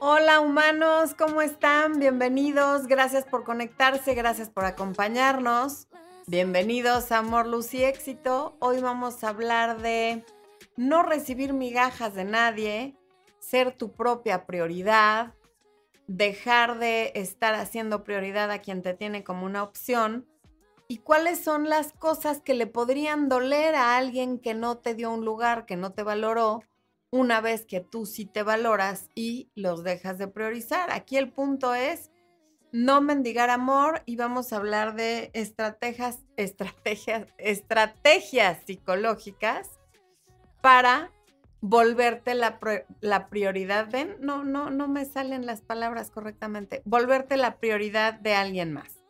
Hola 0.00 0.38
humanos, 0.38 1.14
¿cómo 1.18 1.42
están? 1.42 1.98
Bienvenidos, 1.98 2.86
gracias 2.86 3.24
por 3.24 3.42
conectarse, 3.42 4.14
gracias 4.14 4.48
por 4.48 4.64
acompañarnos. 4.64 5.88
Bienvenidos 6.28 7.10
a 7.10 7.18
Amor, 7.18 7.48
Luz 7.48 7.74
y 7.74 7.82
Éxito. 7.82 8.56
Hoy 8.60 8.80
vamos 8.80 9.24
a 9.24 9.30
hablar 9.30 9.82
de 9.82 10.24
no 10.76 11.02
recibir 11.02 11.52
migajas 11.52 12.14
de 12.14 12.24
nadie, 12.24 12.96
ser 13.40 13.76
tu 13.76 13.90
propia 13.90 14.46
prioridad, 14.46 15.34
dejar 16.06 16.78
de 16.78 17.10
estar 17.16 17.54
haciendo 17.54 18.04
prioridad 18.04 18.52
a 18.52 18.60
quien 18.60 18.82
te 18.82 18.94
tiene 18.94 19.24
como 19.24 19.46
una 19.46 19.64
opción 19.64 20.28
y 20.86 20.98
cuáles 20.98 21.42
son 21.42 21.68
las 21.68 21.92
cosas 21.92 22.40
que 22.40 22.54
le 22.54 22.68
podrían 22.68 23.28
doler 23.28 23.74
a 23.74 23.96
alguien 23.96 24.38
que 24.38 24.54
no 24.54 24.78
te 24.78 24.94
dio 24.94 25.10
un 25.10 25.24
lugar, 25.24 25.66
que 25.66 25.74
no 25.74 25.92
te 25.92 26.04
valoró, 26.04 26.62
una 27.10 27.40
vez 27.40 27.64
que 27.64 27.80
tú 27.80 28.06
sí 28.06 28.26
te 28.26 28.42
valoras 28.42 29.08
y 29.14 29.50
los 29.54 29.82
dejas 29.82 30.18
de 30.18 30.28
priorizar. 30.28 30.90
Aquí 30.92 31.16
el 31.16 31.32
punto 31.32 31.74
es 31.74 32.10
no 32.70 33.00
mendigar 33.00 33.50
amor 33.50 34.02
y 34.04 34.16
vamos 34.16 34.52
a 34.52 34.56
hablar 34.56 34.94
de 34.94 35.30
estrategias, 35.32 36.20
estrategias, 36.36 37.26
estrategias 37.38 38.58
psicológicas 38.66 39.78
para 40.60 41.10
volverte 41.60 42.34
la, 42.34 42.58
la 43.00 43.28
prioridad. 43.28 43.90
¿Ven? 43.90 44.16
No, 44.20 44.44
no, 44.44 44.70
no 44.70 44.88
me 44.88 45.04
salen 45.04 45.46
las 45.46 45.62
palabras 45.62 46.10
correctamente. 46.10 46.82
Volverte 46.84 47.36
la 47.36 47.56
prioridad 47.56 48.14
de 48.14 48.34
alguien 48.34 48.72
más. 48.72 49.02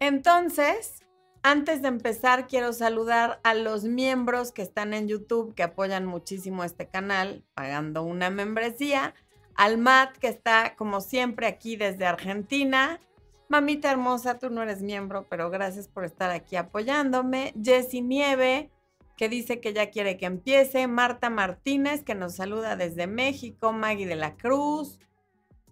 Entonces, 0.00 1.02
antes 1.42 1.82
de 1.82 1.88
empezar, 1.88 2.46
quiero 2.46 2.72
saludar 2.72 3.40
a 3.42 3.54
los 3.54 3.84
miembros 3.84 4.52
que 4.52 4.62
están 4.62 4.94
en 4.94 5.08
YouTube, 5.08 5.54
que 5.54 5.62
apoyan 5.62 6.06
muchísimo 6.06 6.64
este 6.64 6.88
canal, 6.88 7.44
pagando 7.54 8.02
una 8.02 8.30
membresía. 8.30 9.14
Al 9.54 9.78
Matt, 9.78 10.16
que 10.18 10.28
está 10.28 10.74
como 10.76 11.00
siempre 11.00 11.46
aquí 11.46 11.76
desde 11.76 12.06
Argentina. 12.06 13.00
Mamita 13.48 13.90
hermosa, 13.90 14.38
tú 14.38 14.50
no 14.50 14.62
eres 14.62 14.82
miembro, 14.82 15.26
pero 15.28 15.50
gracias 15.50 15.88
por 15.88 16.04
estar 16.04 16.30
aquí 16.30 16.56
apoyándome. 16.56 17.54
Jessie 17.60 18.02
Nieve, 18.02 18.70
que 19.16 19.28
dice 19.28 19.60
que 19.60 19.72
ya 19.72 19.90
quiere 19.90 20.16
que 20.16 20.26
empiece. 20.26 20.86
Marta 20.86 21.30
Martínez, 21.30 22.04
que 22.04 22.14
nos 22.14 22.36
saluda 22.36 22.76
desde 22.76 23.06
México. 23.06 23.72
Maggie 23.72 24.06
de 24.06 24.16
la 24.16 24.36
Cruz. 24.36 25.00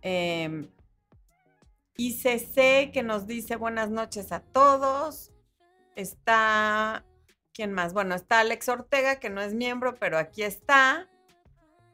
Eh, 0.03 0.69
ICC, 1.97 2.93
que 2.93 3.03
nos 3.05 3.27
dice 3.27 3.57
buenas 3.57 3.91
noches 3.91 4.33
a 4.33 4.41
todos. 4.41 5.33
Está, 5.97 7.05
¿quién 7.53 7.73
más? 7.73 7.93
Bueno, 7.93 8.15
está 8.15 8.41
Alex 8.41 8.69
Ortega, 8.69 9.17
que 9.17 9.31
no 9.31 9.41
es 9.41 9.55
miembro, 9.55 9.97
pero 9.97 10.19
aquí 10.19 10.43
está. 10.43 11.09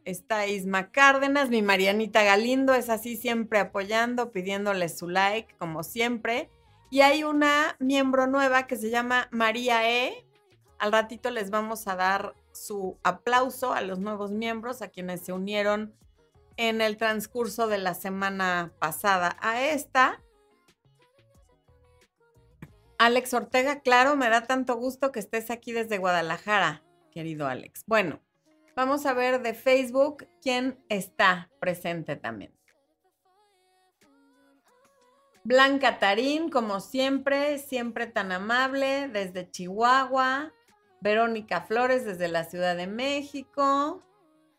Está 0.05 0.49
Isma 0.49 0.91
Cárdenas, 0.91 1.49
mi 1.49 1.63
Marianita 1.63 2.25
Galindo, 2.25 2.75
es 2.75 2.91
así 2.91 3.17
siempre 3.17 3.61
apoyando, 3.61 4.33
pidiéndole 4.33 4.89
su 4.89 5.09
like, 5.09 5.55
como 5.59 5.85
siempre. 5.85 6.51
Y 6.91 7.03
hay 7.03 7.23
una 7.23 7.77
miembro 7.79 8.27
nueva 8.27 8.67
que 8.67 8.77
se 8.77 8.91
llama 8.91 9.29
María 9.31 9.89
E. 9.89 10.27
Al 10.79 10.91
ratito 10.91 11.31
les 11.31 11.51
vamos 11.51 11.87
a 11.87 11.95
dar 11.95 12.35
su 12.53 12.99
aplauso 13.05 13.73
a 13.73 13.81
los 13.81 14.01
nuevos 14.01 14.33
miembros, 14.33 14.83
a 14.83 14.89
quienes 14.89 15.21
se 15.23 15.33
unieron 15.33 15.95
en 16.57 16.81
el 16.81 16.97
transcurso 16.97 17.69
de 17.69 17.79
la 17.79 17.95
semana 17.95 18.73
pasada 18.79 19.37
a 19.41 19.63
esta. 19.63 20.21
Alex 23.05 23.35
Ortega, 23.35 23.81
claro, 23.81 24.15
me 24.15 24.29
da 24.29 24.47
tanto 24.47 24.77
gusto 24.77 25.11
que 25.11 25.19
estés 25.19 25.51
aquí 25.51 25.73
desde 25.73 25.99
Guadalajara, 25.99 26.85
querido 27.11 27.49
Alex. 27.49 27.83
Bueno, 27.89 28.21
vamos 28.77 29.07
a 29.07 29.13
ver 29.13 29.43
de 29.43 29.55
Facebook 29.55 30.29
quién 30.41 30.79
está 30.89 31.51
presente 31.59 32.15
también. 32.15 32.55
Blanca 35.43 35.99
Tarín, 35.99 36.49
como 36.49 36.79
siempre, 36.79 37.59
siempre 37.59 38.07
tan 38.07 38.31
amable, 38.31 39.09
desde 39.09 39.51
Chihuahua. 39.51 40.53
Verónica 41.01 41.63
Flores, 41.63 42.05
desde 42.05 42.29
la 42.29 42.45
Ciudad 42.45 42.77
de 42.77 42.87
México. 42.87 44.01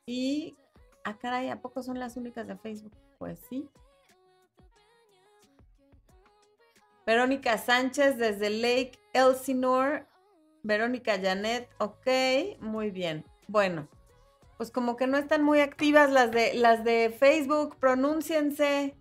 Y, 0.06 0.57
ah, 1.06 1.18
caray, 1.18 1.47
¿a 1.47 1.62
poco 1.62 1.81
son 1.81 1.97
las 1.97 2.18
únicas 2.18 2.50
de 2.50 2.57
Facebook? 2.57 2.91
Pues 3.18 3.39
sí. 3.50 3.69
Verónica 7.06 7.58
Sánchez 7.58 8.18
desde 8.18 8.50
Lake 8.50 9.00
Elsinore. 9.14 10.06
Verónica 10.64 11.19
Janet, 11.22 11.69
ok, 11.80 12.08
muy 12.62 12.90
bien. 12.90 13.25
Bueno, 13.47 13.90
pues 14.58 14.72
como 14.72 14.96
que 14.96 15.08
no 15.08 15.18
están 15.18 15.44
muy 15.44 15.59
activas 15.59 16.09
las 16.09 16.31
de, 16.31 16.53
las 16.53 16.86
de 16.86 17.13
Facebook, 17.19 17.75
pronúnciense. 17.78 18.96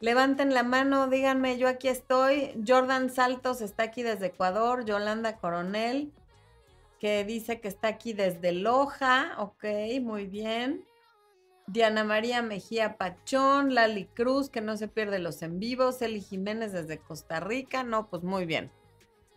Levanten 0.00 0.54
la 0.54 0.62
mano, 0.62 1.08
díganme, 1.08 1.58
yo 1.58 1.68
aquí 1.68 1.88
estoy. 1.88 2.54
Jordan 2.66 3.10
Saltos 3.10 3.60
está 3.60 3.82
aquí 3.82 4.02
desde 4.02 4.26
Ecuador. 4.26 4.86
Yolanda 4.86 5.36
Coronel, 5.36 6.14
que 6.98 7.24
dice 7.24 7.60
que 7.60 7.68
está 7.68 7.88
aquí 7.88 8.14
desde 8.14 8.52
Loja. 8.52 9.34
Ok, 9.38 9.64
muy 10.00 10.26
bien. 10.26 10.87
Diana 11.68 12.02
María 12.02 12.40
Mejía 12.40 12.96
Pachón, 12.96 13.74
Lali 13.74 14.06
Cruz, 14.06 14.48
que 14.48 14.62
no 14.62 14.78
se 14.78 14.88
pierde 14.88 15.18
los 15.18 15.42
en 15.42 15.58
vivos, 15.58 16.00
Eli 16.00 16.22
Jiménez 16.22 16.72
desde 16.72 16.96
Costa 16.96 17.40
Rica, 17.40 17.82
no, 17.82 18.08
pues 18.08 18.22
muy 18.22 18.46
bien. 18.46 18.72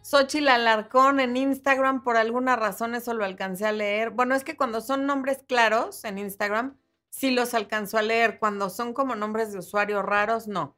Xochitl 0.02 0.48
Alarcón 0.48 1.20
en 1.20 1.36
Instagram, 1.36 2.06
por 2.06 2.16
alguna 2.16 2.56
razón 2.56 2.96
eso 2.96 3.14
lo 3.14 3.26
alcancé 3.26 3.66
a 3.66 3.74
leer. 3.74 4.12
Bueno, 4.12 4.34
es 4.34 4.46
que 4.46 4.56
cuando 4.56 4.80
son 4.80 5.06
nombres 5.06 5.44
claros 5.46 6.06
en 6.06 6.20
Instagram, 6.20 6.78
sí 7.10 7.32
los 7.32 7.54
alcanzo 7.54 7.98
a 7.98 8.02
leer. 8.02 8.40
Cuando 8.40 8.70
son 8.70 8.94
como 8.94 9.16
nombres 9.16 9.52
de 9.52 9.60
usuarios 9.60 10.04
raros, 10.04 10.48
no. 10.48 10.78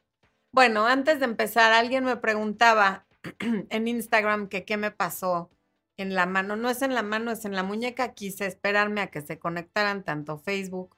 Bueno, 0.52 0.88
antes 0.88 1.20
de 1.20 1.26
empezar, 1.26 1.72
alguien 1.72 2.04
me 2.04 2.18
preguntaba 2.18 3.06
en 3.70 3.88
Instagram 3.88 4.50
que 4.50 4.66
qué 4.66 4.76
me 4.78 4.90
pasó 4.90 5.52
en 5.98 6.16
la 6.16 6.26
mano. 6.26 6.56
No 6.56 6.72
es 6.72 6.82
en 6.82 6.96
la 6.96 7.04
mano, 7.04 7.30
es 7.30 7.46
en 7.46 7.56
la 7.56 7.62
muñeca. 7.62 8.14
Quise 8.14 8.48
esperarme 8.48 9.02
a 9.02 9.12
que 9.12 9.22
se 9.22 9.38
conectaran 9.38 10.04
tanto 10.04 10.40
Facebook 10.40 10.98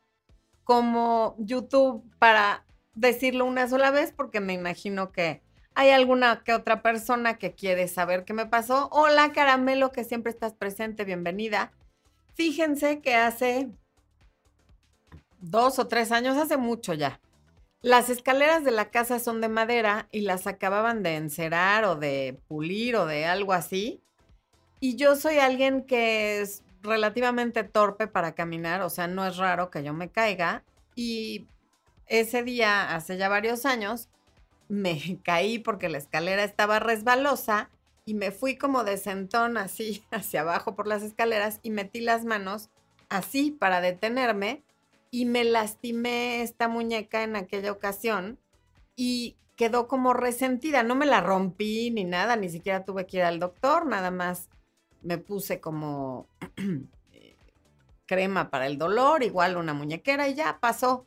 como 0.66 1.36
YouTube 1.40 2.03
para 2.20 2.66
decirlo 2.94 3.46
una 3.46 3.70
sola 3.70 3.92
vez, 3.92 4.12
porque 4.12 4.42
me 4.42 4.52
imagino 4.52 5.14
que 5.14 5.42
hay 5.74 5.92
alguna 5.92 6.44
que 6.44 6.53
otra 6.53 6.81
persona 6.81 7.38
que 7.38 7.53
quiere 7.53 7.88
saber 7.88 8.26
qué 8.26 8.34
me 8.34 8.46
pasó. 8.46 8.90
Hola, 8.92 9.31
Caramelo, 9.31 9.92
que 9.92 10.04
siempre 10.04 10.31
estás 10.31 10.54
presente, 10.54 11.06
bienvenida. 11.06 11.72
Fíjense 12.34 13.00
que 13.00 13.16
hace 13.16 13.70
dos 15.40 15.80
o 15.80 15.88
tres 15.88 16.12
años, 16.12 16.36
hace 16.36 16.58
mucho 16.58 16.94
ya, 16.94 17.22
las 17.86 18.09
escaleras 18.09 18.64
de 18.64 18.72
la 18.72 18.90
casa 18.90 19.20
son 19.20 19.42
de 19.42 19.48
madera 19.48 20.09
y 20.12 20.22
las 20.22 20.48
acababan 20.48 21.04
de 21.04 21.18
encerar 21.18 21.86
o 21.86 21.96
de 21.96 22.42
pulir 22.48 22.96
o 22.96 23.06
de 23.06 23.25
algo 23.25 23.54
así. 23.54 24.02
Y 24.80 24.96
yo 24.96 25.16
soy 25.16 25.38
alguien 25.38 25.84
que 25.86 26.42
es 26.42 26.64
relativamente 26.85 27.63
torpe 27.63 28.07
para 28.07 28.34
caminar, 28.34 28.81
o 28.81 28.90
sea, 28.90 29.07
no 29.07 29.25
es 29.25 29.38
raro 29.38 29.69
que 29.69 29.84
yo 29.84 29.94
me 29.94 30.09
caiga. 30.09 30.63
Y 30.96 31.47
ese 32.07 32.44
día, 32.44 32.96
hace 32.96 33.18
ya 33.18 33.29
varios 33.29 33.66
años, 33.66 34.09
me 34.68 35.19
caí 35.24 35.59
porque 35.59 35.90
la 35.90 35.97
escalera 35.97 36.44
estaba 36.44 36.79
resbalosa 36.79 37.69
y 38.06 38.13
me 38.13 38.31
fui 38.31 38.56
como 38.56 38.84
de 38.84 38.97
sentón 38.97 39.57
así 39.57 40.03
hacia 40.12 40.41
abajo 40.41 40.75
por 40.75 40.88
las 40.88 41.03
escaleras 41.03 41.59
y 41.63 41.72
metí 41.72 42.01
las 42.01 42.24
manos 42.24 42.69
así 43.09 43.51
para 43.51 43.81
detenerme 43.81 44.63
y 45.12 45.25
me 45.25 45.44
lastimé 45.44 46.41
esta 46.41 46.68
muñeca 46.68 47.24
en 47.24 47.35
aquella 47.35 47.72
ocasión 47.72 48.40
y 48.95 49.38
quedó 49.56 49.88
como 49.88 50.13
resentida. 50.13 50.84
No 50.84 50.95
me 50.95 51.06
la 51.06 51.22
rompí 51.22 51.91
ni 51.91 52.03
nada, 52.03 52.35
ni 52.35 52.50
siquiera 52.50 52.84
tuve 52.84 53.06
que 53.06 53.18
ir 53.18 53.24
al 53.24 53.40
doctor, 53.40 53.85
nada 53.85 54.12
más 54.12 54.50
me 55.06 55.20
puse 55.20 55.62
como 55.62 56.28
eh, 57.14 57.36
crema 58.06 58.50
para 58.50 58.68
el 58.68 58.78
dolor, 58.78 59.24
igual 59.24 59.56
una 59.56 59.74
muñequera 59.74 60.28
y 60.28 60.34
ya 60.34 60.60
pasó. 60.60 61.06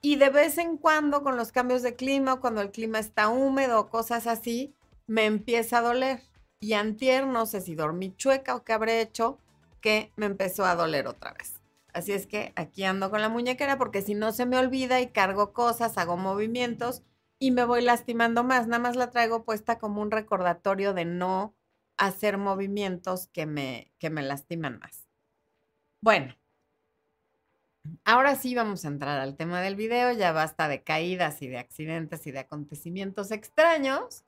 Y 0.00 0.16
de 0.16 0.30
vez 0.30 0.58
en 0.58 0.76
cuando 0.76 1.22
con 1.22 1.36
los 1.36 1.52
cambios 1.52 1.82
de 1.82 1.94
clima, 1.94 2.40
cuando 2.40 2.60
el 2.60 2.70
clima 2.70 2.98
está 2.98 3.28
húmedo, 3.28 3.88
cosas 3.88 4.26
así, 4.26 4.74
me 5.06 5.26
empieza 5.26 5.78
a 5.78 5.82
doler. 5.82 6.22
Y 6.58 6.72
antier, 6.72 7.26
no 7.26 7.46
sé 7.46 7.60
si 7.60 7.74
dormí 7.74 8.14
chueca 8.16 8.56
o 8.56 8.64
qué 8.64 8.72
habré 8.72 9.00
hecho, 9.00 9.38
que 9.80 10.10
me 10.16 10.26
empezó 10.26 10.64
a 10.64 10.74
doler 10.74 11.06
otra 11.06 11.32
vez. 11.34 11.60
Así 11.92 12.12
es 12.12 12.26
que 12.26 12.52
aquí 12.56 12.84
ando 12.84 13.10
con 13.10 13.20
la 13.20 13.28
muñequera 13.28 13.78
porque 13.78 14.02
si 14.02 14.14
no 14.14 14.32
se 14.32 14.46
me 14.46 14.58
olvida 14.58 15.00
y 15.00 15.08
cargo 15.08 15.52
cosas, 15.52 15.96
hago 15.98 16.16
movimientos 16.16 17.02
y 17.38 17.50
me 17.50 17.64
voy 17.64 17.82
lastimando 17.82 18.42
más. 18.42 18.66
Nada 18.66 18.82
más 18.82 18.96
la 18.96 19.10
traigo 19.10 19.44
puesta 19.44 19.78
como 19.78 20.00
un 20.00 20.10
recordatorio 20.10 20.94
de 20.94 21.04
no 21.04 21.54
hacer 21.96 22.38
movimientos 22.38 23.28
que 23.28 23.46
me, 23.46 23.92
que 23.98 24.10
me 24.10 24.22
lastiman 24.22 24.78
más. 24.78 25.06
Bueno, 26.00 26.34
ahora 28.04 28.36
sí 28.36 28.54
vamos 28.54 28.84
a 28.84 28.88
entrar 28.88 29.20
al 29.20 29.36
tema 29.36 29.60
del 29.60 29.76
video, 29.76 30.12
ya 30.12 30.32
basta 30.32 30.68
de 30.68 30.82
caídas 30.82 31.40
y 31.42 31.48
de 31.48 31.58
accidentes 31.58 32.26
y 32.26 32.32
de 32.32 32.40
acontecimientos 32.40 33.30
extraños. 33.30 34.24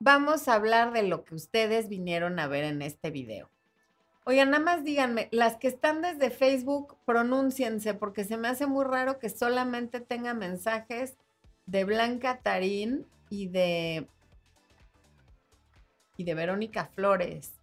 Vamos 0.00 0.48
a 0.48 0.54
hablar 0.54 0.92
de 0.92 1.02
lo 1.02 1.24
que 1.24 1.34
ustedes 1.34 1.88
vinieron 1.88 2.38
a 2.38 2.46
ver 2.46 2.64
en 2.64 2.82
este 2.82 3.10
video. 3.10 3.50
Oigan, 4.24 4.50
nada 4.50 4.62
más 4.62 4.84
díganme, 4.84 5.28
las 5.32 5.56
que 5.56 5.68
están 5.68 6.02
desde 6.02 6.30
Facebook, 6.30 6.96
pronúnciense, 7.06 7.94
porque 7.94 8.24
se 8.24 8.36
me 8.36 8.48
hace 8.48 8.66
muy 8.66 8.84
raro 8.84 9.18
que 9.18 9.30
solamente 9.30 10.00
tenga 10.00 10.34
mensajes 10.34 11.16
de 11.64 11.84
Blanca 11.84 12.40
Tarín 12.42 13.06
y 13.30 13.48
de 13.48 14.06
y 16.18 16.24
de 16.24 16.34
Verónica 16.34 16.90
Flores. 16.94 17.54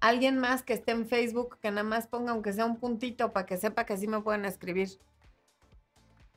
Alguien 0.00 0.38
más 0.38 0.62
que 0.62 0.72
esté 0.72 0.92
en 0.92 1.08
Facebook 1.08 1.58
que 1.60 1.70
nada 1.70 1.82
más 1.82 2.06
ponga 2.06 2.30
aunque 2.30 2.52
sea 2.52 2.64
un 2.64 2.76
puntito 2.76 3.32
para 3.32 3.44
que 3.44 3.58
sepa 3.58 3.84
que 3.84 3.98
sí 3.98 4.06
me 4.06 4.22
pueden 4.22 4.46
escribir. 4.46 4.88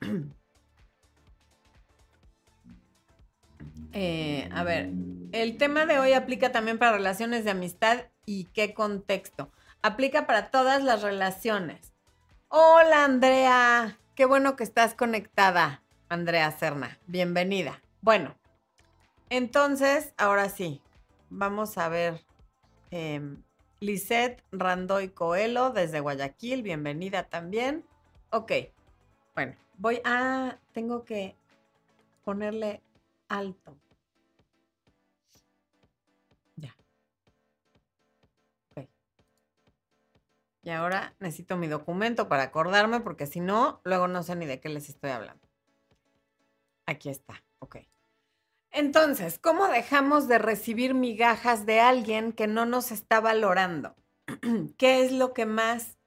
Eh, 3.93 4.47
a 4.53 4.63
ver, 4.63 4.89
el 5.33 5.57
tema 5.57 5.85
de 5.85 5.99
hoy 5.99 6.13
aplica 6.13 6.53
también 6.53 6.79
para 6.79 6.93
relaciones 6.93 7.43
de 7.43 7.51
amistad 7.51 8.05
y 8.25 8.45
qué 8.53 8.73
contexto. 8.73 9.51
Aplica 9.81 10.25
para 10.25 10.49
todas 10.49 10.81
las 10.81 11.01
relaciones. 11.01 11.91
Hola 12.47 13.03
Andrea, 13.03 13.97
qué 14.15 14.23
bueno 14.23 14.55
que 14.55 14.63
estás 14.63 14.93
conectada, 14.93 15.83
Andrea 16.07 16.49
Serna. 16.51 16.99
Bienvenida. 17.05 17.81
Bueno, 17.99 18.35
entonces, 19.29 20.13
ahora 20.17 20.47
sí, 20.47 20.81
vamos 21.31 21.77
a 21.77 21.89
ver. 21.89 22.23
Eh, 22.91 23.37
Lisette 23.79 24.43
Randoy 24.51 25.09
Coelho 25.09 25.71
desde 25.71 26.01
Guayaquil, 26.01 26.61
bienvenida 26.61 27.29
también. 27.29 27.83
Ok, 28.29 28.51
bueno, 29.33 29.55
voy 29.77 30.01
a, 30.05 30.59
tengo 30.71 31.03
que 31.03 31.35
ponerle 32.23 32.83
alto. 33.27 33.75
Ya. 36.57 36.75
Ok. 38.75 38.87
Y 40.61 40.69
ahora 40.69 41.15
necesito 41.19 41.57
mi 41.57 41.67
documento 41.67 42.29
para 42.29 42.43
acordarme 42.43 42.99
porque 42.99 43.25
si 43.25 43.39
no, 43.39 43.81
luego 43.83 44.07
no 44.07 44.21
sé 44.21 44.35
ni 44.35 44.45
de 44.45 44.59
qué 44.59 44.69
les 44.69 44.89
estoy 44.89 45.09
hablando. 45.09 45.47
Aquí 46.85 47.09
está, 47.09 47.43
ok. 47.59 47.77
Entonces, 48.71 49.37
¿cómo 49.37 49.67
dejamos 49.67 50.29
de 50.29 50.37
recibir 50.37 50.93
migajas 50.93 51.65
de 51.65 51.81
alguien 51.81 52.31
que 52.31 52.47
no 52.47 52.65
nos 52.65 52.91
está 52.91 53.19
valorando? 53.19 53.95
¿Qué 54.77 55.03
es 55.03 55.11
lo 55.11 55.33
que 55.33 55.45
más 55.45 55.97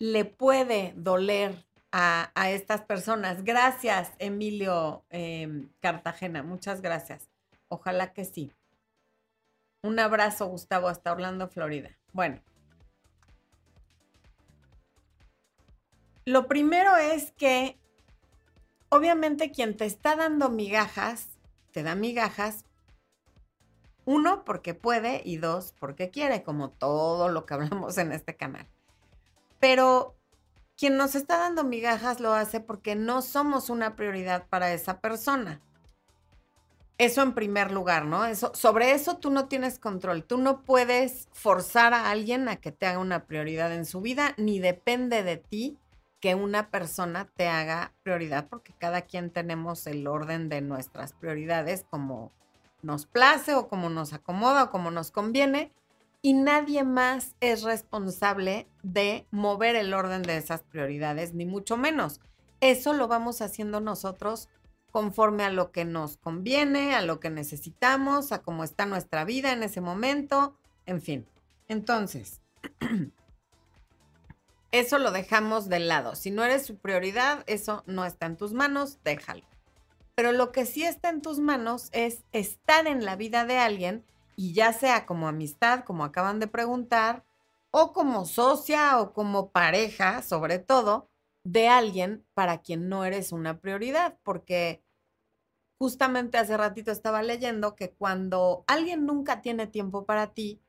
le 0.00 0.24
puede 0.24 0.94
doler 0.96 1.64
a, 1.92 2.32
estas 2.50 2.82
personas? 2.82 3.44
Gracias, 3.44 4.12
Emilio 4.18 5.04
em, 5.10 5.70
Cartagena, 5.78 6.42
muchas 6.42 6.80
gracias. 6.82 7.28
Ojalá 7.68 8.12
que 8.12 8.24
sí. 8.24 8.52
Un 9.82 10.00
abrazo, 10.00 10.46
Gustavo, 10.46 10.88
hasta 10.88 11.12
Orlando, 11.12 11.46
Florida. 11.46 11.96
Bueno. 12.12 12.40
Lo 16.24 16.48
primero 16.48 16.96
es 16.96 17.30
que, 17.32 17.78
obviamente, 18.88 19.52
quien 19.52 19.76
te 19.76 19.84
está 19.84 20.16
dando 20.16 20.50
migajas 20.50 21.37
te 21.72 21.82
da 21.82 21.94
migajas, 21.94 22.64
uno, 24.04 24.44
porque 24.44 24.72
puede 24.72 25.20
y 25.24 25.36
dos, 25.36 25.74
porque 25.78 26.10
quiere, 26.10 26.42
como 26.42 26.70
todo 26.70 27.28
lo 27.28 27.44
que 27.44 27.54
hablamos 27.54 27.98
en 27.98 28.12
este 28.12 28.36
canal. 28.36 28.66
Pero 29.60 30.14
quien 30.78 30.96
nos 30.96 31.14
está 31.14 31.38
dando 31.38 31.64
migajas 31.64 32.20
lo 32.20 32.32
hace 32.32 32.60
porque 32.60 32.94
no 32.94 33.20
somos 33.20 33.68
una 33.68 33.96
prioridad 33.96 34.46
para 34.48 34.72
esa 34.72 35.00
persona. 35.00 35.60
Eso 36.96 37.20
en 37.22 37.34
primer 37.34 37.70
lugar, 37.70 38.06
¿no? 38.06 38.24
Eso, 38.24 38.50
sobre 38.54 38.92
eso 38.92 39.18
tú 39.18 39.30
no 39.30 39.46
tienes 39.46 39.78
control. 39.78 40.24
Tú 40.24 40.38
no 40.38 40.62
puedes 40.62 41.28
forzar 41.32 41.94
a 41.94 42.10
alguien 42.10 42.48
a 42.48 42.56
que 42.56 42.72
te 42.72 42.86
haga 42.86 42.98
una 42.98 43.26
prioridad 43.26 43.72
en 43.72 43.84
su 43.84 44.00
vida, 44.00 44.34
ni 44.36 44.58
depende 44.58 45.22
de 45.22 45.36
ti 45.36 45.78
que 46.20 46.34
una 46.34 46.70
persona 46.70 47.28
te 47.36 47.48
haga 47.48 47.92
prioridad, 48.02 48.48
porque 48.48 48.72
cada 48.78 49.02
quien 49.02 49.30
tenemos 49.30 49.86
el 49.86 50.06
orden 50.06 50.48
de 50.48 50.60
nuestras 50.60 51.12
prioridades 51.12 51.84
como 51.88 52.32
nos 52.82 53.06
place 53.06 53.54
o 53.54 53.68
como 53.68 53.90
nos 53.90 54.12
acomoda 54.12 54.64
o 54.64 54.70
como 54.70 54.90
nos 54.90 55.10
conviene, 55.10 55.72
y 56.20 56.32
nadie 56.32 56.82
más 56.82 57.36
es 57.40 57.62
responsable 57.62 58.68
de 58.82 59.26
mover 59.30 59.76
el 59.76 59.94
orden 59.94 60.22
de 60.22 60.36
esas 60.36 60.62
prioridades, 60.62 61.32
ni 61.32 61.46
mucho 61.46 61.76
menos. 61.76 62.20
Eso 62.60 62.92
lo 62.92 63.06
vamos 63.06 63.40
haciendo 63.40 63.80
nosotros 63.80 64.48
conforme 64.90 65.44
a 65.44 65.50
lo 65.50 65.70
que 65.70 65.84
nos 65.84 66.16
conviene, 66.16 66.96
a 66.96 67.02
lo 67.02 67.20
que 67.20 67.30
necesitamos, 67.30 68.32
a 68.32 68.42
cómo 68.42 68.64
está 68.64 68.86
nuestra 68.86 69.24
vida 69.24 69.52
en 69.52 69.62
ese 69.62 69.80
momento, 69.80 70.56
en 70.86 71.00
fin. 71.00 71.26
Entonces, 71.68 72.40
eso 74.70 74.98
lo 74.98 75.10
dejamos 75.10 75.68
de 75.68 75.80
lado. 75.80 76.14
Si 76.14 76.30
no 76.30 76.44
eres 76.44 76.66
su 76.66 76.76
prioridad, 76.76 77.44
eso 77.46 77.82
no 77.86 78.04
está 78.04 78.26
en 78.26 78.36
tus 78.36 78.52
manos, 78.52 78.98
déjalo. 79.04 79.44
Pero 80.14 80.32
lo 80.32 80.52
que 80.52 80.66
sí 80.66 80.84
está 80.84 81.10
en 81.10 81.22
tus 81.22 81.38
manos 81.38 81.88
es 81.92 82.24
estar 82.32 82.86
en 82.86 83.04
la 83.04 83.16
vida 83.16 83.44
de 83.44 83.58
alguien 83.58 84.04
y 84.36 84.52
ya 84.52 84.72
sea 84.72 85.06
como 85.06 85.28
amistad, 85.28 85.84
como 85.84 86.04
acaban 86.04 86.40
de 86.40 86.48
preguntar, 86.48 87.24
o 87.70 87.92
como 87.92 88.24
socia 88.24 89.00
o 89.00 89.12
como 89.12 89.50
pareja, 89.50 90.22
sobre 90.22 90.58
todo, 90.58 91.08
de 91.44 91.68
alguien 91.68 92.24
para 92.34 92.58
quien 92.58 92.88
no 92.88 93.04
eres 93.04 93.32
una 93.32 93.60
prioridad, 93.60 94.18
porque 94.22 94.82
justamente 95.78 96.38
hace 96.38 96.56
ratito 96.56 96.90
estaba 96.90 97.22
leyendo 97.22 97.76
que 97.76 97.92
cuando 97.92 98.64
alguien 98.66 99.06
nunca 99.06 99.40
tiene 99.40 99.66
tiempo 99.66 100.04
para 100.04 100.34
ti, 100.34 100.60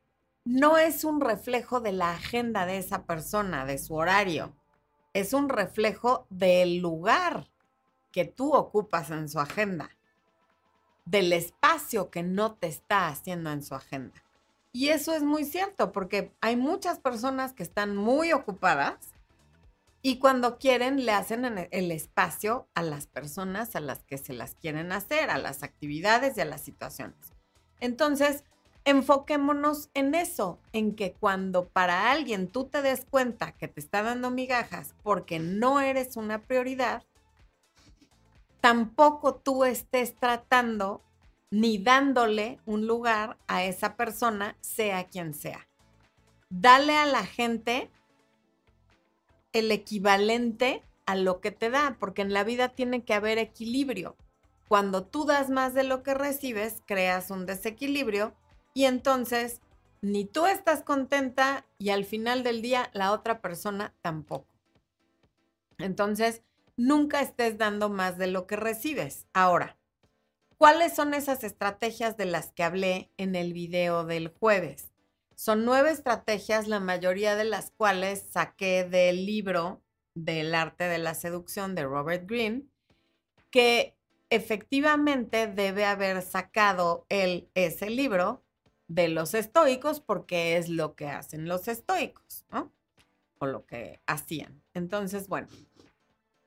no 0.50 0.80
es 0.80 1.04
un 1.04 1.22
reflejo 1.22 1.80
de 1.80 1.92
la 1.92 2.10
agenda 2.10 2.66
de 2.66 2.80
esa 2.80 3.06
persona, 3.06 3.66
de 3.66 3.78
su 3.78 3.94
horario. 3.94 4.56
Es 5.14 5.34
un 5.34 5.48
reflejo 5.48 6.26
del 6.32 6.80
lugar 6.80 7.52
que 8.12 8.26
tú 8.26 8.56
ocupas 8.56 9.12
en 9.12 9.30
su 9.30 9.40
agenda, 9.40 9.92
del 11.06 11.34
espacio 11.34 12.10
que 12.10 12.24
no 12.24 12.56
te 12.56 12.66
está 12.66 13.10
haciendo 13.10 13.52
en 13.52 13.62
su 13.62 13.76
agenda. 13.76 14.24
Y 14.72 14.90
eso 14.90 15.14
es 15.14 15.22
muy 15.22 15.46
cierto 15.46 15.92
porque 15.92 16.34
hay 16.42 16.56
muchas 16.56 16.98
personas 16.98 17.54
que 17.54 17.62
están 17.62 17.96
muy 17.96 18.34
ocupadas 18.34 19.14
y 20.02 20.18
cuando 20.18 20.58
quieren 20.58 21.06
le 21.06 21.12
hacen 21.12 21.46
el 21.70 21.92
espacio 21.92 22.68
a 22.74 22.82
las 22.82 23.06
personas 23.06 23.76
a 23.76 23.82
las 23.82 24.04
que 24.04 24.18
se 24.18 24.34
las 24.34 24.56
quieren 24.56 24.94
hacer, 24.94 25.30
a 25.30 25.38
las 25.38 25.62
actividades 25.62 26.38
y 26.38 26.42
a 26.42 26.46
las 26.46 26.62
situaciones. 26.62 27.34
Entonces, 27.80 28.44
enfoquémonos 28.86 29.90
en 29.94 30.16
eso, 30.16 30.60
en 30.74 30.96
que 30.96 31.14
cuando 31.14 31.68
para 31.68 32.12
alguien 32.12 32.48
tú 32.48 32.66
te 32.66 32.82
des 32.82 33.06
cuenta 33.06 33.52
que 33.54 33.68
te 33.68 33.80
está 33.80 34.04
dando 34.04 34.32
migajas 34.32 34.96
porque 35.04 35.40
no 35.40 35.80
eres 35.80 36.18
una 36.18 36.42
prioridad, 36.42 37.04
tampoco 38.62 39.36
tú 39.36 39.64
estés 39.64 40.16
tratando 40.16 41.02
ni 41.52 41.78
dándole 41.78 42.60
un 42.66 42.88
lugar 42.88 43.38
a 43.48 43.64
esa 43.64 43.96
persona, 43.96 44.56
sea 44.62 45.06
quien 45.06 45.34
sea. 45.34 45.68
Dale 46.50 46.96
a 46.96 47.06
la 47.06 47.26
gente 47.26 47.90
el 49.54 49.72
equivalente 49.72 50.84
a 51.06 51.16
lo 51.16 51.42
que 51.42 51.52
te 51.52 51.70
da, 51.70 51.98
porque 52.00 52.22
en 52.22 52.34
la 52.34 52.44
vida 52.44 52.70
tiene 52.70 53.04
que 53.04 53.14
haber 53.14 53.40
equilibrio. 53.40 54.16
Cuando 54.68 55.04
tú 55.04 55.26
das 55.26 55.50
más 55.50 55.74
de 55.74 55.84
lo 55.84 56.04
que 56.04 56.14
recibes, 56.14 56.84
creas 56.86 57.32
un 57.32 57.48
desequilibrio 57.48 58.34
y 58.74 58.86
entonces 58.86 59.62
ni 60.02 60.26
tú 60.26 60.46
estás 60.46 60.82
contenta 60.84 61.66
y 61.78 61.90
al 61.90 62.06
final 62.06 62.44
del 62.44 62.62
día 62.62 62.90
la 62.94 63.12
otra 63.12 63.42
persona 63.42 63.94
tampoco. 64.02 64.48
Entonces, 65.78 66.42
nunca 66.78 67.22
estés 67.22 67.58
dando 67.58 67.90
más 67.90 68.18
de 68.18 68.28
lo 68.28 68.48
que 68.48 68.56
recibes. 68.56 69.28
Ahora, 69.34 69.78
¿cuáles 70.58 70.96
son 70.96 71.14
esas 71.14 71.44
estrategias 71.44 72.16
de 72.18 72.26
las 72.26 72.52
que 72.52 72.64
hablé 72.64 73.12
en 73.18 73.36
el 73.36 73.54
video 73.54 74.06
del 74.06 74.30
jueves? 74.30 74.90
Son 75.36 75.64
nueve 75.66 75.92
estrategias, 75.92 76.68
la 76.68 76.80
mayoría 76.80 77.36
de 77.36 77.46
las 77.46 77.72
cuales 77.72 78.26
saqué 78.32 78.84
del 78.84 79.26
libro 79.26 79.82
del 80.16 80.54
arte 80.54 80.86
de 80.86 80.98
la 80.98 81.14
seducción 81.14 81.76
de 81.76 81.84
Robert 81.84 82.30
Greene, 82.30 82.64
que 83.52 83.96
efectivamente 84.30 85.48
debe 85.48 85.86
haber 85.86 86.22
sacado 86.22 87.06
él 87.10 87.50
ese 87.56 87.90
libro 87.90 88.44
de 88.90 89.08
los 89.08 89.36
estoicos 89.36 90.02
porque 90.02 90.58
es 90.58 90.68
lo 90.68 90.96
que 90.96 91.08
hacen 91.08 91.48
los 91.48 91.70
estoicos, 91.70 92.44
¿no? 92.52 92.72
O 93.38 93.46
lo 93.46 93.66
que 93.66 94.02
hacían. 94.06 94.62
Entonces, 94.74 95.30
bueno, 95.30 95.48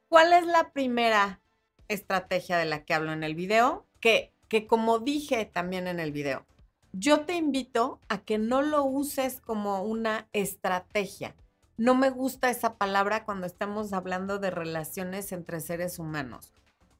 ¿cuál 0.08 0.34
es 0.34 0.44
la 0.44 0.72
primera 0.72 1.40
estrategia 1.88 2.58
de 2.58 2.66
la 2.66 2.84
que 2.84 2.92
hablo 2.94 3.12
en 3.12 3.22
el 3.22 3.34
video? 3.34 3.86
Que, 4.00 4.32
que 4.48 4.66
como 4.66 4.98
dije 4.98 5.46
también 5.46 5.86
en 5.86 6.00
el 6.00 6.12
video, 6.12 6.44
yo 6.92 7.20
te 7.20 7.36
invito 7.36 8.00
a 8.08 8.18
que 8.18 8.38
no 8.38 8.60
lo 8.60 8.84
uses 8.84 9.40
como 9.40 9.82
una 9.84 10.28
estrategia. 10.32 11.34
No 11.78 11.94
me 11.94 12.10
gusta 12.10 12.50
esa 12.50 12.74
palabra 12.74 13.24
cuando 13.24 13.46
estamos 13.46 13.92
hablando 13.92 14.38
de 14.38 14.50
relaciones 14.50 15.32
entre 15.32 15.60
seres 15.60 15.98
humanos. 15.98 16.52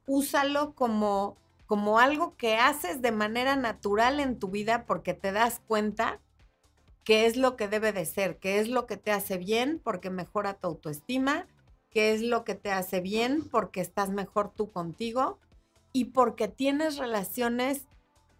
Úsalo 0.07 0.73
como 0.73 1.37
como 1.73 1.97
algo 1.97 2.37
que 2.37 2.57
haces 2.57 3.01
de 3.01 3.11
manera 3.11 3.55
natural 3.55 4.19
en 4.19 4.37
tu 4.37 4.49
vida 4.49 4.85
porque 4.85 5.15
te 5.15 5.31
das 5.31 5.59
cuenta 5.65 6.19
qué 7.03 7.25
es 7.25 7.35
lo 7.35 7.55
que 7.55 7.67
debe 7.67 7.91
de 7.91 8.05
ser, 8.05 8.37
qué 8.37 8.59
es 8.59 8.67
lo 8.67 8.85
que 8.85 8.95
te 8.95 9.11
hace 9.11 9.39
bien 9.39 9.81
porque 9.83 10.11
mejora 10.11 10.53
tu 10.53 10.67
autoestima, 10.67 11.47
qué 11.89 12.13
es 12.13 12.21
lo 12.21 12.43
que 12.43 12.53
te 12.53 12.71
hace 12.71 13.01
bien 13.01 13.49
porque 13.49 13.81
estás 13.81 14.11
mejor 14.11 14.51
tú 14.55 14.69
contigo 14.69 15.39
y 15.93 16.05
porque 16.05 16.47
tienes 16.47 16.97
relaciones 16.97 17.87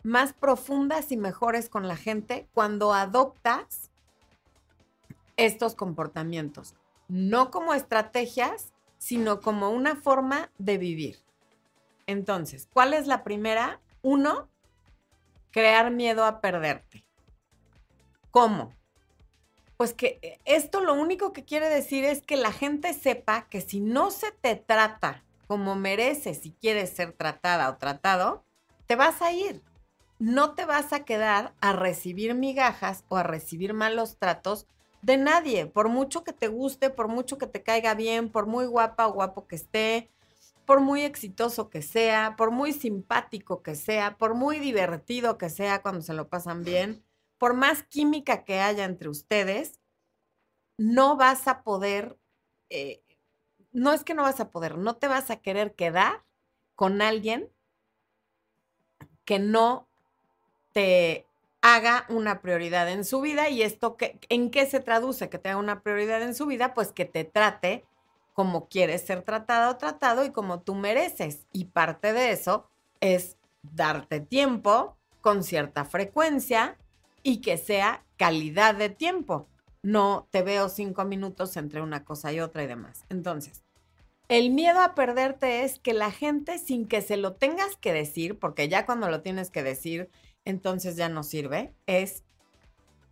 más 0.04 0.34
profundas 0.34 1.12
y 1.12 1.18
mejores 1.18 1.70
con 1.70 1.88
la 1.88 1.96
gente 1.96 2.48
cuando 2.54 2.94
adoptas 2.94 3.90
estos 5.38 5.74
comportamientos, 5.74 6.76
no 7.08 7.50
como 7.50 7.74
estrategias, 7.74 8.74
sino 9.00 9.42
como 9.42 9.72
una 9.72 9.96
forma 9.96 10.52
de 10.60 10.78
vivir. 10.78 11.23
Entonces, 12.08 12.68
¿cuál 12.72 12.94
es 12.94 13.08
la 13.08 13.24
primera? 13.24 13.80
Uno, 14.02 14.50
crear 15.52 15.92
miedo 15.92 16.26
a 16.26 16.42
perderte. 16.42 17.06
¿Cómo? 18.32 18.74
Pues 19.78 19.94
que 19.94 20.40
esto 20.46 20.82
lo 20.82 20.94
único 20.94 21.34
que 21.34 21.46
quiere 21.46 21.70
decir 21.70 22.06
es 22.06 22.22
que 22.22 22.38
la 22.38 22.52
gente 22.52 22.94
sepa 22.94 23.48
que 23.50 23.62
si 23.62 23.80
no 23.80 24.12
se 24.12 24.32
te 24.32 24.56
trata 24.56 25.24
como 25.48 25.76
mereces 25.76 26.40
si 26.40 26.52
quieres 26.52 26.90
ser 26.90 27.14
tratada 27.14 27.70
o 27.70 27.78
tratado, 27.78 28.44
te 28.88 28.96
vas 28.96 29.22
a 29.22 29.32
ir. 29.32 29.62
No 30.20 30.54
te 30.54 30.66
vas 30.66 30.94
a 30.94 31.06
quedar 31.06 31.54
a 31.60 31.74
recibir 31.74 32.34
migajas 32.34 33.04
o 33.10 33.18
a 33.18 33.24
recibir 33.24 33.74
malos 33.74 34.18
tratos 34.18 34.68
de 35.02 35.18
nadie, 35.18 35.66
por 35.66 35.90
mucho 35.90 36.24
que 36.24 36.32
te 36.32 36.48
guste, 36.48 36.90
por 36.90 37.10
mucho 37.10 37.38
que 37.38 37.46
te 37.46 37.62
caiga 37.62 37.94
bien, 37.94 38.30
por 38.30 38.48
muy 38.48 38.66
guapa 38.66 39.06
o 39.08 39.14
guapo 39.14 39.48
que 39.48 39.58
esté, 39.58 40.10
por 40.66 40.80
muy 40.80 41.04
exitoso 41.04 41.70
que 41.70 41.82
sea, 41.82 42.36
por 42.38 42.52
muy 42.52 42.74
simpático 42.74 43.64
que 43.64 43.76
sea, 43.76 44.18
por 44.18 44.34
muy 44.36 44.60
divertido 44.60 45.38
que 45.38 45.50
sea 45.50 45.82
cuando 45.82 46.02
se 46.02 46.14
lo 46.14 46.30
pasan 46.30 46.64
bien, 46.64 47.04
por 47.38 47.54
más 47.54 47.84
química 47.84 48.44
que 48.44 48.60
haya 48.60 48.86
entre 48.86 49.10
ustedes, 49.10 49.80
no 50.78 51.18
vas 51.18 51.48
a 51.48 51.64
poder, 51.64 52.18
eh, 52.70 53.02
no 53.72 53.94
es 53.94 54.04
que 54.04 54.14
no 54.14 54.24
vas 54.24 54.40
a 54.40 54.52
poder, 54.52 54.78
no 54.78 54.96
te 54.96 55.08
vas 55.08 55.30
a 55.30 55.38
querer 55.38 55.76
quedar 55.76 56.24
con 56.76 57.02
alguien 57.02 57.52
que 59.26 59.40
no 59.40 59.88
te 60.74 61.28
haga 61.62 62.06
una 62.10 62.42
prioridad 62.42 62.90
en 62.90 63.06
su 63.06 63.22
vida 63.22 63.50
y 63.50 63.62
esto 63.62 63.96
que, 63.96 64.20
en 64.30 64.52
qué 64.52 64.66
se 64.66 64.82
traduce 64.82 65.30
que 65.30 65.38
te 65.38 65.50
haga 65.50 65.60
una 65.60 65.82
prioridad 65.82 66.22
en 66.22 66.36
su 66.36 66.46
vida, 66.46 66.74
pues 66.74 66.92
que 66.92 67.06
te 67.06 67.24
trate 67.24 67.86
como 68.34 68.68
quieres 68.68 69.04
ser 69.06 69.22
tratado 69.22 69.72
o 69.72 69.78
tratado 69.78 70.26
y 70.26 70.32
como 70.32 70.62
tú 70.62 70.76
mereces. 70.76 71.46
Y 71.54 71.66
parte 71.66 72.14
de 72.14 72.32
eso 72.32 72.68
es 73.00 73.38
darte 73.62 74.20
tiempo 74.20 74.98
con 75.22 75.44
cierta 75.44 75.86
frecuencia 75.86 76.78
y 77.22 77.42
que 77.42 77.58
sea 77.58 78.04
calidad 78.18 78.76
de 78.76 78.90
tiempo. 78.90 79.48
No 79.82 80.28
te 80.32 80.44
veo 80.44 80.70
cinco 80.70 81.06
minutos 81.06 81.56
entre 81.58 81.82
una 81.82 82.04
cosa 82.04 82.34
y 82.34 82.40
otra 82.40 82.64
y 82.64 82.68
demás. 82.68 83.06
Entonces, 83.10 83.64
el 84.30 84.50
miedo 84.50 84.82
a 84.82 84.96
perderte 84.96 85.64
es 85.64 85.80
que 85.80 85.94
la 85.94 86.12
gente 86.12 86.58
sin 86.58 86.88
que 86.88 87.02
se 87.02 87.18
lo 87.18 87.34
tengas 87.34 87.76
que 87.76 87.94
decir, 87.94 88.40
porque 88.40 88.70
ya 88.70 88.86
cuando 88.86 89.10
lo 89.10 89.22
tienes 89.22 89.50
que 89.50 89.64
decir, 89.64 90.10
entonces 90.46 90.96
ya 90.96 91.10
no 91.10 91.24
sirve, 91.24 91.74
es 91.86 92.24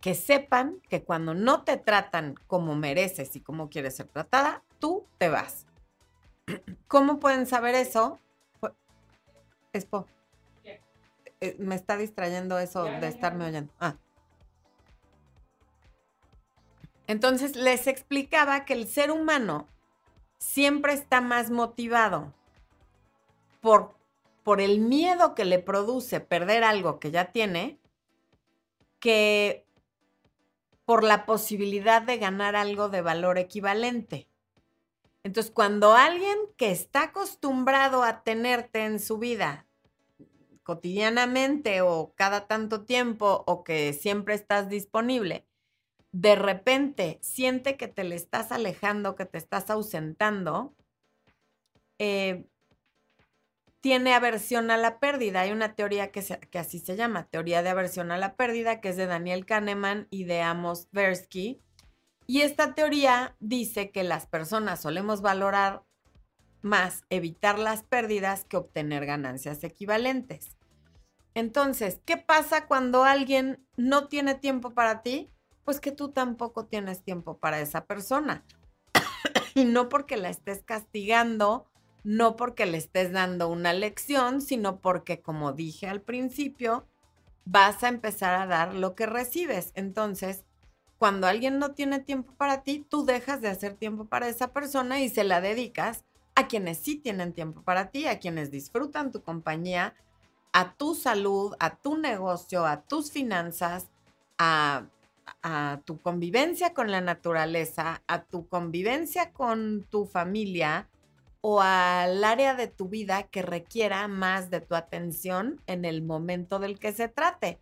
que 0.00 0.14
sepan 0.14 0.80
que 0.88 1.04
cuando 1.04 1.32
no 1.34 1.62
te 1.62 1.76
tratan 1.76 2.34
como 2.46 2.74
mereces 2.74 3.36
y 3.36 3.40
como 3.40 3.70
quieres 3.70 3.96
ser 3.96 4.08
tratada, 4.08 4.62
tú 4.82 5.06
te 5.18 5.28
vas. 5.28 5.64
¿Cómo 6.88 7.20
pueden 7.20 7.46
saber 7.46 7.76
eso? 7.76 8.18
Expo. 9.72 10.08
Eh, 11.40 11.54
me 11.60 11.76
está 11.76 11.96
distrayendo 11.96 12.58
eso 12.58 12.82
de 12.82 13.06
estarme 13.06 13.46
oyendo. 13.46 13.72
Ah. 13.78 13.94
Entonces 17.06 17.54
les 17.54 17.86
explicaba 17.86 18.64
que 18.64 18.72
el 18.72 18.88
ser 18.88 19.12
humano 19.12 19.68
siempre 20.38 20.94
está 20.94 21.20
más 21.20 21.50
motivado 21.50 22.34
por 23.60 23.94
por 24.42 24.60
el 24.60 24.80
miedo 24.80 25.36
que 25.36 25.44
le 25.44 25.60
produce 25.60 26.18
perder 26.18 26.64
algo 26.64 26.98
que 26.98 27.12
ya 27.12 27.26
tiene, 27.26 27.78
que 28.98 29.64
por 30.84 31.04
la 31.04 31.26
posibilidad 31.26 32.02
de 32.02 32.18
ganar 32.18 32.56
algo 32.56 32.88
de 32.88 33.02
valor 33.02 33.38
equivalente. 33.38 34.26
Entonces, 35.24 35.52
cuando 35.52 35.94
alguien 35.94 36.36
que 36.56 36.70
está 36.70 37.04
acostumbrado 37.04 38.02
a 38.02 38.22
tenerte 38.22 38.84
en 38.84 38.98
su 38.98 39.18
vida 39.18 39.66
cotidianamente 40.62 41.80
o 41.80 42.12
cada 42.16 42.46
tanto 42.46 42.84
tiempo 42.84 43.44
o 43.46 43.64
que 43.64 43.92
siempre 43.92 44.34
estás 44.34 44.68
disponible, 44.68 45.46
de 46.12 46.34
repente 46.34 47.18
siente 47.22 47.76
que 47.76 47.88
te 47.88 48.04
le 48.04 48.16
estás 48.16 48.52
alejando, 48.52 49.16
que 49.16 49.24
te 49.24 49.38
estás 49.38 49.70
ausentando, 49.70 50.74
eh, 51.98 52.46
tiene 53.80 54.14
aversión 54.14 54.70
a 54.70 54.76
la 54.76 55.00
pérdida. 55.00 55.40
Hay 55.40 55.50
una 55.50 55.74
teoría 55.74 56.12
que, 56.12 56.22
que, 56.50 56.58
así 56.58 56.78
se 56.78 56.96
llama, 56.96 57.26
teoría 57.28 57.62
de 57.62 57.70
aversión 57.70 58.12
a 58.12 58.18
la 58.18 58.36
pérdida, 58.36 58.80
que 58.80 58.90
es 58.90 58.96
de 58.96 59.06
Daniel 59.06 59.46
Kahneman 59.46 60.06
y 60.10 60.24
de 60.24 60.42
Amos 60.42 60.88
Tversky. 60.88 61.60
Y 62.26 62.42
esta 62.42 62.74
teoría 62.74 63.36
dice 63.40 63.90
que 63.90 64.04
las 64.04 64.26
personas 64.26 64.80
solemos 64.80 65.20
valorar 65.22 65.82
más 66.62 67.04
evitar 67.10 67.58
las 67.58 67.82
pérdidas 67.82 68.44
que 68.44 68.56
obtener 68.56 69.04
ganancias 69.06 69.64
equivalentes. 69.64 70.56
Entonces, 71.34 72.00
¿qué 72.04 72.16
pasa 72.16 72.66
cuando 72.66 73.04
alguien 73.04 73.66
no 73.76 74.08
tiene 74.08 74.34
tiempo 74.34 74.70
para 74.70 75.02
ti? 75.02 75.30
Pues 75.64 75.80
que 75.80 75.92
tú 75.92 76.10
tampoco 76.10 76.66
tienes 76.66 77.02
tiempo 77.02 77.38
para 77.38 77.60
esa 77.60 77.86
persona. 77.86 78.44
y 79.54 79.64
no 79.64 79.88
porque 79.88 80.16
la 80.16 80.28
estés 80.28 80.62
castigando 80.62 81.66
no 82.04 82.36
porque 82.36 82.66
le 82.66 82.78
estés 82.78 83.12
dando 83.12 83.48
una 83.48 83.72
lección, 83.72 84.40
sino 84.40 84.80
porque, 84.80 85.20
como 85.20 85.52
dije 85.52 85.86
al 85.86 86.00
principio, 86.00 86.86
vas 87.44 87.82
a 87.84 87.88
empezar 87.88 88.34
a 88.40 88.46
dar 88.46 88.74
lo 88.74 88.94
que 88.94 89.06
recibes. 89.06 89.72
Entonces, 89.74 90.44
cuando 91.02 91.26
alguien 91.26 91.58
no 91.58 91.72
tiene 91.72 91.98
tiempo 91.98 92.32
para 92.36 92.62
ti, 92.62 92.86
tú 92.88 93.04
dejas 93.04 93.40
de 93.40 93.48
hacer 93.48 93.74
tiempo 93.74 94.04
para 94.04 94.28
esa 94.28 94.52
persona 94.52 95.00
y 95.00 95.08
se 95.08 95.24
la 95.24 95.40
dedicas 95.40 96.04
a 96.36 96.46
quienes 96.46 96.78
sí 96.78 96.94
tienen 96.94 97.32
tiempo 97.32 97.62
para 97.62 97.90
ti, 97.90 98.06
a 98.06 98.20
quienes 98.20 98.52
disfrutan 98.52 99.10
tu 99.10 99.20
compañía, 99.20 99.96
a 100.52 100.74
tu 100.74 100.94
salud, 100.94 101.56
a 101.58 101.74
tu 101.74 101.98
negocio, 101.98 102.64
a 102.66 102.82
tus 102.82 103.10
finanzas, 103.10 103.90
a, 104.38 104.84
tu 105.84 106.00
convivencia 106.00 106.72
con 106.72 106.92
la 106.92 107.00
naturaleza, 107.00 108.04
a 108.06 108.22
tu 108.22 108.46
convivencia 108.46 109.32
con 109.32 109.84
tu 109.90 110.06
familia, 110.06 110.88
o 111.40 111.62
al 111.62 112.22
área 112.22 112.54
de 112.54 112.68
tu 112.68 112.88
vida 112.88 113.24
que 113.24 113.42
requiera 113.42 114.06
más 114.06 114.50
de 114.50 114.60
tu 114.60 114.76
atención 114.76 115.60
en 115.66 115.84
el 115.84 116.00
momento 116.02 116.60
del 116.60 116.78
que 116.78 116.92
se 116.92 117.08
trate. 117.08 117.58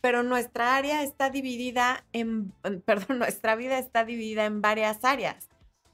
Pero 0.00 0.22
nuestra 0.22 0.76
área 0.76 1.02
está 1.02 1.30
dividida 1.30 2.04
en, 2.12 2.52
perdón, 2.84 3.18
nuestra 3.18 3.56
vida 3.56 3.78
está 3.78 4.04
dividida 4.04 4.44
en 4.44 4.60
varias 4.60 5.04
áreas 5.04 5.48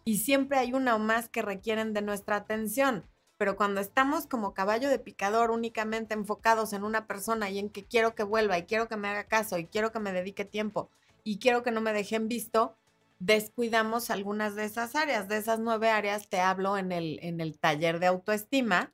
y 0.04 0.18
siempre 0.18 0.58
hay 0.58 0.72
una 0.72 0.94
o 0.94 0.98
más 0.98 1.28
que 1.28 1.42
requieren 1.42 1.92
de 1.94 2.02
nuestra 2.02 2.36
atención. 2.36 3.04
Pero 3.36 3.56
cuando 3.56 3.80
estamos 3.80 4.26
como 4.26 4.54
caballo 4.54 4.88
de 4.88 4.98
picador 4.98 5.50
únicamente 5.50 6.14
enfocados 6.14 6.72
en 6.72 6.84
una 6.84 7.06
persona 7.06 7.50
y 7.50 7.58
en 7.58 7.68
que 7.70 7.84
quiero 7.84 8.14
que 8.14 8.22
vuelva 8.22 8.58
y 8.58 8.64
quiero 8.64 8.88
que 8.88 8.96
me 8.96 9.08
haga 9.08 9.24
caso 9.24 9.58
y 9.58 9.66
quiero 9.66 9.90
que 9.90 9.98
me 9.98 10.12
dedique 10.12 10.44
tiempo 10.44 10.90
y 11.24 11.38
quiero 11.38 11.62
que 11.62 11.70
no 11.70 11.80
me 11.80 11.92
dejen 11.92 12.28
visto, 12.28 12.76
descuidamos 13.18 14.10
algunas 14.10 14.54
de 14.54 14.64
esas 14.66 14.94
áreas. 14.94 15.26
De 15.28 15.38
esas 15.38 15.58
nueve 15.58 15.90
áreas 15.90 16.28
te 16.28 16.40
hablo 16.40 16.76
en 16.76 16.92
el, 16.92 17.18
en 17.22 17.40
el 17.40 17.58
taller 17.58 17.98
de 17.98 18.06
autoestima. 18.06 18.92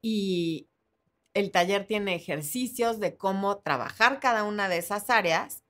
Y 0.00 0.68
el 1.36 1.50
taller 1.50 1.86
tiene 1.86 2.14
ejercicios 2.14 2.98
de 2.98 3.14
cómo 3.14 3.58
trabajar 3.58 4.20
cada 4.20 4.42
una 4.44 4.70
de 4.70 4.78
esas 4.78 5.10
áreas, 5.10 5.62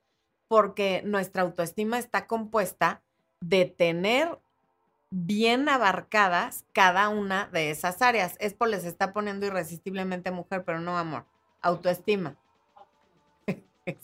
porque 0.46 1.02
nuestra 1.04 1.42
autoestima 1.42 1.98
está 1.98 2.28
compuesta 2.28 3.02
de 3.40 3.64
tener 3.64 4.38
bien 5.10 5.68
abarcadas 5.68 6.64
cada 6.72 7.08
una 7.08 7.48
de 7.48 7.70
esas 7.70 8.00
áreas. 8.00 8.36
Espo 8.38 8.66
les 8.66 8.84
está 8.84 9.12
poniendo 9.12 9.44
irresistiblemente 9.44 10.30
mujer, 10.30 10.62
pero 10.64 10.78
no 10.78 10.98
amor. 10.98 11.26
Autoestima. 11.62 12.36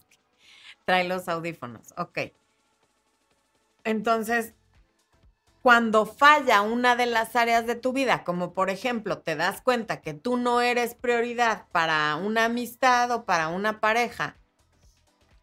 Trae 0.85 1.05
los 1.05 1.29
audífonos. 1.29 1.95
Ok. 1.97 2.33
Entonces, 3.85 4.55
cuando 5.63 6.07
falla 6.07 6.61
una 6.61 6.97
de 6.97 7.07
las 7.07 7.37
áreas 7.37 7.67
de 7.67 7.77
tu 7.77 7.93
vida, 7.93 8.25
como 8.25 8.53
por 8.53 8.69
ejemplo 8.69 9.19
te 9.19 9.37
das 9.37 9.61
cuenta 9.61 10.01
que 10.01 10.13
tú 10.13 10.37
no 10.37 10.61
eres 10.61 10.97
prioridad 10.97 11.67
para 11.71 12.17
una 12.17 12.47
amistad 12.47 13.11
o 13.13 13.25
para 13.25 13.49
una 13.49 13.81
pareja, 13.81 14.37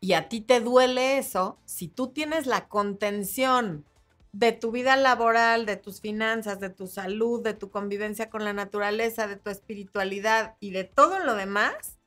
y 0.02 0.14
a 0.14 0.30
ti 0.30 0.42
te 0.42 0.60
duele 0.60 1.18
eso, 1.18 1.58
si 1.66 1.88
tú 1.88 2.10
tienes 2.10 2.48
la 2.48 2.68
contención 2.68 3.86
de 4.32 4.52
tu 4.52 4.72
vida 4.72 4.96
laboral, 4.96 5.66
de 5.66 5.78
tus 5.78 6.02
finanzas, 6.02 6.60
de 6.60 6.70
tu 6.70 6.88
salud, 6.88 7.42
de 7.42 7.54
tu 7.54 7.70
convivencia 7.70 8.30
con 8.30 8.44
la 8.44 8.54
naturaleza, 8.54 9.28
de 9.28 9.38
tu 9.38 9.50
espiritualidad 9.50 10.56
y 10.60 10.72
de 10.72 10.84
todo 10.84 11.20
lo 11.20 11.36
demás, 11.36 11.98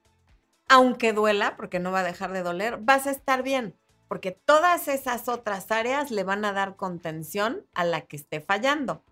aunque 0.68 1.12
duela, 1.12 1.56
porque 1.56 1.80
no 1.80 1.92
va 1.92 2.00
a 2.00 2.04
dejar 2.04 2.32
de 2.32 2.42
doler, 2.42 2.78
vas 2.78 3.06
a 3.06 3.10
estar 3.10 3.42
bien, 3.42 3.76
porque 4.12 4.32
todas 4.32 4.88
esas 4.88 5.26
otras 5.26 5.70
áreas 5.70 6.10
le 6.10 6.22
van 6.22 6.44
a 6.44 6.52
dar 6.52 6.76
contención 6.76 7.64
a 7.72 7.82
la 7.82 8.02
que 8.02 8.16
esté 8.16 8.42
fallando. 8.42 9.02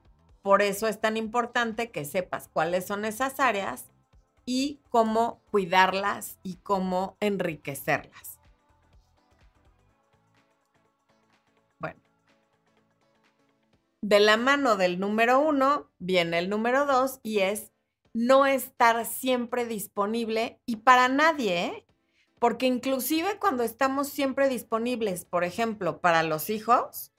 Por 0.42 0.60
eso 0.60 0.88
es 0.88 1.00
tan 1.00 1.16
importante 1.16 1.90
que 1.90 2.04
sepas 2.04 2.48
cuáles 2.52 2.86
son 2.86 3.06
esas 3.06 3.40
áreas 3.40 3.86
y 4.44 4.78
cómo 4.90 5.40
cuidarlas 5.50 6.38
y 6.42 6.56
cómo 6.56 7.16
enriquecerlas. 7.20 8.38
Bueno, 11.78 11.98
de 14.02 14.20
la 14.20 14.36
mano 14.36 14.76
del 14.76 15.00
número 15.00 15.40
uno 15.40 15.88
viene 15.98 16.40
el 16.40 16.50
número 16.50 16.84
dos 16.84 17.20
y 17.22 17.38
es 17.38 17.72
no 18.12 18.44
estar 18.44 19.06
siempre 19.06 19.64
disponible 19.64 20.60
y 20.66 20.76
para 20.76 21.08
nadie, 21.08 21.64
¿eh? 21.64 21.86
Porque 22.40 22.66
inclusive 22.66 23.38
cuando 23.38 23.62
estamos 23.62 24.08
siempre 24.08 24.48
disponibles, 24.48 25.26
por 25.26 25.44
ejemplo, 25.44 26.00
para 26.00 26.22
los 26.22 26.48
hijos, 26.48 27.12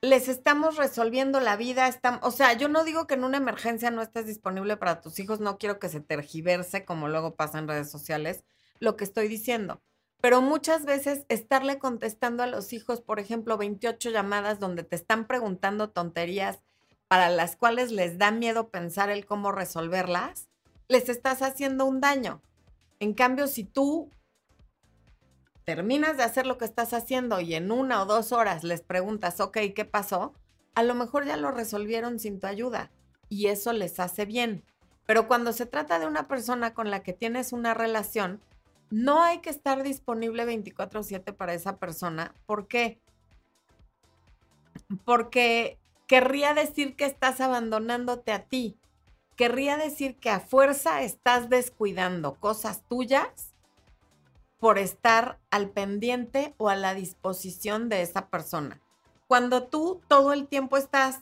les 0.00 0.28
estamos 0.28 0.76
resolviendo 0.76 1.38
la 1.38 1.56
vida. 1.56 1.90
o 2.22 2.30
sea, 2.30 2.54
yo 2.54 2.68
no 2.68 2.82
digo 2.82 3.06
que 3.06 3.14
en 3.14 3.24
una 3.24 3.36
emergencia 3.36 3.90
no 3.90 4.00
estés 4.00 4.26
disponible 4.26 4.78
para 4.78 5.02
tus 5.02 5.18
hijos, 5.18 5.40
no 5.40 5.58
quiero 5.58 5.78
que 5.78 5.90
se 5.90 6.00
tergiverse 6.00 6.86
como 6.86 7.08
luego 7.08 7.36
pasa 7.36 7.58
en 7.58 7.68
redes 7.68 7.90
sociales 7.90 8.42
lo 8.78 8.96
que 8.96 9.04
estoy 9.04 9.28
diciendo. 9.28 9.82
Pero 10.22 10.40
muchas 10.40 10.86
veces 10.86 11.26
estarle 11.28 11.78
contestando 11.78 12.42
a 12.42 12.46
los 12.46 12.72
hijos, 12.72 13.02
por 13.02 13.20
ejemplo, 13.20 13.58
28 13.58 14.08
llamadas 14.08 14.58
donde 14.58 14.82
te 14.82 14.96
están 14.96 15.26
preguntando 15.26 15.90
tonterías 15.90 16.60
para 17.06 17.28
las 17.28 17.54
cuales 17.56 17.92
les 17.92 18.16
da 18.16 18.30
miedo 18.30 18.70
pensar 18.70 19.10
el 19.10 19.26
cómo 19.26 19.52
resolverlas, 19.52 20.48
les 20.88 21.10
estás 21.10 21.42
haciendo 21.42 21.84
un 21.84 22.00
daño. 22.00 22.40
En 23.00 23.14
cambio, 23.14 23.46
si 23.46 23.64
tú 23.64 24.10
terminas 25.64 26.16
de 26.16 26.22
hacer 26.22 26.46
lo 26.46 26.58
que 26.58 26.66
estás 26.66 26.92
haciendo 26.92 27.40
y 27.40 27.54
en 27.54 27.72
una 27.72 28.02
o 28.02 28.06
dos 28.06 28.32
horas 28.32 28.62
les 28.62 28.82
preguntas, 28.82 29.40
ok, 29.40 29.56
¿qué 29.74 29.84
pasó? 29.84 30.34
A 30.74 30.82
lo 30.82 30.94
mejor 30.94 31.24
ya 31.24 31.36
lo 31.36 31.50
resolvieron 31.50 32.18
sin 32.18 32.40
tu 32.40 32.46
ayuda 32.46 32.90
y 33.28 33.46
eso 33.46 33.72
les 33.72 33.98
hace 34.00 34.26
bien. 34.26 34.64
Pero 35.06 35.26
cuando 35.26 35.52
se 35.52 35.66
trata 35.66 35.98
de 35.98 36.06
una 36.06 36.28
persona 36.28 36.74
con 36.74 36.90
la 36.90 37.02
que 37.02 37.12
tienes 37.12 37.52
una 37.52 37.74
relación, 37.74 38.40
no 38.90 39.22
hay 39.22 39.38
que 39.38 39.50
estar 39.50 39.82
disponible 39.82 40.44
24/7 40.44 41.32
para 41.32 41.54
esa 41.54 41.78
persona. 41.78 42.34
¿Por 42.46 42.68
qué? 42.68 43.00
Porque 45.04 45.78
querría 46.06 46.54
decir 46.54 46.96
que 46.96 47.04
estás 47.04 47.40
abandonándote 47.40 48.32
a 48.32 48.44
ti. 48.44 48.79
Querría 49.40 49.78
decir 49.78 50.16
que 50.16 50.28
a 50.28 50.38
fuerza 50.38 51.00
estás 51.00 51.48
descuidando 51.48 52.34
cosas 52.34 52.82
tuyas 52.90 53.54
por 54.58 54.76
estar 54.76 55.38
al 55.50 55.70
pendiente 55.70 56.54
o 56.58 56.68
a 56.68 56.76
la 56.76 56.92
disposición 56.92 57.88
de 57.88 58.02
esa 58.02 58.28
persona. 58.28 58.82
Cuando 59.28 59.62
tú 59.62 60.02
todo 60.08 60.34
el 60.34 60.46
tiempo 60.46 60.76
estás 60.76 61.20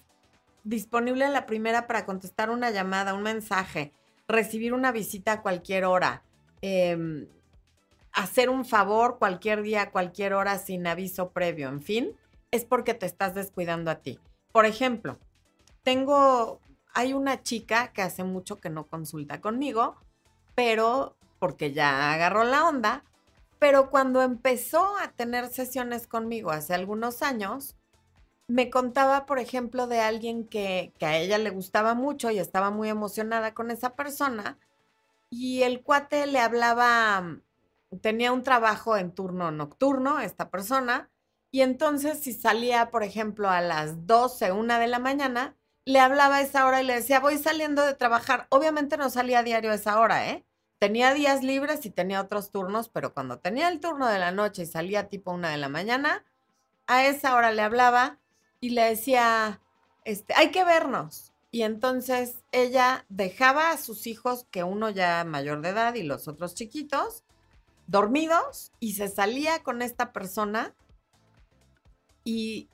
disponible 0.65 1.27
a 1.27 1.31
la 1.31 1.47
primera 1.47 1.87
para 1.87 2.05
contestar 2.07 2.51
una 2.51 2.73
llamada, 2.73 3.15
un 3.15 3.23
mensaje, 3.23 3.93
recibir 4.27 4.75
una 4.75 4.91
visita 4.91 5.35
a 5.35 5.43
cualquier 5.43 5.85
hora, 5.85 6.25
em, 6.61 7.29
hacer 8.11 8.51
un 8.51 8.65
favor 8.65 9.19
cualquier 9.21 9.63
día, 9.63 9.93
cualquier 9.93 10.35
hora 10.35 10.59
sin 10.59 10.89
aviso 10.89 11.31
previo, 11.31 11.69
en 11.69 11.83
fin, 11.83 12.17
es 12.51 12.65
porque 12.65 12.95
te 12.95 13.07
estás 13.07 13.37
descuidando 13.37 13.93
a 13.93 14.01
ti. 14.01 14.19
Por 14.51 14.67
ejemplo, 14.67 15.21
tengo, 15.85 16.59
hay 16.99 17.13
una 17.13 17.45
chica 17.45 17.93
que 17.93 18.03
hace 18.03 18.25
mucho 18.25 18.57
que 18.57 18.71
no 18.71 18.89
consulta 18.89 19.41
conmigo, 19.41 19.95
pero 20.57 21.17
porque 21.39 21.73
ya 21.73 22.13
agarró 22.13 22.43
la 22.43 22.67
onda, 22.67 23.05
pero 23.61 23.89
cuando 23.89 24.21
empezó 24.21 24.99
a 24.99 25.13
tener 25.13 25.47
sesiones 25.47 26.09
conmigo 26.09 26.51
hace 26.51 26.75
algunos 26.75 27.23
años, 27.23 27.77
me 28.49 28.69
contaba, 28.69 29.27
por 29.27 29.39
ejemplo, 29.39 29.87
de 29.87 30.01
alguien 30.01 30.45
que, 30.49 30.93
a 31.01 31.17
ella 31.17 31.39
le 31.39 31.51
gustaba 31.51 31.95
mucho 31.95 32.33
y 32.33 32.41
estaba 32.41 32.71
muy 32.71 32.89
emocionada 32.89 33.55
con 33.55 33.71
esa 33.71 33.95
persona. 33.95 34.59
Y 35.31 35.63
el 35.63 35.83
cuate 35.85 36.27
le 36.27 36.41
hablaba, 36.41 37.39
tenía 38.01 38.33
un 38.33 38.43
trabajo 38.43 38.97
en 38.97 39.13
turno 39.13 39.53
nocturno, 39.53 40.19
esta 40.19 40.51
persona, 40.51 41.11
y 41.53 41.61
entonces 41.61 42.19
si 42.19 42.33
salía, 42.33 42.91
por 42.91 43.05
ejemplo, 43.05 43.49
a 43.49 43.61
las 43.61 44.05
12, 44.09 44.51
una 44.51 44.81
de 44.81 44.89
la 44.89 44.99
mañana, 44.99 45.55
le 45.89 46.01
hablaba 46.01 46.37
a 46.37 46.41
esa 46.43 46.67
hora 46.67 46.83
y 46.83 46.87
le 46.87 46.97
decía, 46.97 47.19
voy 47.19 47.39
saliendo 47.39 47.85
de 47.85 47.95
trabajar. 47.95 48.47
Obviamente 48.51 48.97
no 48.97 49.09
salía 49.09 49.39
a 49.39 49.43
diario 49.43 49.71
a 49.71 49.75
esa 49.75 49.99
hora, 49.99 50.29
¿eh? 50.29 50.45
tenía 50.79 51.15
días 51.15 51.43
libres 51.43 51.85
y 51.87 51.91
tenía 51.91 52.21
otros 52.21 52.51
turnos, 52.51 52.89
pero 52.89 53.13
cuando 53.13 53.39
tenía 53.39 53.69
el 53.69 53.81
turno 53.81 54.07
de 54.07 54.19
la 54.19 54.31
noche 54.31 54.63
y 54.63 54.67
salía 54.67 55.09
tipo 55.09 55.33
una 55.33 55.51
de 55.51 55.57
la 55.57 55.69
mañana, 55.69 56.25
a 56.87 57.07
esa 57.07 57.35
hora 57.35 57.53
le 57.53 57.63
hablaba 57.63 58.19
y 58.61 58.71
le 58.71 58.83
decía, 58.83 59.61
este, 60.05 60.35
hay 60.37 60.51
que 60.51 60.65
vernos. 60.65 61.33
Y 61.51 61.63
entonces 61.63 62.45
ella 62.53 63.07
dejaba 63.09 63.71
a 63.71 63.79
sus 63.79 64.07
hijos, 64.07 64.47
que 64.51 64.65
uno 64.65 64.91
ya 64.91 65.25
mayor 65.25 65.63
de 65.63 65.71
edad 65.71 65.95
y 65.95 66.03
los 66.03 66.29
otros 66.29 66.55
chiquitos, 66.55 67.25
dormidos 67.87 68.73
y 68.81 68.93
se 68.93 69.09
salía 69.09 69.63
con 69.63 69.81
esta 69.81 70.13
persona 70.13 70.75
y 72.25 72.69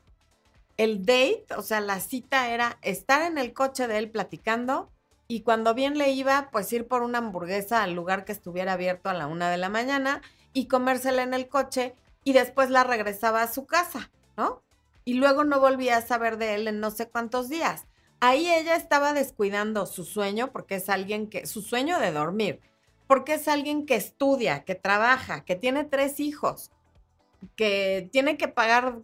el 0.77 1.05
date, 1.05 1.47
o 1.57 1.63
sea, 1.63 1.81
la 1.81 2.01
cita 2.01 2.51
era 2.51 2.79
estar 2.83 3.23
en 3.23 3.39
el 3.39 3.53
coche 3.53 3.87
de 3.87 3.99
él 3.99 4.11
platicando 4.11 4.91
y 5.29 5.41
cuando 5.41 5.75
bien 5.75 5.97
le 5.97 6.11
iba, 6.11 6.49
pues 6.51 6.73
ir 6.73 6.87
por 6.87 7.03
una 7.03 7.19
hamburguesa 7.19 7.83
al 7.83 7.95
lugar 7.95 8.25
que 8.25 8.33
estuviera 8.33 8.73
abierto 8.73 9.09
a 9.09 9.15
la 9.15 9.27
una 9.27 9.51
de 9.51 9.57
la 9.57 9.69
mañana 9.69 10.21
y 10.53 10.67
comérsela 10.67 11.23
en 11.23 11.35
el 11.35 11.49
coche 11.49 11.95
y 12.25 12.33
después 12.33 12.71
la 12.71 12.85
regresaba 12.85 13.43
a 13.43 13.53
su 13.53 13.67
casa, 13.67 14.11
¿no? 14.37 14.63
Y 15.05 15.15
luego 15.15 15.45
no 15.45 15.61
volvía 15.61 15.99
a 15.99 16.03
saber 16.03 16.39
de 16.39 16.55
él 16.55 16.69
en 16.69 16.81
no 16.81 16.91
sé 16.91 17.09
cuántos 17.09 17.49
días. 17.49 17.87
Ahí 18.21 18.51
ella 18.51 18.77
estaba 18.77 19.13
descuidando 19.13 19.87
su 19.87 20.05
sueño 20.05 20.51
porque 20.51 20.77
es 20.77 20.89
alguien 20.89 21.29
que, 21.29 21.47
su 21.47 21.63
sueño 21.63 21.99
de 21.99 22.13
dormir, 22.13 22.61
porque 23.07 23.35
es 23.35 23.49
alguien 23.49 23.87
que 23.87 23.97
estudia, 23.97 24.65
que 24.65 24.75
trabaja, 24.75 25.45
que 25.45 25.57
tiene 25.57 25.85
tres 25.85 26.21
hijos, 26.21 26.71
que 27.57 28.09
tiene 28.13 28.39
que 28.39 28.49
pagar 28.49 29.01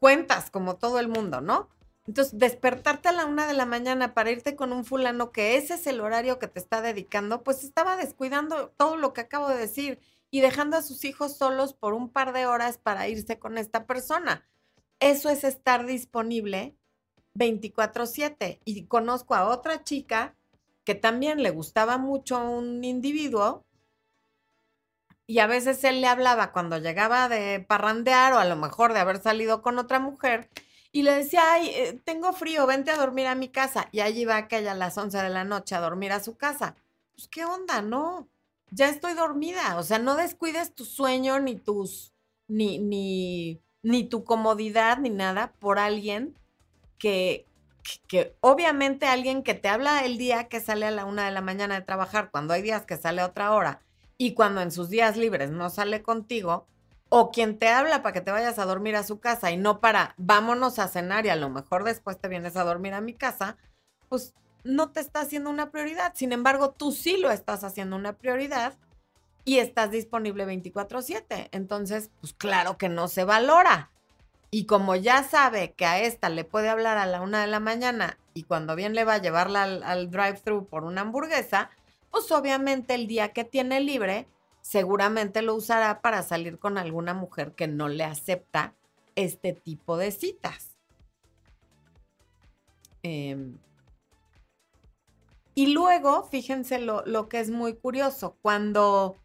cuentas 0.00 0.50
como 0.50 0.76
todo 0.76 0.98
el 0.98 1.08
mundo, 1.08 1.40
¿no? 1.40 1.68
Entonces, 2.06 2.36
despertarte 2.38 3.08
a 3.08 3.12
la 3.12 3.26
una 3.26 3.46
de 3.46 3.54
la 3.54 3.66
mañana 3.66 4.14
para 4.14 4.32
irte 4.32 4.56
con 4.56 4.72
un 4.72 4.84
fulano 4.84 5.30
que 5.30 5.56
ese 5.56 5.74
es 5.74 5.86
el 5.86 6.00
horario 6.00 6.40
que 6.40 6.48
te 6.48 6.58
está 6.58 6.82
dedicando, 6.82 7.44
pues 7.44 7.62
estaba 7.62 7.96
descuidando 7.96 8.70
todo 8.76 8.96
lo 8.96 9.12
que 9.12 9.20
acabo 9.20 9.48
de 9.48 9.58
decir 9.58 10.00
y 10.30 10.40
dejando 10.40 10.76
a 10.76 10.82
sus 10.82 11.04
hijos 11.04 11.36
solos 11.36 11.74
por 11.74 11.92
un 11.92 12.08
par 12.08 12.32
de 12.32 12.46
horas 12.46 12.78
para 12.78 13.06
irse 13.06 13.38
con 13.38 13.58
esta 13.58 13.86
persona. 13.86 14.44
Eso 14.98 15.28
es 15.28 15.44
estar 15.44 15.86
disponible 15.86 16.74
24/7. 17.34 18.60
Y 18.64 18.86
conozco 18.86 19.34
a 19.34 19.48
otra 19.48 19.84
chica 19.84 20.34
que 20.84 20.94
también 20.94 21.42
le 21.42 21.50
gustaba 21.50 21.98
mucho 21.98 22.42
un 22.42 22.82
individuo 22.84 23.64
y 25.30 25.38
a 25.38 25.46
veces 25.46 25.84
él 25.84 26.00
le 26.00 26.08
hablaba 26.08 26.50
cuando 26.50 26.78
llegaba 26.78 27.28
de 27.28 27.60
parrandear 27.60 28.32
o 28.32 28.40
a 28.40 28.44
lo 28.44 28.56
mejor 28.56 28.92
de 28.92 28.98
haber 28.98 29.22
salido 29.22 29.62
con 29.62 29.78
otra 29.78 30.00
mujer 30.00 30.50
y 30.90 31.04
le 31.04 31.14
decía, 31.14 31.52
ay, 31.52 31.68
eh, 31.68 32.00
tengo 32.04 32.32
frío, 32.32 32.66
vente 32.66 32.90
a 32.90 32.96
dormir 32.96 33.28
a 33.28 33.36
mi 33.36 33.48
casa. 33.48 33.88
Y 33.92 34.00
allí 34.00 34.24
va 34.24 34.38
aquella 34.38 34.72
a 34.72 34.74
las 34.74 34.98
11 34.98 35.18
de 35.18 35.28
la 35.28 35.44
noche 35.44 35.76
a 35.76 35.80
dormir 35.80 36.10
a 36.10 36.18
su 36.18 36.36
casa. 36.36 36.74
Pues, 37.12 37.28
¿qué 37.28 37.44
onda? 37.44 37.80
No, 37.80 38.26
ya 38.72 38.88
estoy 38.88 39.14
dormida. 39.14 39.78
O 39.78 39.84
sea, 39.84 40.00
no 40.00 40.16
descuides 40.16 40.74
tu 40.74 40.84
sueño, 40.84 41.38
ni 41.38 41.54
tus, 41.54 42.12
ni, 42.48 42.80
ni, 42.80 43.60
ni 43.84 44.02
tu 44.02 44.24
comodidad, 44.24 44.98
ni 44.98 45.10
nada 45.10 45.52
por 45.60 45.78
alguien 45.78 46.34
que, 46.98 47.46
que, 48.08 48.34
obviamente 48.40 49.06
alguien 49.06 49.44
que 49.44 49.54
te 49.54 49.68
habla 49.68 50.04
el 50.04 50.18
día 50.18 50.48
que 50.48 50.58
sale 50.58 50.86
a 50.86 50.90
la 50.90 51.04
una 51.04 51.26
de 51.26 51.30
la 51.30 51.40
mañana 51.40 51.76
de 51.76 51.86
trabajar, 51.86 52.32
cuando 52.32 52.52
hay 52.52 52.62
días 52.62 52.84
que 52.84 52.96
sale 52.96 53.20
a 53.20 53.26
otra 53.26 53.52
hora, 53.52 53.80
y 54.20 54.34
cuando 54.34 54.60
en 54.60 54.70
sus 54.70 54.90
días 54.90 55.16
libres 55.16 55.50
no 55.50 55.70
sale 55.70 56.02
contigo, 56.02 56.66
o 57.08 57.30
quien 57.30 57.58
te 57.58 57.68
habla 57.68 58.02
para 58.02 58.12
que 58.12 58.20
te 58.20 58.30
vayas 58.30 58.58
a 58.58 58.66
dormir 58.66 58.94
a 58.94 59.02
su 59.02 59.18
casa 59.18 59.50
y 59.50 59.56
no 59.56 59.80
para 59.80 60.14
vámonos 60.18 60.78
a 60.78 60.88
cenar 60.88 61.24
y 61.24 61.30
a 61.30 61.36
lo 61.36 61.48
mejor 61.48 61.84
después 61.84 62.20
te 62.20 62.28
vienes 62.28 62.54
a 62.56 62.64
dormir 62.64 62.92
a 62.92 63.00
mi 63.00 63.14
casa, 63.14 63.56
pues 64.10 64.34
no 64.62 64.90
te 64.90 65.00
está 65.00 65.20
haciendo 65.20 65.48
una 65.48 65.70
prioridad. 65.70 66.12
Sin 66.14 66.32
embargo, 66.32 66.72
tú 66.72 66.92
sí 66.92 67.16
lo 67.16 67.30
estás 67.30 67.64
haciendo 67.64 67.96
una 67.96 68.12
prioridad 68.12 68.74
y 69.46 69.56
estás 69.56 69.90
disponible 69.90 70.44
24/7. 70.44 71.48
Entonces, 71.52 72.10
pues 72.20 72.34
claro 72.34 72.76
que 72.76 72.90
no 72.90 73.08
se 73.08 73.24
valora. 73.24 73.90
Y 74.50 74.66
como 74.66 74.96
ya 74.96 75.22
sabe 75.22 75.72
que 75.72 75.86
a 75.86 75.98
esta 75.98 76.28
le 76.28 76.44
puede 76.44 76.68
hablar 76.68 76.98
a 76.98 77.06
la 77.06 77.22
una 77.22 77.40
de 77.40 77.46
la 77.46 77.60
mañana 77.60 78.18
y 78.34 78.42
cuando 78.42 78.76
bien 78.76 78.94
le 78.94 79.04
va 79.04 79.14
a 79.14 79.22
llevarla 79.22 79.62
al, 79.62 79.82
al 79.82 80.10
drive-thru 80.10 80.66
por 80.66 80.84
una 80.84 81.00
hamburguesa, 81.00 81.70
pues 82.10 82.30
obviamente 82.32 82.94
el 82.94 83.06
día 83.06 83.32
que 83.32 83.44
tiene 83.44 83.80
libre 83.80 84.26
seguramente 84.62 85.42
lo 85.42 85.54
usará 85.54 86.00
para 86.02 86.22
salir 86.22 86.58
con 86.58 86.78
alguna 86.78 87.14
mujer 87.14 87.52
que 87.54 87.66
no 87.66 87.88
le 87.88 88.04
acepta 88.04 88.74
este 89.16 89.52
tipo 89.52 89.96
de 89.96 90.10
citas. 90.10 90.76
Em, 93.02 93.58
Y 95.54 95.66
luego, 95.74 96.24
fíjense 96.24 96.78
lo, 96.78 97.04
lo 97.06 97.28
que 97.28 97.40
es 97.40 97.50
muy 97.50 97.74
curioso, 97.74 98.36
cuando 98.40 99.16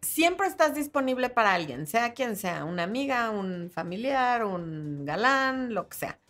siempre 0.00 0.46
estás 0.46 0.74
disponible 0.74 1.28
para 1.28 1.54
alguien, 1.54 1.86
sea 1.86 2.14
quien 2.14 2.36
sea, 2.36 2.64
una 2.64 2.84
amiga, 2.84 3.30
un 3.30 3.70
familiar, 3.70 4.44
un 4.44 5.04
galán, 5.04 5.74
lo 5.74 5.88
que 5.88 5.96
sea. 5.98 6.20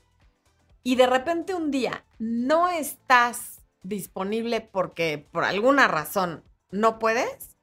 Y 0.83 0.97
de 0.97 1.07
repente 1.07 1.55
un 1.55 1.71
día 1.71 2.05
no 2.19 2.69
estás 2.69 3.52
disponible 3.83 4.61
porque 4.61 5.29
por 5.31 5.45
alguna 5.45 5.89
razón 5.89 6.45
no 6.71 6.99
puedes, 6.99 7.57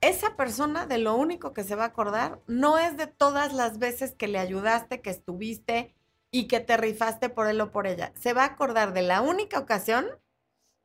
esa 0.00 0.36
persona 0.36 0.86
de 0.86 0.98
lo 0.98 1.14
único 1.16 1.52
que 1.52 1.64
se 1.64 1.74
va 1.74 1.84
a 1.84 1.88
acordar 1.88 2.40
no 2.46 2.78
es 2.78 2.96
de 2.96 3.06
todas 3.06 3.52
las 3.52 3.78
veces 3.78 4.14
que 4.14 4.28
le 4.28 4.38
ayudaste, 4.38 5.00
que 5.00 5.10
estuviste 5.10 5.94
y 6.30 6.48
que 6.48 6.60
te 6.60 6.76
rifaste 6.76 7.28
por 7.28 7.46
él 7.46 7.60
o 7.60 7.70
por 7.70 7.86
ella. 7.86 8.12
Se 8.14 8.32
va 8.32 8.42
a 8.42 8.46
acordar 8.46 8.92
de 8.92 9.02
la 9.02 9.22
única 9.22 9.58
ocasión 9.58 10.06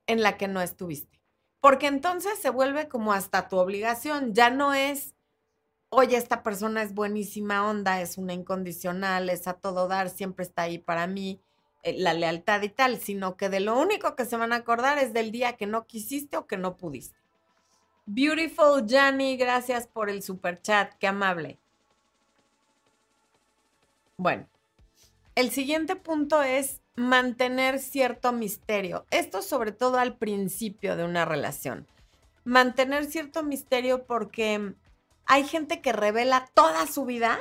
en 0.08 0.24
la 0.24 0.38
que 0.38 0.48
no 0.48 0.62
estuviste. 0.62 1.22
Porque 1.60 1.88
entonces 1.88 2.40
se 2.40 2.50
vuelve 2.50 2.88
como 2.88 3.14
hasta 3.14 3.48
tu 3.48 3.58
obligación. 3.58 4.34
Ya 4.34 4.50
no 4.50 4.74
es, 4.74 5.14
oye, 5.90 6.18
esta 6.18 6.42
persona 6.42 6.82
es 6.82 6.94
buenísima 6.94 7.70
onda, 7.70 8.02
es 8.02 8.18
una 8.18 8.34
incondicional, 8.34 9.30
es 9.30 9.48
a 9.48 9.54
todo 9.54 9.88
dar, 9.88 10.10
siempre 10.10 10.44
está 10.44 10.64
ahí 10.64 10.80
para 10.80 11.06
mí, 11.06 11.42
la 11.84 12.14
lealtad 12.14 12.62
y 12.62 12.70
tal, 12.70 13.00
sino 13.00 13.38
que 13.38 13.50
de 13.50 13.60
lo 13.60 13.80
único 13.80 14.16
que 14.16 14.26
se 14.26 14.38
van 14.38 14.54
a 14.54 14.58
acordar 14.58 14.98
es 14.98 15.14
del 15.14 15.32
día 15.32 15.58
que 15.58 15.68
no 15.68 15.86
quisiste 15.86 16.38
o 16.38 16.48
que 16.48 16.58
no 16.58 16.78
pudiste. 16.78 17.18
Beautiful 18.06 18.86
Jani, 18.88 19.38
gracias 19.38 19.88
por 19.88 20.10
el 20.10 20.22
super 20.22 20.62
chat, 20.62 20.94
qué 21.00 21.08
amable. 21.08 21.60
Bueno, 24.18 24.48
el 25.36 25.50
siguiente 25.50 25.96
punto 25.96 26.44
es 26.44 26.82
mantener 26.96 27.80
cierto 27.80 28.32
misterio. 28.32 29.06
Esto 29.10 29.42
sobre 29.42 29.72
todo 29.72 29.98
al 29.98 30.18
principio 30.18 30.96
de 30.96 31.04
una 31.04 31.26
relación. 31.26 31.88
Mantener 32.44 33.06
cierto 33.06 33.44
misterio 33.44 34.04
porque 34.04 34.74
hay 35.26 35.44
gente 35.46 35.82
que 35.82 35.94
revela 35.94 36.50
toda 36.54 36.86
su 36.88 37.06
vida 37.06 37.40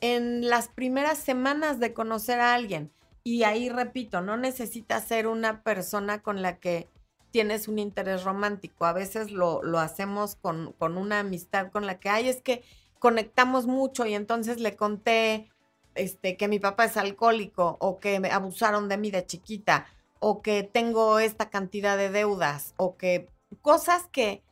en 0.00 0.48
las 0.48 0.68
primeras 0.68 1.18
semanas 1.18 1.80
de 1.80 1.94
conocer 1.94 2.40
a 2.40 2.54
alguien. 2.54 2.92
Y 3.24 3.44
ahí 3.44 3.68
repito, 3.68 4.20
no 4.20 4.36
necesitas 4.36 5.04
ser 5.04 5.26
una 5.26 5.62
persona 5.62 6.22
con 6.22 6.42
la 6.42 6.58
que 6.58 6.88
tienes 7.30 7.68
un 7.68 7.78
interés 7.78 8.24
romántico. 8.24 8.84
A 8.84 8.92
veces 8.92 9.30
lo, 9.30 9.62
lo 9.62 9.78
hacemos 9.78 10.36
con, 10.36 10.72
con, 10.78 10.96
una 10.96 11.20
amistad 11.20 11.70
con 11.70 11.86
la 11.86 11.98
que, 11.98 12.08
ay, 12.08 12.28
es 12.28 12.42
que 12.42 12.62
conectamos 12.98 13.66
mucho 13.66 14.06
y 14.06 14.14
entonces 14.14 14.60
le 14.60 14.76
conté 14.76 15.50
este, 15.94 16.36
que 16.36 16.48
mi 16.48 16.58
papá 16.58 16.84
es 16.84 16.96
alcohólico 16.96 17.76
o 17.80 17.98
que 17.98 18.20
me 18.20 18.30
abusaron 18.30 18.88
de 18.88 18.98
mí 18.98 19.10
de 19.10 19.26
chiquita 19.26 19.86
o 20.20 20.40
que 20.40 20.62
tengo 20.62 21.18
esta 21.18 21.50
cantidad 21.50 21.96
de 21.96 22.10
deudas 22.10 22.74
o 22.76 22.96
que 22.96 23.28
cosas 23.60 24.06
que, 24.12 24.42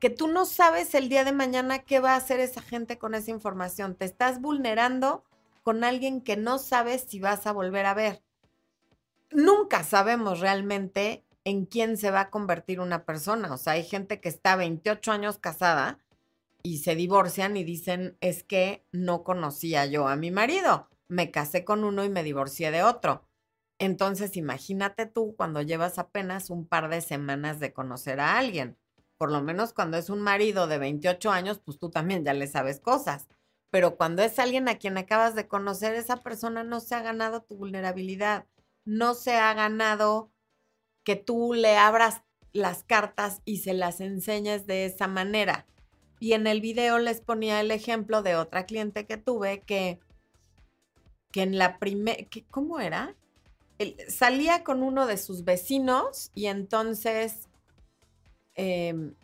que 0.00 0.10
tú 0.10 0.26
no 0.26 0.44
sabes 0.44 0.94
el 0.94 1.08
día 1.08 1.24
de 1.24 1.32
mañana 1.32 1.80
qué 1.80 2.00
va 2.00 2.14
a 2.14 2.16
hacer 2.16 2.40
esa 2.40 2.62
gente 2.62 2.98
con 2.98 3.14
esa 3.14 3.30
información. 3.30 3.94
Te 3.94 4.06
estás 4.06 4.40
vulnerando 4.40 5.22
con 5.62 5.84
alguien 5.84 6.22
que 6.22 6.36
no 6.36 6.58
sabes 6.58 7.06
si 7.08 7.20
vas 7.20 7.46
a 7.46 7.52
volver 7.52 7.86
a 7.86 7.94
ver. 7.94 8.22
Nunca 9.30 9.84
sabemos 9.84 10.40
realmente 10.40 11.24
en 11.44 11.66
quién 11.66 11.96
se 11.96 12.10
va 12.10 12.20
a 12.20 12.30
convertir 12.30 12.80
una 12.80 13.04
persona. 13.04 13.52
O 13.52 13.56
sea, 13.56 13.74
hay 13.74 13.84
gente 13.84 14.20
que 14.20 14.28
está 14.28 14.56
28 14.56 15.12
años 15.12 15.38
casada 15.38 15.98
y 16.62 16.78
se 16.78 16.94
divorcian 16.94 17.56
y 17.56 17.64
dicen, 17.64 18.16
es 18.20 18.42
que 18.42 18.84
no 18.92 19.22
conocía 19.24 19.86
yo 19.86 20.08
a 20.08 20.16
mi 20.16 20.30
marido, 20.30 20.88
me 21.08 21.30
casé 21.30 21.64
con 21.64 21.84
uno 21.84 22.04
y 22.04 22.10
me 22.10 22.22
divorcié 22.22 22.70
de 22.70 22.82
otro. 22.82 23.26
Entonces, 23.78 24.36
imagínate 24.36 25.06
tú 25.06 25.34
cuando 25.36 25.62
llevas 25.62 25.98
apenas 25.98 26.50
un 26.50 26.66
par 26.66 26.90
de 26.90 27.00
semanas 27.00 27.60
de 27.60 27.72
conocer 27.72 28.20
a 28.20 28.36
alguien. 28.38 28.76
Por 29.16 29.32
lo 29.32 29.42
menos 29.42 29.72
cuando 29.72 29.96
es 29.96 30.10
un 30.10 30.20
marido 30.20 30.66
de 30.66 30.78
28 30.78 31.30
años, 31.30 31.60
pues 31.64 31.78
tú 31.78 31.90
también 31.90 32.24
ya 32.24 32.34
le 32.34 32.46
sabes 32.46 32.80
cosas. 32.80 33.26
Pero 33.70 33.96
cuando 33.96 34.22
es 34.22 34.38
alguien 34.38 34.68
a 34.68 34.78
quien 34.78 34.98
acabas 34.98 35.34
de 35.34 35.46
conocer, 35.46 35.94
esa 35.94 36.16
persona 36.16 36.64
no 36.64 36.80
se 36.80 36.94
ha 36.94 37.02
ganado 37.02 37.42
tu 37.42 37.56
vulnerabilidad, 37.56 38.46
no 38.84 39.14
se 39.14 39.36
ha 39.36 39.54
ganado 39.54 40.30
que 41.04 41.16
tú 41.16 41.54
le 41.54 41.76
abras 41.76 42.22
las 42.52 42.82
cartas 42.82 43.42
y 43.44 43.58
se 43.58 43.74
las 43.74 44.00
enseñes 44.00 44.66
de 44.66 44.86
esa 44.86 45.06
manera. 45.06 45.66
Y 46.18 46.32
en 46.32 46.46
el 46.46 46.60
video 46.60 46.98
les 46.98 47.20
ponía 47.20 47.60
el 47.60 47.70
ejemplo 47.70 48.22
de 48.22 48.36
otra 48.36 48.66
cliente 48.66 49.06
que 49.06 49.16
tuve 49.16 49.62
que, 49.62 50.00
que 51.30 51.42
en 51.42 51.56
la 51.56 51.78
primera, 51.78 52.26
¿cómo 52.50 52.80
era? 52.80 53.16
salía 54.08 54.62
con 54.62 54.82
uno 54.82 55.06
de 55.06 55.16
sus 55.16 55.44
vecinos 55.44 56.30
y 56.34 56.46
entonces 56.46 57.48
em, 58.54 59.14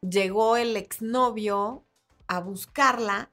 llegó 0.00 0.56
el 0.56 0.76
exnovio 0.76 1.84
a 2.36 2.40
buscarla 2.40 3.30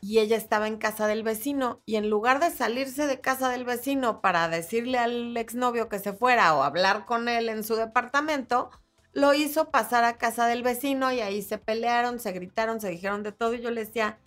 y 0.00 0.18
ella 0.18 0.36
estaba 0.36 0.66
en 0.66 0.78
casa 0.78 1.06
del 1.06 1.22
vecino 1.22 1.82
y 1.84 1.96
en 1.96 2.08
lugar 2.08 2.40
de 2.40 2.50
salirse 2.50 3.06
de 3.06 3.20
casa 3.20 3.50
del 3.50 3.64
vecino 3.64 4.20
para 4.20 4.48
decirle 4.48 4.98
al 4.98 5.36
exnovio 5.36 5.88
que 5.88 5.98
se 5.98 6.12
fuera 6.12 6.54
o 6.54 6.62
hablar 6.62 7.04
con 7.04 7.28
él 7.28 7.48
en 7.48 7.64
su 7.64 7.76
departamento, 7.76 8.70
lo 9.12 9.34
hizo 9.34 9.70
pasar 9.70 10.04
a 10.04 10.16
casa 10.16 10.46
del 10.46 10.62
vecino 10.62 11.12
y 11.12 11.20
ahí 11.20 11.42
se 11.42 11.58
pelearon, 11.58 12.18
se 12.18 12.32
gritaron, 12.32 12.80
se 12.80 12.88
dijeron 12.88 13.22
de 13.22 13.32
todo 13.32 13.54
y 13.54 13.60
yo 13.60 13.70
le 13.70 13.84
decía, 13.84 14.18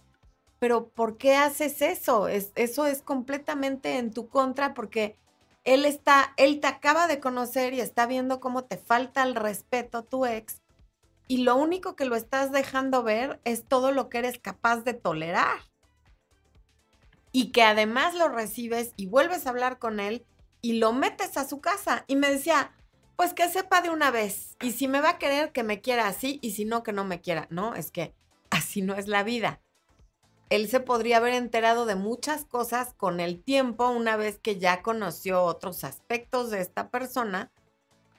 pero 0.59 0.89
¿por 0.89 1.17
qué 1.17 1.35
haces 1.35 1.81
eso? 1.81 2.27
Es, 2.27 2.51
eso 2.55 2.85
es 2.85 3.01
completamente 3.01 3.97
en 3.97 4.11
tu 4.11 4.27
contra 4.29 4.73
porque 4.73 5.17
él 5.63 5.85
está, 5.85 6.33
él 6.37 6.59
te 6.59 6.67
acaba 6.67 7.07
de 7.07 7.19
conocer 7.19 7.73
y 7.73 7.79
está 7.79 8.05
viendo 8.05 8.39
cómo 8.39 8.65
te 8.65 8.77
falta 8.77 9.23
el 9.23 9.35
respeto 9.35 10.03
tu 10.03 10.25
ex 10.25 10.62
y 11.27 11.37
lo 11.37 11.55
único 11.55 11.95
que 11.95 12.05
lo 12.05 12.15
estás 12.15 12.51
dejando 12.51 13.03
ver 13.03 13.39
es 13.43 13.65
todo 13.65 13.91
lo 13.91 14.09
que 14.09 14.19
eres 14.19 14.39
capaz 14.39 14.83
de 14.83 14.93
tolerar. 14.93 15.59
Y 17.31 17.51
que 17.51 17.63
además 17.63 18.13
lo 18.13 18.29
recibes 18.29 18.93
y 18.95 19.07
vuelves 19.07 19.45
a 19.45 19.49
hablar 19.49 19.79
con 19.79 19.99
él 19.99 20.25
y 20.61 20.73
lo 20.73 20.93
metes 20.93 21.37
a 21.37 21.47
su 21.47 21.61
casa. 21.61 22.05
Y 22.07 22.15
me 22.15 22.29
decía, 22.29 22.71
pues 23.15 23.33
que 23.33 23.49
sepa 23.49 23.81
de 23.81 23.89
una 23.89 24.11
vez. 24.11 24.57
Y 24.61 24.71
si 24.71 24.87
me 24.87 25.01
va 25.01 25.11
a 25.11 25.17
querer, 25.17 25.51
que 25.51 25.63
me 25.63 25.81
quiera 25.81 26.07
así, 26.07 26.39
y 26.41 26.51
si 26.51 26.65
no, 26.65 26.83
que 26.83 26.93
no 26.93 27.05
me 27.05 27.21
quiera. 27.21 27.47
No, 27.49 27.75
es 27.75 27.91
que 27.91 28.13
así 28.49 28.81
no 28.81 28.95
es 28.95 29.07
la 29.07 29.23
vida. 29.23 29.61
Él 30.49 30.69
se 30.69 30.79
podría 30.79 31.17
haber 31.17 31.33
enterado 31.33 31.85
de 31.85 31.95
muchas 31.95 32.45
cosas 32.45 32.93
con 32.93 33.19
el 33.19 33.41
tiempo, 33.41 33.89
una 33.89 34.17
vez 34.17 34.37
que 34.39 34.59
ya 34.59 34.83
conoció 34.83 35.43
otros 35.43 35.83
aspectos 35.83 36.51
de 36.51 36.61
esta 36.61 36.89
persona, 36.89 37.51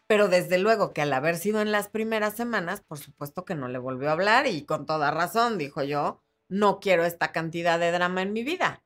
pero 0.07 0.29
desde 0.29 0.59
luego 0.59 0.93
que 0.93 1.03
al 1.03 1.13
haber 1.13 1.37
sido 1.39 1.61
en 1.61 1.73
las 1.73 1.89
primeras 1.89 2.35
semanas, 2.37 2.81
por 2.83 2.99
supuesto 2.99 3.45
que 3.45 3.55
no 3.55 3.69
le 3.69 3.79
volvió 3.79 4.09
a 4.11 4.13
hablar 4.13 4.47
y 4.47 4.65
con 4.65 4.87
toda 4.87 5.11
razón, 5.11 5.59
dijo 5.59 5.83
yo, 5.83 6.23
no 6.49 6.81
quiero 6.81 7.05
esta 7.05 7.33
cantidad 7.33 7.79
de 7.79 7.91
drama 7.93 8.23
en 8.23 8.33
mi 8.33 8.45
vida. 8.45 8.83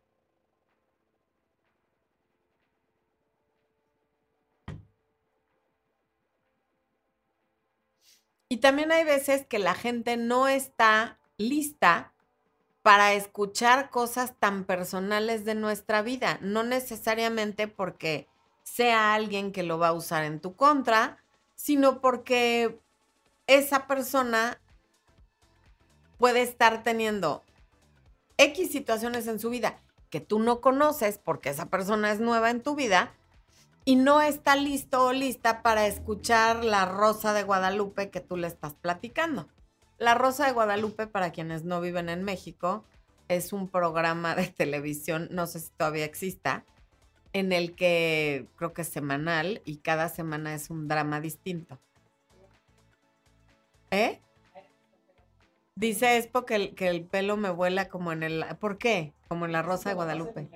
Y 8.51 8.59
también 8.59 8.93
hay 8.93 9.05
veces 9.05 9.47
que 9.47 9.59
la 9.59 9.75
gente 9.75 10.17
no 10.17 10.49
está 10.49 11.19
lista 11.37 12.15
para 12.83 13.13
escuchar 13.13 13.91
cosas 13.91 14.39
tan 14.39 14.65
personales 14.65 15.45
de 15.45 15.55
nuestra 15.55 16.01
vida, 16.01 16.39
no 16.41 16.63
necesariamente 16.63 17.69
porque 17.69 18.29
sea 18.73 19.15
alguien 19.15 19.53
que 19.53 19.63
lo 19.63 19.79
va 19.79 19.89
a 19.89 19.93
usar 19.93 20.25
en 20.25 20.41
tu 20.41 20.55
contra, 20.55 21.19
sino 21.55 22.01
porque 22.01 22.79
esa 23.47 23.87
persona 23.87 24.61
puede 26.19 26.43
estar 26.43 26.83
teniendo 26.83 27.43
X 28.37 28.71
situaciones 28.71 29.27
en 29.27 29.41
su 29.41 29.51
vida 29.51 29.81
que 30.11 30.21
tú 30.21 30.39
no 30.39 30.61
conoces 30.61 31.19
porque 31.19 31.51
esa 31.51 31.67
persona 31.67 32.13
es 32.13 32.21
nueva 32.21 32.51
en 32.51 32.63
tu 32.63 32.75
vida 32.75 33.13
y 33.85 33.97
no 33.97 34.21
está 34.21 34.57
listo 34.57 35.07
o 35.07 35.13
lista 35.13 35.63
para 35.63 35.87
escuchar 35.87 36.65
la 36.65 36.85
Rosa 36.85 37.33
de 37.33 37.43
Guadalupe 37.43 38.11
que 38.11 38.21
tú 38.21 38.37
le 38.37 38.47
estás 38.47 38.75
platicando. 38.75 39.49
La 39.99 40.15
Rosa 40.15 40.47
de 40.47 40.53
Guadalupe, 40.53 41.07
para 41.07 41.33
quienes 41.33 41.65
no 41.65 41.81
viven 41.81 42.09
en 42.09 42.23
México, 42.23 42.85
es 43.29 43.53
un 43.53 43.69
programa 43.69 44.35
de 44.35 44.47
televisión, 44.57 45.29
no 45.31 45.47
sé 45.47 45.61
si 45.61 45.71
todavía 45.71 46.05
exista, 46.05 46.65
en 47.33 47.53
el 47.53 47.75
que 47.75 48.47
creo 48.57 48.73
que 48.73 48.83
es 48.83 48.88
semanal 48.88 49.62
y 49.64 49.79
cada 49.79 50.09
semana 50.09 50.55
es 50.55 50.71
un 50.71 50.88
drama 50.88 51.21
distinto. 51.21 51.79
¿Eh? 53.91 54.21
Dice 55.75 56.17
Expo 56.17 56.45
que 56.45 56.55
el, 56.57 56.75
que 56.75 56.88
el 56.88 57.05
pelo 57.05 57.37
me 57.37 57.51
vuela 57.51 57.88
como 57.88 58.12
en 58.12 58.23
el... 58.23 58.45
¿Por 58.59 58.79
qué? 58.79 59.12
Como 59.29 59.47
en 59.47 59.53
la 59.53 59.62
Rosa 59.62 59.91
de 59.91 59.95
Guadalupe. 59.95 60.49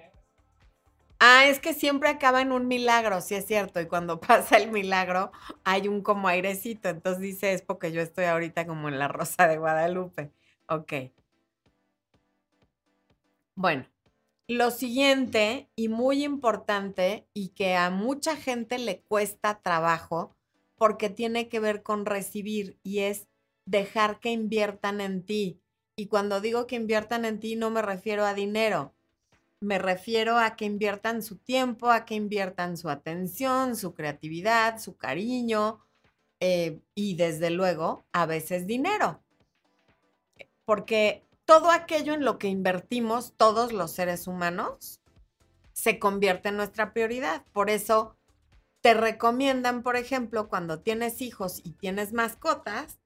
Ah, 1.24 1.46
es 1.46 1.60
que 1.60 1.72
siempre 1.72 2.08
acaba 2.08 2.42
en 2.42 2.50
un 2.50 2.66
milagro, 2.66 3.20
sí 3.20 3.36
es 3.36 3.46
cierto. 3.46 3.80
Y 3.80 3.86
cuando 3.86 4.20
pasa 4.20 4.56
el 4.56 4.72
milagro, 4.72 5.30
hay 5.62 5.86
un 5.86 6.02
como 6.02 6.26
airecito. 6.26 6.88
Entonces 6.88 7.22
dice 7.22 7.52
es 7.52 7.62
porque 7.62 7.92
yo 7.92 8.00
estoy 8.00 8.24
ahorita 8.24 8.66
como 8.66 8.88
en 8.88 8.98
la 8.98 9.06
Rosa 9.06 9.46
de 9.46 9.58
Guadalupe. 9.58 10.32
Ok. 10.66 10.92
Bueno, 13.54 13.84
Lo 14.48 14.70
siguiente 14.70 15.68
y 15.76 15.88
muy 15.88 16.24
importante 16.24 17.26
y 17.32 17.48
que 17.50 17.76
a 17.76 17.90
mucha 17.90 18.36
gente 18.36 18.78
le 18.78 19.00
cuesta 19.00 19.60
trabajo 19.62 20.34
porque 20.76 21.08
tiene 21.08 21.48
que 21.48 21.60
ver 21.60 21.82
con 21.82 22.06
recibir 22.06 22.76
y 22.82 23.00
es 23.00 23.28
dejar 23.66 24.18
que 24.18 24.30
inviertan 24.30 25.00
en 25.00 25.24
ti. 25.24 25.60
Y 25.94 26.06
cuando 26.06 26.40
digo 26.40 26.66
que 26.66 26.76
inviertan 26.76 27.24
en 27.24 27.38
ti 27.38 27.54
no 27.54 27.70
me 27.70 27.82
refiero 27.82 28.24
a 28.24 28.34
dinero, 28.34 28.92
me 29.60 29.78
refiero 29.78 30.38
a 30.38 30.56
que 30.56 30.64
inviertan 30.64 31.22
su 31.22 31.36
tiempo, 31.36 31.90
a 31.90 32.04
que 32.04 32.16
inviertan 32.16 32.76
su 32.76 32.90
atención, 32.90 33.76
su 33.76 33.94
creatividad, 33.94 34.80
su 34.80 34.96
cariño 34.96 35.78
eh, 36.40 36.80
y 36.96 37.14
desde 37.14 37.50
luego 37.50 38.04
a 38.12 38.26
veces 38.26 38.66
dinero. 38.66 39.22
Porque 40.64 41.22
todo 41.52 41.70
aquello 41.70 42.14
en 42.14 42.24
lo 42.24 42.38
que 42.38 42.48
invertimos 42.48 43.34
todos 43.36 43.74
los 43.74 43.90
seres 43.90 44.26
humanos 44.26 45.02
se 45.74 45.98
convierte 45.98 46.48
en 46.48 46.56
nuestra 46.56 46.94
prioridad. 46.94 47.44
Por 47.52 47.68
eso 47.68 48.16
te 48.80 48.94
recomiendan, 48.94 49.82
por 49.82 49.96
ejemplo, 49.96 50.48
cuando 50.48 50.78
tienes 50.78 51.20
hijos 51.20 51.60
y 51.62 51.72
tienes 51.72 52.14
mascotas, 52.14 53.00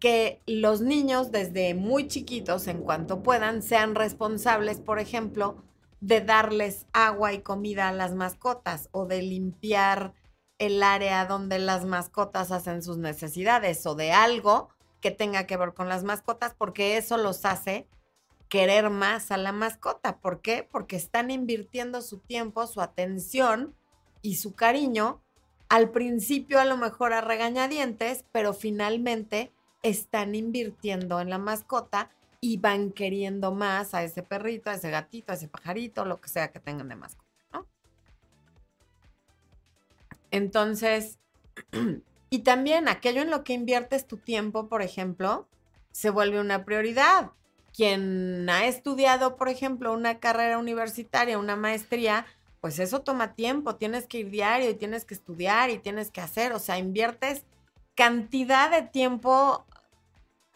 que 0.00 0.42
los 0.44 0.82
niños 0.82 1.32
desde 1.32 1.72
muy 1.72 2.08
chiquitos, 2.08 2.66
en 2.66 2.82
cuanto 2.82 3.22
puedan, 3.22 3.62
sean 3.62 3.94
responsables, 3.94 4.80
por 4.80 4.98
ejemplo, 4.98 5.56
de 6.02 6.20
darles 6.20 6.84
agua 6.92 7.32
y 7.32 7.40
comida 7.40 7.88
a 7.88 7.92
las 7.92 8.12
mascotas 8.14 8.90
o 8.92 9.06
de 9.06 9.22
limpiar 9.22 10.12
el 10.58 10.82
área 10.82 11.24
donde 11.24 11.58
las 11.58 11.86
mascotas 11.86 12.52
hacen 12.52 12.82
sus 12.82 12.98
necesidades 12.98 13.86
o 13.86 13.94
de 13.94 14.12
algo 14.12 14.68
que 15.00 15.10
tenga 15.10 15.46
que 15.46 15.56
ver 15.56 15.74
con 15.74 15.88
las 15.88 16.04
mascotas, 16.04 16.54
porque 16.54 16.96
eso 16.96 17.16
los 17.16 17.44
hace 17.44 17.86
querer 18.48 18.90
más 18.90 19.30
a 19.30 19.36
la 19.36 19.52
mascota. 19.52 20.18
¿Por 20.18 20.40
qué? 20.40 20.66
Porque 20.70 20.96
están 20.96 21.30
invirtiendo 21.30 22.02
su 22.02 22.18
tiempo, 22.18 22.66
su 22.66 22.80
atención 22.80 23.74
y 24.22 24.36
su 24.36 24.54
cariño. 24.54 25.22
Al 25.68 25.90
principio 25.90 26.58
a 26.58 26.64
lo 26.64 26.76
mejor 26.76 27.12
a 27.12 27.20
regañadientes, 27.20 28.24
pero 28.32 28.54
finalmente 28.54 29.52
están 29.82 30.34
invirtiendo 30.34 31.20
en 31.20 31.30
la 31.30 31.38
mascota 31.38 32.10
y 32.40 32.56
van 32.56 32.92
queriendo 32.92 33.52
más 33.52 33.94
a 33.94 34.02
ese 34.02 34.22
perrito, 34.22 34.70
a 34.70 34.74
ese 34.74 34.90
gatito, 34.90 35.32
a 35.32 35.34
ese 35.34 35.48
pajarito, 35.48 36.04
lo 36.04 36.20
que 36.20 36.28
sea 36.28 36.52
que 36.52 36.60
tengan 36.60 36.88
de 36.88 36.96
mascota, 36.96 37.28
¿no? 37.52 37.66
Entonces, 40.30 41.18
y 42.30 42.40
también 42.40 42.88
aquello 42.88 43.22
en 43.22 43.30
lo 43.30 43.44
que 43.44 43.54
inviertes 43.54 44.06
tu 44.06 44.18
tiempo, 44.18 44.68
por 44.68 44.82
ejemplo, 44.82 45.48
se 45.92 46.10
vuelve 46.10 46.40
una 46.40 46.64
prioridad. 46.64 47.30
Quien 47.74 48.48
ha 48.50 48.66
estudiado, 48.66 49.36
por 49.36 49.48
ejemplo, 49.48 49.92
una 49.92 50.18
carrera 50.18 50.58
universitaria, 50.58 51.38
una 51.38 51.56
maestría, 51.56 52.26
pues 52.60 52.78
eso 52.78 53.02
toma 53.02 53.34
tiempo, 53.34 53.76
tienes 53.76 54.06
que 54.06 54.18
ir 54.18 54.30
diario 54.30 54.70
y 54.70 54.74
tienes 54.74 55.04
que 55.04 55.14
estudiar 55.14 55.70
y 55.70 55.78
tienes 55.78 56.10
que 56.10 56.20
hacer, 56.20 56.52
o 56.52 56.58
sea, 56.58 56.78
inviertes 56.78 57.44
cantidad 57.94 58.70
de 58.70 58.82
tiempo 58.82 59.64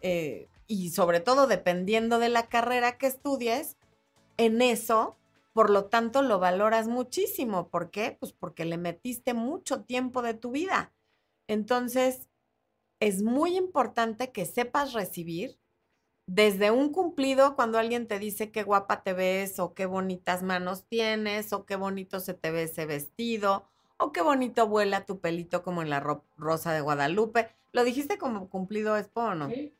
eh, 0.00 0.48
y 0.66 0.90
sobre 0.90 1.20
todo 1.20 1.46
dependiendo 1.46 2.18
de 2.18 2.28
la 2.28 2.46
carrera 2.46 2.98
que 2.98 3.06
estudies, 3.06 3.76
en 4.36 4.62
eso, 4.62 5.16
por 5.52 5.70
lo 5.70 5.86
tanto, 5.86 6.22
lo 6.22 6.38
valoras 6.38 6.88
muchísimo. 6.88 7.68
¿Por 7.68 7.90
qué? 7.90 8.16
Pues 8.18 8.32
porque 8.32 8.64
le 8.64 8.78
metiste 8.78 9.34
mucho 9.34 9.82
tiempo 9.82 10.22
de 10.22 10.34
tu 10.34 10.50
vida. 10.50 10.92
Entonces, 11.52 12.30
es 12.98 13.22
muy 13.22 13.58
importante 13.58 14.32
que 14.32 14.46
sepas 14.46 14.94
recibir 14.94 15.58
desde 16.26 16.70
un 16.70 16.90
cumplido 16.92 17.56
cuando 17.56 17.78
alguien 17.78 18.06
te 18.06 18.18
dice 18.18 18.50
qué 18.50 18.62
guapa 18.62 19.02
te 19.02 19.12
ves 19.12 19.58
o 19.58 19.74
qué 19.74 19.84
bonitas 19.84 20.42
manos 20.42 20.86
tienes 20.88 21.52
o 21.52 21.66
qué 21.66 21.76
bonito 21.76 22.20
se 22.20 22.32
te 22.32 22.50
ve 22.50 22.62
ese 22.62 22.86
vestido 22.86 23.66
o 23.98 24.12
qué 24.12 24.22
bonito 24.22 24.66
vuela 24.66 25.04
tu 25.04 25.20
pelito 25.20 25.62
como 25.62 25.82
en 25.82 25.90
la 25.90 26.00
rosa 26.38 26.72
de 26.72 26.80
Guadalupe. 26.80 27.50
¿Lo 27.72 27.84
dijiste 27.84 28.16
como 28.16 28.48
cumplido, 28.48 28.96
Expo 28.96 29.20
o 29.20 29.34
no? 29.34 29.50
Sí. 29.50 29.74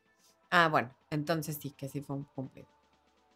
Ah, 0.51 0.67
bueno, 0.67 0.91
entonces 1.09 1.57
sí, 1.59 1.71
que 1.71 1.89
sí 1.89 2.01
fue 2.01 2.17
un 2.17 2.25
cumplido. 2.35 2.67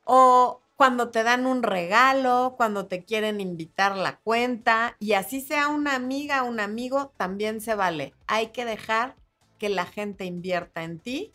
O 0.03 0.61
cuando 0.77 1.09
te 1.09 1.23
dan 1.23 1.47
un 1.47 1.63
regalo, 1.63 2.53
cuando 2.55 2.85
te 2.85 3.03
quieren 3.03 3.41
invitar 3.41 3.97
la 3.97 4.19
cuenta, 4.19 4.95
y 4.99 5.13
así 5.13 5.41
sea 5.41 5.69
una 5.69 5.95
amiga, 5.95 6.43
un 6.43 6.59
amigo, 6.59 7.11
también 7.17 7.61
se 7.61 7.73
vale. 7.73 8.13
Hay 8.27 8.49
que 8.49 8.63
dejar 8.63 9.15
que 9.57 9.69
la 9.69 9.85
gente 9.85 10.25
invierta 10.25 10.83
en 10.83 10.99
ti, 10.99 11.33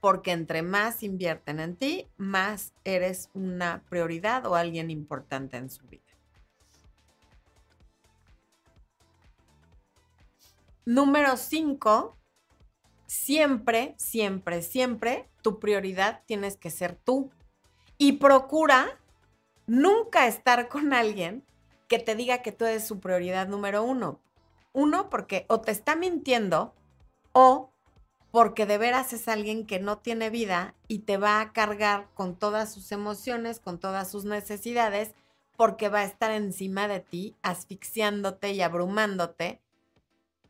porque 0.00 0.32
entre 0.32 0.60
más 0.60 1.02
invierten 1.02 1.60
en 1.60 1.76
ti, 1.76 2.08
más 2.18 2.74
eres 2.84 3.30
una 3.32 3.82
prioridad 3.88 4.44
o 4.44 4.54
alguien 4.54 4.90
importante 4.90 5.56
en 5.56 5.70
su 5.70 5.86
vida. 5.86 6.02
Número 10.84 11.38
5, 11.38 12.18
siempre, 13.06 13.94
siempre, 13.96 14.60
siempre 14.60 15.30
tu 15.40 15.58
prioridad 15.58 16.22
tienes 16.26 16.58
que 16.58 16.68
ser 16.68 16.96
tú. 16.96 17.30
Y 17.98 18.12
procura 18.12 18.98
nunca 19.66 20.26
estar 20.26 20.68
con 20.68 20.92
alguien 20.92 21.44
que 21.88 21.98
te 21.98 22.14
diga 22.14 22.42
que 22.42 22.52
tú 22.52 22.64
eres 22.64 22.86
su 22.86 23.00
prioridad 23.00 23.48
número 23.48 23.82
uno. 23.82 24.20
Uno, 24.72 25.10
porque 25.10 25.46
o 25.48 25.60
te 25.60 25.70
está 25.70 25.96
mintiendo 25.96 26.74
o 27.32 27.70
porque 28.30 28.66
de 28.66 28.78
veras 28.78 29.12
es 29.12 29.28
alguien 29.28 29.64
que 29.66 29.78
no 29.78 29.98
tiene 29.98 30.28
vida 30.28 30.74
y 30.88 31.00
te 31.00 31.16
va 31.16 31.40
a 31.40 31.52
cargar 31.52 32.08
con 32.14 32.34
todas 32.34 32.72
sus 32.72 32.90
emociones, 32.90 33.60
con 33.60 33.78
todas 33.78 34.10
sus 34.10 34.24
necesidades, 34.24 35.14
porque 35.56 35.88
va 35.88 36.00
a 36.00 36.04
estar 36.04 36.32
encima 36.32 36.88
de 36.88 36.98
ti, 36.98 37.36
asfixiándote 37.42 38.52
y 38.52 38.60
abrumándote 38.60 39.60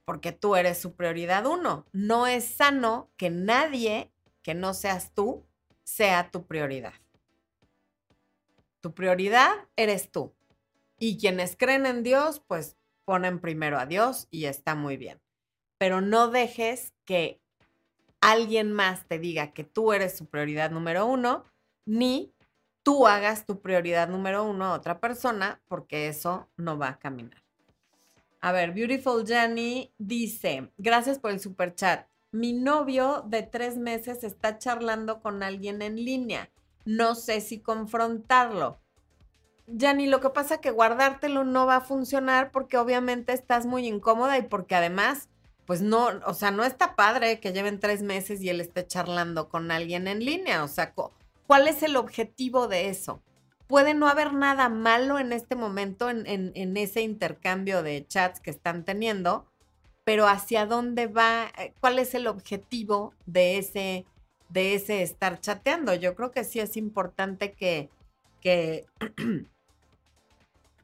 porque 0.05 0.33
tú 0.33 0.57
eres 0.57 0.79
su 0.79 0.95
prioridad 0.95 1.47
uno. 1.47 1.87
No 1.93 2.27
es 2.27 2.45
sano 2.45 3.11
que 3.17 3.31
nadie 3.31 4.11
que 4.43 4.55
no 4.55 4.75
seas 4.75 5.13
tú 5.15 5.45
sea 5.83 6.31
tu 6.31 6.47
prioridad. 6.47 6.95
Tu 8.85 8.93
prioridad 8.93 9.51
eres 9.77 10.13
tú. 10.13 10.35
Y 10.99 11.17
quienes 11.17 11.57
creen 11.57 11.87
en 11.87 12.03
Dios, 12.03 12.43
pues 12.47 12.77
ponen 13.07 13.41
primero 13.41 13.79
a 13.79 13.87
Dios 13.87 14.29
y 14.31 14.45
está 14.45 14.75
muy 14.75 14.99
bien. 14.99 15.23
Pero 15.79 16.03
no 16.03 16.29
dejes 16.29 16.93
que 17.07 17.41
alguien 18.21 18.73
más 18.73 19.07
te 19.09 19.19
diga 19.19 19.55
que 19.55 19.65
tú 19.65 19.95
eres 19.95 20.19
su 20.19 20.27
prioridad 20.27 20.71
número 20.71 21.07
uno, 21.07 21.47
ni 21.87 22.35
tú 22.83 23.07
hagas 23.07 23.47
tu 23.47 23.63
prioridad 23.63 24.11
número 24.11 24.45
uno 24.45 24.67
a 24.67 24.75
otra 24.75 25.01
persona, 25.01 25.63
porque 25.67 26.09
eso 26.09 26.51
no 26.59 26.77
va 26.77 26.89
a 26.89 26.99
caminar. 26.99 27.43
A 28.43 28.53
ver, 28.53 28.73
Beautiful 28.73 29.27
Jenny 29.27 29.95
dice, 29.97 30.71
gracias 30.77 31.19
por 31.19 31.31
el 31.31 31.41
super 31.41 31.75
chat. 31.75 32.07
Mi 32.33 32.53
novio 32.53 33.25
de 33.27 33.45
tres 33.45 33.79
meses 33.79 34.25
está 34.25 34.59
charlando 34.59 35.23
con 35.23 35.43
alguien 35.43 35.81
en 35.81 35.97
línea. 35.97 36.51
No 36.85 37.15
sé 37.15 37.41
si 37.41 37.61
confrontarlo. 37.61 38.79
Jenny, 39.79 40.07
lo 40.07 40.21
que 40.21 40.31
pasa 40.31 40.57
es 40.57 40.61
que 40.61 40.71
guardártelo 40.71 41.45
no 41.45 41.67
va 41.67 41.77
a 41.77 41.81
funcionar 41.81 42.51
porque 42.51 42.77
obviamente 42.77 43.33
estás 43.33 43.65
muy 43.65 43.87
incómoda 43.87 44.37
y 44.37 44.43
porque 44.43 44.75
además, 44.75 45.29
pues 45.65 45.81
no, 45.81 46.09
o 46.27 46.35
sea, 46.35 46.51
no 46.51 46.65
está 46.65 46.97
padre 46.97 47.41
que 47.41 47.53
lleven 47.53 47.81
tres 47.81 48.03
meses 48.03 48.43
y 48.43 48.51
él 48.51 48.61
esté 48.61 48.87
charlando 48.87 49.49
con 49.49 49.71
alguien 49.71 50.07
en 50.07 50.25
línea. 50.25 50.63
O 50.65 50.69
sea, 50.69 50.93
¿cuál 51.47 51.69
es 51.69 51.83
el 51.83 51.97
objetivo 51.97 52.69
de 52.69 52.91
eso? 52.91 53.23
puede 53.67 53.95
no 53.95 54.09
haber 54.09 54.33
nada 54.33 54.69
malo 54.69 55.19
en 55.19 55.33
este 55.33 55.57
momento 55.57 56.11
en, 56.11 56.77
ese 56.77 57.03
intercambio 57.03 57.83
de 57.83 58.07
chats 58.07 58.41
que 58.41 58.51
están 58.51 58.85
teniendo, 58.85 59.47
pero 60.05 60.29
hacia 60.29 60.67
dónde 60.67 61.07
va, 61.07 61.51
cuál 61.81 61.99
es 61.99 62.15
el 62.15 62.27
objetivo 62.27 63.15
de 63.27 63.59
ese, 63.59 64.05
de 64.49 64.75
ese 64.75 65.03
estar 65.03 65.41
chateando. 65.41 65.95
Yo 65.95 66.15
creo 66.15 66.31
que 66.31 66.45
sí 66.45 66.61
es 66.61 66.77
importante 66.77 67.53
que, 67.53 67.91
que, 68.41 68.87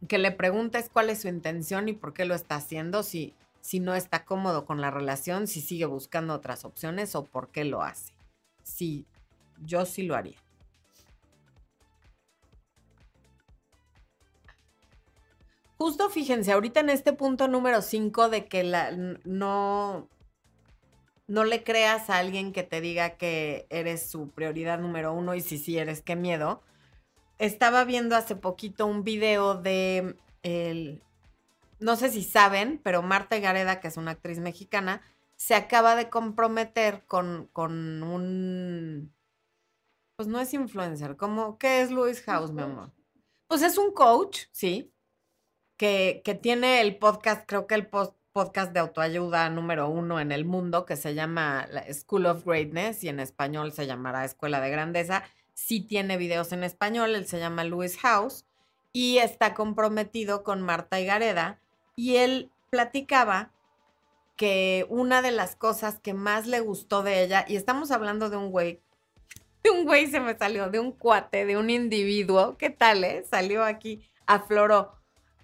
que 0.09 0.18
le 0.18 0.33
preguntes 0.33 0.90
cuál 0.92 1.11
es 1.11 1.23
su 1.23 1.29
intención 1.29 1.88
y 1.88 1.92
por 1.92 2.12
qué 2.12 2.25
lo 2.25 2.35
está 2.35 2.57
haciendo, 2.57 3.03
si, 3.03 3.35
si 3.61 3.81
no 3.81 3.94
está 3.94 4.25
cómodo 4.25 4.64
con 4.64 4.81
la 4.81 4.90
relación, 4.90 5.46
si 5.46 5.61
sigue 5.61 5.87
buscando 5.87 6.35
otras 6.35 6.64
opciones 6.64 7.14
o 7.14 7.25
por 7.25 7.49
qué 7.49 7.64
lo 7.64 7.83
hace. 7.83 8.12
Sí, 8.62 9.07
yo 9.64 9.87
sí 9.87 10.03
lo 10.03 10.16
haría. 10.16 10.38
Justo 15.81 16.11
fíjense, 16.11 16.53
ahorita 16.53 16.81
en 16.81 16.90
este 16.90 17.14
punto 17.14 17.49
número 17.49 17.81
5 17.81 18.29
de 18.29 18.44
que 18.44 18.64
la, 18.64 18.90
no, 19.25 20.09
no 21.31 21.45
le 21.45 21.62
creas 21.62 22.11
a 22.11 22.19
alguien 22.19 22.53
que 22.53 22.64
te 22.64 22.81
diga 22.81 23.11
que 23.11 23.69
eres 23.71 24.11
su 24.11 24.31
prioridad 24.31 24.81
número 24.81 25.12
uno 25.14 25.37
y 25.37 25.40
si 25.40 25.59
sí 25.59 25.79
eres, 25.79 26.03
qué 26.03 26.16
miedo. 26.16 26.61
Estaba 27.38 27.85
viendo 27.85 28.16
hace 28.16 28.35
poquito 28.35 28.85
un 28.85 29.05
video 29.05 29.55
de, 29.55 30.16
el, 30.43 31.05
no 31.79 31.95
sé 31.95 32.11
si 32.11 32.25
saben, 32.25 32.81
pero 32.83 33.03
Marta 33.03 33.38
Gareda, 33.38 33.79
que 33.79 33.87
es 33.87 33.97
una 33.97 34.11
actriz 34.11 34.40
mexicana, 34.40 35.03
se 35.37 35.55
acaba 35.55 35.95
de 35.95 36.11
comprometer 36.11 37.05
con, 37.07 37.49
con 37.53 38.03
un, 38.03 39.14
pues 40.16 40.27
no 40.27 40.40
es 40.40 40.53
influencer, 40.53 41.16
como, 41.16 41.59
¿qué 41.59 41.81
es 41.81 41.93
Luis 41.93 42.23
House, 42.23 42.51
mi 42.51 42.62
amor? 42.62 42.90
Pues 43.47 43.62
es 43.62 43.79
un 43.79 43.93
coach, 43.93 44.47
sí, 44.51 44.93
que, 45.77 46.23
que 46.25 46.35
tiene 46.35 46.81
el 46.81 46.99
podcast, 46.99 47.45
creo 47.47 47.69
que 47.69 47.77
el 47.77 47.87
podcast 48.33 48.73
de 48.73 48.81
autoayuda 48.81 49.51
número 49.51 49.88
uno 49.88 50.21
en 50.21 50.33
el 50.33 50.45
mundo, 50.45 50.87
que 50.87 50.97
se 50.97 51.14
llama 51.14 51.66
School 51.93 52.27
of 52.27 52.45
Greatness 52.45 53.03
y 53.05 53.09
en 53.09 53.21
español 53.21 53.73
se 53.73 53.87
llamará 53.87 54.25
Escuela 54.25 54.61
de 54.61 54.71
Grandeza. 54.71 55.25
Sí 55.55 55.81
tiene 55.81 56.16
videos 56.16 56.53
en 56.53 56.64
español, 56.64 57.14
él 57.14 57.27
se 57.27 57.38
llama 57.38 57.64
Louis 57.64 57.99
House 57.99 58.45
y 58.93 59.19
está 59.19 59.55
comprometido 59.55 60.43
con 60.43 60.62
Marta 60.62 61.01
Higareda 61.01 61.61
y 61.97 62.16
él 62.16 62.51
platicaba 62.71 63.51
que 64.37 64.87
una 64.88 65.21
de 65.21 65.33
las 65.33 65.55
cosas 65.55 65.99
que 65.99 66.14
más 66.14 66.47
le 66.47 66.61
gustó 66.61 67.03
de 67.03 67.23
ella, 67.23 67.45
y 67.47 67.57
estamos 67.57 67.90
hablando 67.90 68.31
de 68.31 68.38
un 68.38 68.51
güey, 68.51 68.81
de 69.62 69.71
un 69.71 69.85
güey 69.85 70.07
se 70.07 70.21
me 70.21 70.35
salió, 70.38 70.71
de 70.71 70.81
un 70.81 70.93
cuate, 70.93 71.45
de 71.45 71.59
un 71.59 71.69
individuo, 71.69 72.57
¿qué 72.57 72.71
tal, 72.71 73.05
eh? 73.05 73.23
Salió 73.31 73.62
aquí, 73.64 74.01
afloró, 74.27 75.00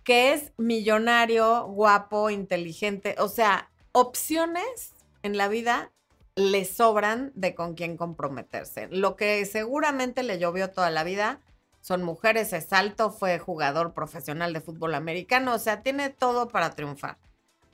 que 0.06 0.32
es 0.32 0.52
millonario, 0.56 1.66
guapo, 1.66 2.30
inteligente, 2.30 3.16
o 3.18 3.28
sea, 3.28 3.72
opciones 3.90 4.94
en 5.24 5.36
la 5.36 5.48
vida 5.48 5.90
le 6.36 6.64
sobran 6.64 7.32
de 7.34 7.56
con 7.56 7.74
quién 7.74 7.96
comprometerse. 7.96 8.86
Lo 8.92 9.16
que 9.16 9.44
seguramente 9.46 10.22
le 10.22 10.38
llovió 10.38 10.70
toda 10.70 10.90
la 10.90 11.02
vida 11.02 11.40
son 11.80 12.04
mujeres, 12.04 12.52
es 12.52 12.72
alto, 12.72 13.10
fue 13.10 13.40
jugador 13.40 13.94
profesional 13.94 14.52
de 14.52 14.60
fútbol 14.60 14.94
americano, 14.94 15.54
o 15.54 15.58
sea, 15.58 15.82
tiene 15.82 16.10
todo 16.10 16.46
para 16.46 16.70
triunfar 16.70 17.18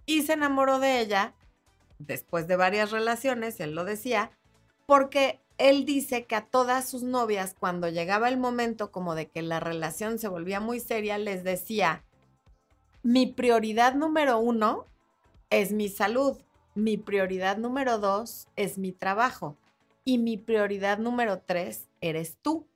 y 0.06 0.22
se 0.22 0.32
enamoró 0.32 0.78
de 0.78 1.00
ella 1.00 1.34
después 1.98 2.48
de 2.48 2.56
varias 2.56 2.92
relaciones, 2.92 3.60
él 3.60 3.74
lo 3.74 3.84
decía, 3.84 4.30
porque 4.86 5.42
él 5.58 5.84
dice 5.84 6.24
que 6.24 6.34
a 6.34 6.46
todas 6.46 6.88
sus 6.88 7.02
novias, 7.02 7.54
cuando 7.60 7.90
llegaba 7.90 8.30
el 8.30 8.38
momento 8.38 8.90
como 8.90 9.14
de 9.14 9.28
que 9.28 9.42
la 9.42 9.60
relación 9.60 10.18
se 10.18 10.28
volvía 10.28 10.60
muy 10.60 10.80
seria, 10.80 11.18
les 11.18 11.44
decía, 11.44 12.04
mi 13.02 13.26
prioridad 13.26 13.94
número 13.94 14.38
uno 14.38 14.86
es 15.50 15.72
mi 15.72 15.88
salud, 15.88 16.38
mi 16.74 16.96
prioridad 16.96 17.58
número 17.58 17.98
dos 17.98 18.48
es 18.56 18.78
mi 18.78 18.92
trabajo 18.92 19.56
y 20.04 20.18
mi 20.18 20.36
prioridad 20.36 20.98
número 20.98 21.40
tres 21.40 21.88
eres 22.00 22.38
tú. 22.40 22.66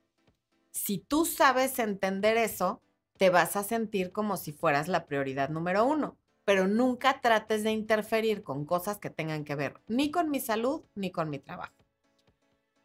Si 0.71 0.99
tú 0.99 1.25
sabes 1.25 1.79
entender 1.79 2.37
eso, 2.37 2.81
te 3.17 3.29
vas 3.29 3.55
a 3.55 3.63
sentir 3.63 4.11
como 4.11 4.37
si 4.37 4.51
fueras 4.51 4.87
la 4.87 5.05
prioridad 5.05 5.49
número 5.49 5.85
uno 5.85 6.17
pero 6.47 6.65
nunca 6.65 7.19
trates 7.19 7.65
de 7.65 7.71
interferir 7.73 8.41
con 8.41 8.63
cosas 8.63 8.99
que 8.99 9.09
tengan 9.09 9.43
que 9.43 9.55
ver 9.55 9.81
ni 9.89 10.11
con 10.11 10.31
mi 10.31 10.39
salud 10.39 10.81
ni 10.95 11.11
con 11.11 11.29
mi 11.29 11.39
trabajo. 11.39 11.75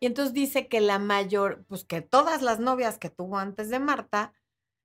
Y 0.00 0.06
entonces 0.06 0.34
dice 0.34 0.66
que 0.66 0.80
la 0.80 0.98
mayor, 0.98 1.64
pues 1.68 1.84
que 1.84 2.00
todas 2.00 2.42
las 2.42 2.58
novias 2.58 2.98
que 2.98 3.08
tuvo 3.08 3.38
antes 3.38 3.70
de 3.70 3.78
Marta 3.78 4.32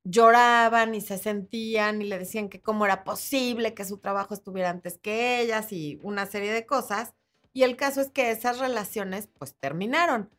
lloraban 0.09 0.95
y 0.95 1.01
se 1.01 1.17
sentían 1.17 2.01
y 2.01 2.05
le 2.05 2.19
decían 2.19 2.49
que 2.49 2.61
cómo 2.61 2.85
era 2.85 3.03
posible 3.03 3.73
que 3.73 3.85
su 3.85 3.97
trabajo 3.97 4.33
estuviera 4.33 4.69
antes 4.69 4.97
que 4.97 5.41
ellas 5.41 5.71
y 5.71 5.99
una 6.03 6.25
serie 6.25 6.53
de 6.53 6.65
cosas. 6.65 7.13
Y 7.53 7.63
el 7.63 7.75
caso 7.75 8.01
es 8.01 8.09
que 8.09 8.31
esas 8.31 8.59
relaciones 8.59 9.27
pues 9.37 9.55
terminaron. 9.55 10.29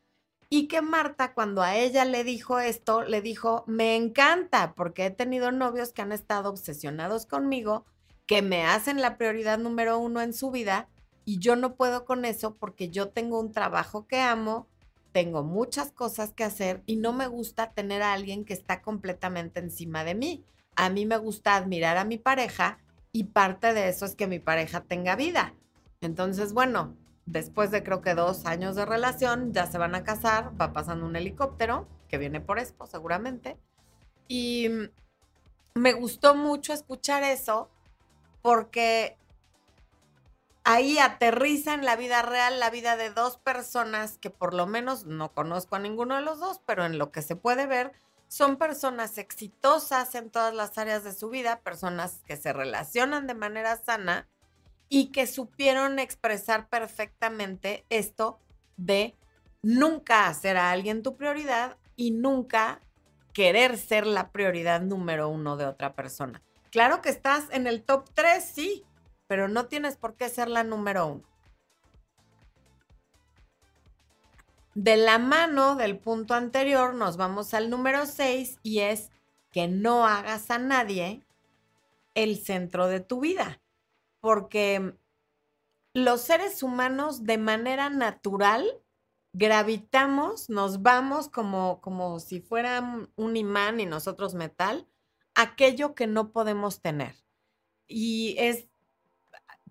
Y 0.49 0.67
que 0.67 0.81
Marta 0.81 1.33
cuando 1.33 1.61
a 1.61 1.75
ella 1.75 2.05
le 2.05 2.23
dijo 2.23 2.59
esto, 2.59 3.03
le 3.03 3.21
dijo, 3.21 3.63
me 3.67 3.95
encanta 3.95 4.73
porque 4.73 5.05
he 5.05 5.11
tenido 5.11 5.51
novios 5.51 5.93
que 5.93 6.01
han 6.01 6.11
estado 6.11 6.49
obsesionados 6.49 7.27
conmigo 7.27 7.85
que 8.25 8.41
me 8.41 8.65
hacen 8.65 9.01
la 9.01 9.17
prioridad 9.17 9.59
número 9.59 9.99
uno 9.99 10.21
en 10.21 10.33
su 10.33 10.49
vida 10.49 10.87
y 11.25 11.39
yo 11.39 11.55
no 11.55 11.75
puedo 11.75 12.05
con 12.05 12.25
eso 12.25 12.55
porque 12.55 12.89
yo 12.89 13.09
tengo 13.09 13.39
un 13.39 13.51
trabajo 13.51 14.07
que 14.07 14.19
amo, 14.19 14.67
tengo 15.11 15.43
muchas 15.43 15.91
cosas 15.91 16.33
que 16.33 16.43
hacer 16.43 16.83
y 16.85 16.97
no 16.97 17.13
me 17.13 17.27
gusta 17.27 17.71
tener 17.71 18.01
a 18.01 18.13
alguien 18.13 18.45
que 18.45 18.53
está 18.53 18.81
completamente 18.81 19.59
encima 19.59 20.03
de 20.03 20.15
mí. 20.15 20.43
A 20.75 20.89
mí 20.89 21.05
me 21.05 21.17
gusta 21.17 21.55
admirar 21.55 21.97
a 21.97 22.05
mi 22.05 22.17
pareja 22.17 22.79
y 23.11 23.25
parte 23.25 23.73
de 23.73 23.89
eso 23.89 24.05
es 24.05 24.15
que 24.15 24.27
mi 24.27 24.39
pareja 24.39 24.81
tenga 24.81 25.15
vida. 25.15 25.53
Entonces, 26.01 26.53
bueno, 26.53 26.95
después 27.25 27.71
de 27.71 27.83
creo 27.83 28.01
que 28.01 28.13
dos 28.13 28.45
años 28.45 28.75
de 28.75 28.85
relación, 28.85 29.51
ya 29.51 29.67
se 29.67 29.77
van 29.77 29.95
a 29.95 30.03
casar, 30.03 30.51
va 30.59 30.73
pasando 30.73 31.05
un 31.05 31.15
helicóptero 31.15 31.87
que 32.07 32.17
viene 32.17 32.41
por 32.41 32.59
Expo 32.59 32.85
seguramente. 32.85 33.57
Y 34.27 34.69
me 35.73 35.93
gustó 35.93 36.35
mucho 36.35 36.73
escuchar 36.73 37.23
eso 37.23 37.69
porque 38.41 39.17
ahí 40.63 40.99
aterriza 40.99 41.73
en 41.73 41.85
la 41.85 41.95
vida 41.95 42.21
real 42.21 42.59
la 42.59 42.69
vida 42.69 42.97
de 42.97 43.09
dos 43.09 43.37
personas 43.37 44.17
que 44.17 44.29
por 44.29 44.53
lo 44.53 44.67
menos 44.67 45.05
no 45.05 45.33
conozco 45.33 45.75
a 45.75 45.79
ninguno 45.79 46.15
de 46.15 46.21
los 46.21 46.39
dos, 46.39 46.61
pero 46.65 46.85
en 46.85 46.97
lo 46.97 47.11
que 47.11 47.21
se 47.21 47.35
puede 47.35 47.65
ver, 47.65 47.93
son 48.27 48.57
personas 48.57 49.17
exitosas 49.17 50.13
en 50.15 50.29
todas 50.29 50.53
las 50.53 50.77
áreas 50.77 51.03
de 51.03 51.13
su 51.13 51.29
vida, 51.29 51.61
personas 51.61 52.21
que 52.25 52.37
se 52.37 52.53
relacionan 52.53 53.25
de 53.25 53.33
manera 53.33 53.77
sana 53.77 54.27
y 54.87 55.11
que 55.11 55.27
supieron 55.27 55.99
expresar 55.99 56.69
perfectamente 56.69 57.85
esto 57.89 58.39
de 58.77 59.15
nunca 59.61 60.27
hacer 60.27 60.57
a 60.57 60.71
alguien 60.71 61.03
tu 61.03 61.17
prioridad 61.17 61.77
y 61.95 62.11
nunca 62.11 62.81
querer 63.33 63.77
ser 63.77 64.05
la 64.05 64.31
prioridad 64.31 64.81
número 64.81 65.29
uno 65.29 65.57
de 65.57 65.65
otra 65.65 65.93
persona. 65.93 66.41
Claro 66.71 67.01
que 67.01 67.09
estás 67.09 67.45
en 67.51 67.67
el 67.67 67.83
top 67.83 68.09
3, 68.13 68.43
sí, 68.43 68.85
pero 69.29 69.47
no 69.47 69.67
tienes 69.67 69.95
por 69.95 70.15
qué 70.15 70.27
ser 70.27 70.49
la 70.49 70.63
número 70.63 71.05
uno. 71.05 71.23
De 74.73 74.97
la 74.97 75.19
mano 75.19 75.75
del 75.75 75.99
punto 75.99 76.33
anterior 76.33 76.95
nos 76.95 77.15
vamos 77.15 77.53
al 77.53 77.69
número 77.69 78.07
6 78.07 78.57
y 78.63 78.79
es 78.79 79.11
que 79.51 79.67
no 79.67 80.07
hagas 80.07 80.49
a 80.49 80.57
nadie 80.57 81.21
el 82.15 82.39
centro 82.39 82.87
de 82.87 83.01
tu 83.01 83.19
vida, 83.19 83.61
porque 84.19 84.95
los 85.93 86.21
seres 86.21 86.63
humanos 86.63 87.23
de 87.23 87.37
manera 87.37 87.91
natural 87.91 88.65
gravitamos, 89.33 90.49
nos 90.49 90.81
vamos 90.81 91.29
como, 91.29 91.81
como 91.81 92.19
si 92.19 92.41
fueran 92.41 93.11
un 93.15 93.37
imán 93.37 93.79
y 93.79 93.85
nosotros 93.85 94.33
metal 94.33 94.87
aquello 95.35 95.93
que 95.93 96.07
no 96.07 96.31
podemos 96.31 96.81
tener. 96.81 97.15
Y 97.87 98.35
es 98.39 98.68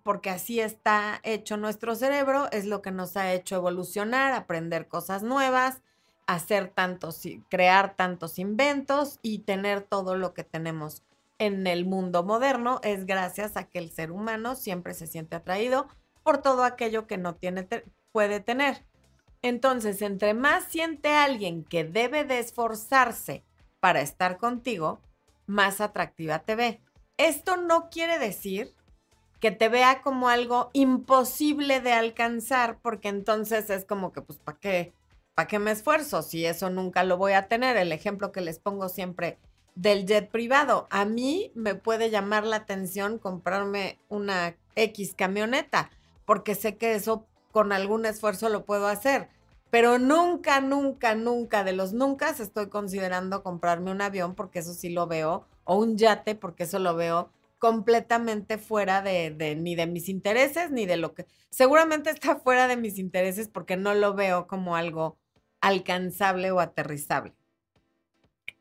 porque 0.09 0.31
así 0.31 0.59
está 0.59 1.19
hecho 1.21 1.55
nuestro 1.55 1.93
cerebro, 1.93 2.49
es 2.51 2.65
lo 2.65 2.81
que 2.81 2.89
nos 2.89 3.15
ha 3.15 3.31
hecho 3.31 3.57
evolucionar, 3.57 4.33
aprender 4.33 4.87
cosas 4.87 5.21
nuevas, 5.21 5.83
hacer 6.25 6.69
tantos, 6.69 7.21
crear 7.47 7.95
tantos 7.95 8.39
inventos 8.39 9.19
y 9.21 9.43
tener 9.43 9.83
todo 9.83 10.15
lo 10.15 10.33
que 10.33 10.43
tenemos 10.43 11.03
en 11.37 11.67
el 11.67 11.85
mundo 11.85 12.23
moderno, 12.23 12.79
es 12.81 13.05
gracias 13.05 13.55
a 13.55 13.65
que 13.65 13.77
el 13.77 13.91
ser 13.91 14.11
humano 14.11 14.55
siempre 14.55 14.95
se 14.95 15.05
siente 15.05 15.35
atraído 15.35 15.87
por 16.23 16.39
todo 16.39 16.63
aquello 16.63 17.05
que 17.05 17.19
no 17.19 17.35
tiene, 17.35 17.67
puede 18.11 18.39
tener. 18.39 18.83
Entonces, 19.43 20.01
entre 20.01 20.33
más 20.33 20.63
siente 20.63 21.13
alguien 21.13 21.63
que 21.63 21.83
debe 21.83 22.23
de 22.23 22.39
esforzarse 22.39 23.43
para 23.79 24.01
estar 24.01 24.39
contigo, 24.39 25.01
más 25.45 25.81
atractiva 25.81 26.39
te 26.39 26.55
ve. 26.55 26.81
Esto 27.17 27.57
no 27.57 27.91
quiere 27.91 28.17
decir 28.17 28.73
que 29.39 29.51
te 29.51 29.69
vea 29.69 30.01
como 30.01 30.29
algo 30.29 30.69
imposible 30.73 31.81
de 31.81 31.93
alcanzar, 31.93 32.79
porque 32.81 33.07
entonces 33.07 33.69
es 33.69 33.85
como 33.85 34.11
que, 34.11 34.21
pues, 34.21 34.39
¿para 34.39 34.57
qué? 34.59 34.93
¿Para 35.35 35.47
qué 35.47 35.59
me 35.59 35.71
esfuerzo 35.71 36.21
si 36.21 36.45
eso 36.45 36.69
nunca 36.69 37.03
lo 37.03 37.17
voy 37.17 37.33
a 37.33 37.47
tener? 37.47 37.77
El 37.77 37.91
ejemplo 37.91 38.31
que 38.31 38.41
les 38.41 38.59
pongo 38.59 38.89
siempre 38.89 39.37
del 39.75 40.05
jet 40.05 40.29
privado. 40.29 40.87
A 40.89 41.05
mí 41.05 41.51
me 41.55 41.75
puede 41.75 42.09
llamar 42.09 42.45
la 42.45 42.57
atención 42.57 43.17
comprarme 43.17 43.97
una 44.09 44.55
X 44.75 45.13
camioneta, 45.15 45.89
porque 46.25 46.55
sé 46.55 46.75
que 46.75 46.95
eso 46.95 47.25
con 47.51 47.71
algún 47.71 48.05
esfuerzo 48.05 48.49
lo 48.49 48.65
puedo 48.65 48.87
hacer 48.87 49.29
pero 49.69 49.99
nunca, 49.99 50.61
nunca, 50.61 51.15
nunca 51.15 51.63
de 51.63 51.73
los 51.73 51.93
nunca 51.93 52.29
estoy 52.29 52.69
considerando 52.69 53.43
comprarme 53.43 53.91
un 53.91 54.01
avión 54.01 54.35
porque 54.35 54.59
eso 54.59 54.73
sí 54.73 54.89
lo 54.89 55.07
veo, 55.07 55.45
o 55.63 55.75
un 55.75 55.97
yate 55.97 56.35
porque 56.35 56.63
eso 56.63 56.79
lo 56.79 56.95
veo 56.95 57.29
completamente 57.59 58.57
fuera 58.57 59.01
de, 59.01 59.55
ni 59.59 59.75
de 59.75 59.85
mis 59.85 60.09
intereses, 60.09 60.71
ni 60.71 60.85
de 60.85 60.97
lo 60.97 61.13
que... 61.13 61.27
Seguramente 61.49 62.09
está 62.09 62.37
fuera 62.37 62.67
de 62.67 62.77
mis 62.77 62.97
intereses 62.97 63.49
porque 63.49 63.77
no 63.77 63.93
lo 63.93 64.15
veo 64.15 64.47
como 64.47 64.75
algo 64.75 65.17
alcanzable 65.61 66.51
o 66.51 66.59
aterrizable. 66.59 67.35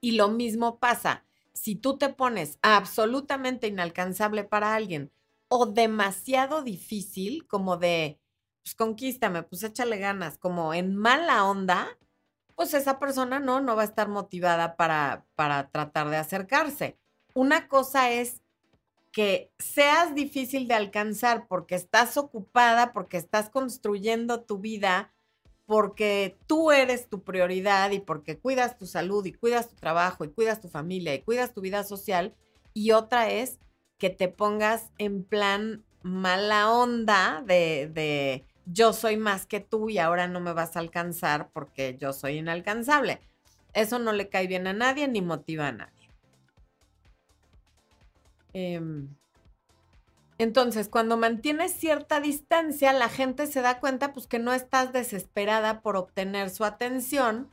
Y 0.01 0.13
lo 0.13 0.29
mismo 0.29 0.79
pasa, 0.79 1.25
si 1.53 1.77
tú 1.77 1.97
te 1.97 2.09
pones 2.09 2.59
absolutamente 2.63 3.69
inalcanzable 3.69 4.45
para 4.45 4.75
alguien 4.75 5.11
o 5.49 5.67
demasiado 5.67 6.63
difícil, 6.63 7.47
como 7.47 7.77
de 7.77 8.21
pues 8.63 8.75
conquístame, 8.75 9.45
pues 9.45 9.63
échale 9.63 9.97
ganas, 9.97 10.37
como 10.37 10.75
en 10.75 10.95
mala 10.95 11.47
onda, 11.47 11.97
pues 12.55 12.75
esa 12.75 12.99
persona 12.99 13.41
no, 13.41 13.61
no 13.61 13.77
va 13.77 13.83
a 13.83 13.87
estar 13.87 14.09
motivada 14.09 14.77
para, 14.77 15.25
para 15.37 15.71
tratar 15.71 16.11
de 16.11 16.17
acercarse. 16.19 16.99
Una 17.33 17.69
cosa 17.69 18.11
es 18.11 18.43
que 19.19 19.51
seas 19.59 20.15
difícil 20.15 20.69
de 20.69 20.75
alcanzar 20.75 21.49
porque 21.49 21.75
estás 21.75 22.17
ocupada, 22.17 22.93
porque 22.93 23.17
estás 23.17 23.51
construyendo 23.51 24.43
tu 24.43 24.59
vida 24.59 25.11
porque 25.67 26.39
tú 26.47 26.71
eres 26.71 27.09
tu 27.09 27.25
prioridad 27.25 27.91
y 27.91 27.99
porque 27.99 28.39
cuidas 28.39 28.79
tu 28.79 28.87
salud 28.87 29.27
y 29.27 29.33
cuidas 29.33 29.71
tu 29.71 29.75
trabajo 29.75 30.25
y 30.25 30.29
cuidas 30.29 30.61
tu 30.61 30.69
familia 30.69 31.17
y 31.17 31.23
cuidas 31.23 31.53
tu 31.53 31.61
vida 31.61 31.83
social. 31.83 32.33
Y 32.75 32.93
otra 32.93 33.29
es 33.29 33.59
que 33.99 34.09
te 34.09 34.29
pongas 34.29 34.93
en 34.99 35.25
plan 35.25 35.83
mala 36.03 36.71
onda 36.71 37.43
de, 37.45 37.91
de 37.93 38.45
yo 38.67 38.93
soy 38.93 39.17
más 39.17 39.47
que 39.47 39.59
tú 39.59 39.91
y 39.91 39.99
ahora 39.99 40.29
no 40.29 40.39
me 40.39 40.53
vas 40.53 40.77
a 40.77 40.79
alcanzar 40.79 41.51
porque 41.53 41.97
yo 41.99 42.13
soy 42.13 42.39
inalcanzable. 42.39 43.19
Eso 43.75 43.99
no 43.99 44.13
le 44.13 44.29
cae 44.29 44.47
bien 44.47 44.69
a 44.69 44.75
nadie 44.75 45.09
ni 45.09 45.23
motiva 45.23 45.67
a 45.67 45.73
nadie. 45.73 45.98
Em, 48.53 49.09
entonces, 50.39 50.89
cuando 50.89 51.17
mantienes 51.17 51.73
cierta 51.73 52.21
distancia, 52.21 52.93
la 52.93 53.09
gente 53.09 53.47
se 53.47 53.61
da 53.61 53.81
cuenta 53.81 54.13
pues 54.13 54.27
que 54.27 54.39
no 54.39 54.53
estás 54.53 54.93
desesperada 54.93 55.81
por 55.81 55.97
obtener 55.97 56.51
su 56.51 56.65
atención 56.65 57.51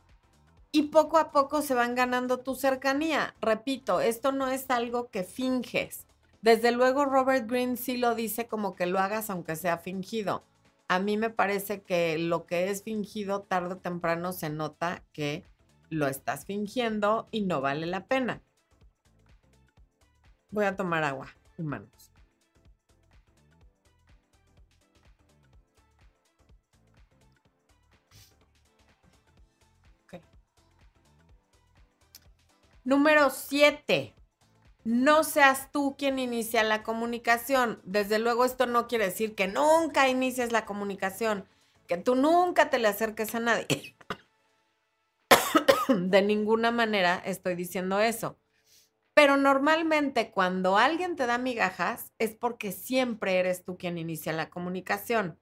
y 0.70 0.84
poco 0.84 1.18
a 1.18 1.32
poco 1.32 1.62
se 1.62 1.74
van 1.74 1.94
ganando 1.94 2.38
tu 2.38 2.54
cercanía. 2.54 3.34
Repito, 3.40 4.00
esto 4.00 4.30
no 4.30 4.48
es 4.48 4.70
algo 4.70 5.10
que 5.10 5.24
finges. 5.24 6.06
Desde 6.42 6.70
luego 6.70 7.06
Robert 7.06 7.50
Greene 7.50 7.76
sí 7.76 7.96
lo 7.96 8.14
dice 8.14 8.46
como 8.46 8.76
que 8.76 8.86
lo 8.86 9.00
hagas 9.00 9.30
aunque 9.30 9.56
sea 9.56 9.78
fingido. 9.78 10.44
A 10.86 11.00
mí 11.00 11.16
me 11.16 11.30
parece 11.30 11.80
que 11.80 12.18
lo 12.18 12.46
que 12.46 12.70
es 12.70 12.84
fingido 12.84 13.40
tarde 13.40 13.74
o 13.74 13.78
temprano 13.78 14.32
se 14.32 14.50
nota 14.50 15.02
que 15.12 15.44
lo 15.90 16.06
estás 16.06 16.44
fingiendo 16.44 17.26
y 17.32 17.40
no 17.40 17.60
vale 17.60 17.86
la 17.86 18.06
pena. 18.06 18.42
Voy 20.50 20.64
a 20.64 20.76
tomar 20.76 21.04
agua, 21.04 21.28
humanos. 21.58 22.10
Número 32.86 33.30
7. 33.30 34.14
No 34.84 35.24
seas 35.24 35.72
tú 35.72 35.96
quien 35.98 36.20
inicia 36.20 36.62
la 36.62 36.84
comunicación. 36.84 37.80
Desde 37.82 38.20
luego 38.20 38.44
esto 38.44 38.66
no 38.66 38.86
quiere 38.86 39.06
decir 39.06 39.34
que 39.34 39.48
nunca 39.48 40.08
inicies 40.08 40.52
la 40.52 40.64
comunicación, 40.64 41.48
que 41.88 41.96
tú 41.96 42.14
nunca 42.14 42.70
te 42.70 42.78
le 42.78 42.86
acerques 42.86 43.34
a 43.34 43.40
nadie. 43.40 43.96
De 45.88 46.22
ninguna 46.22 46.70
manera 46.70 47.20
estoy 47.24 47.56
diciendo 47.56 47.98
eso. 47.98 48.38
Pero 49.16 49.36
normalmente 49.36 50.30
cuando 50.30 50.78
alguien 50.78 51.16
te 51.16 51.26
da 51.26 51.38
migajas 51.38 52.12
es 52.20 52.36
porque 52.36 52.70
siempre 52.70 53.40
eres 53.40 53.64
tú 53.64 53.76
quien 53.76 53.98
inicia 53.98 54.32
la 54.32 54.50
comunicación. 54.50 55.40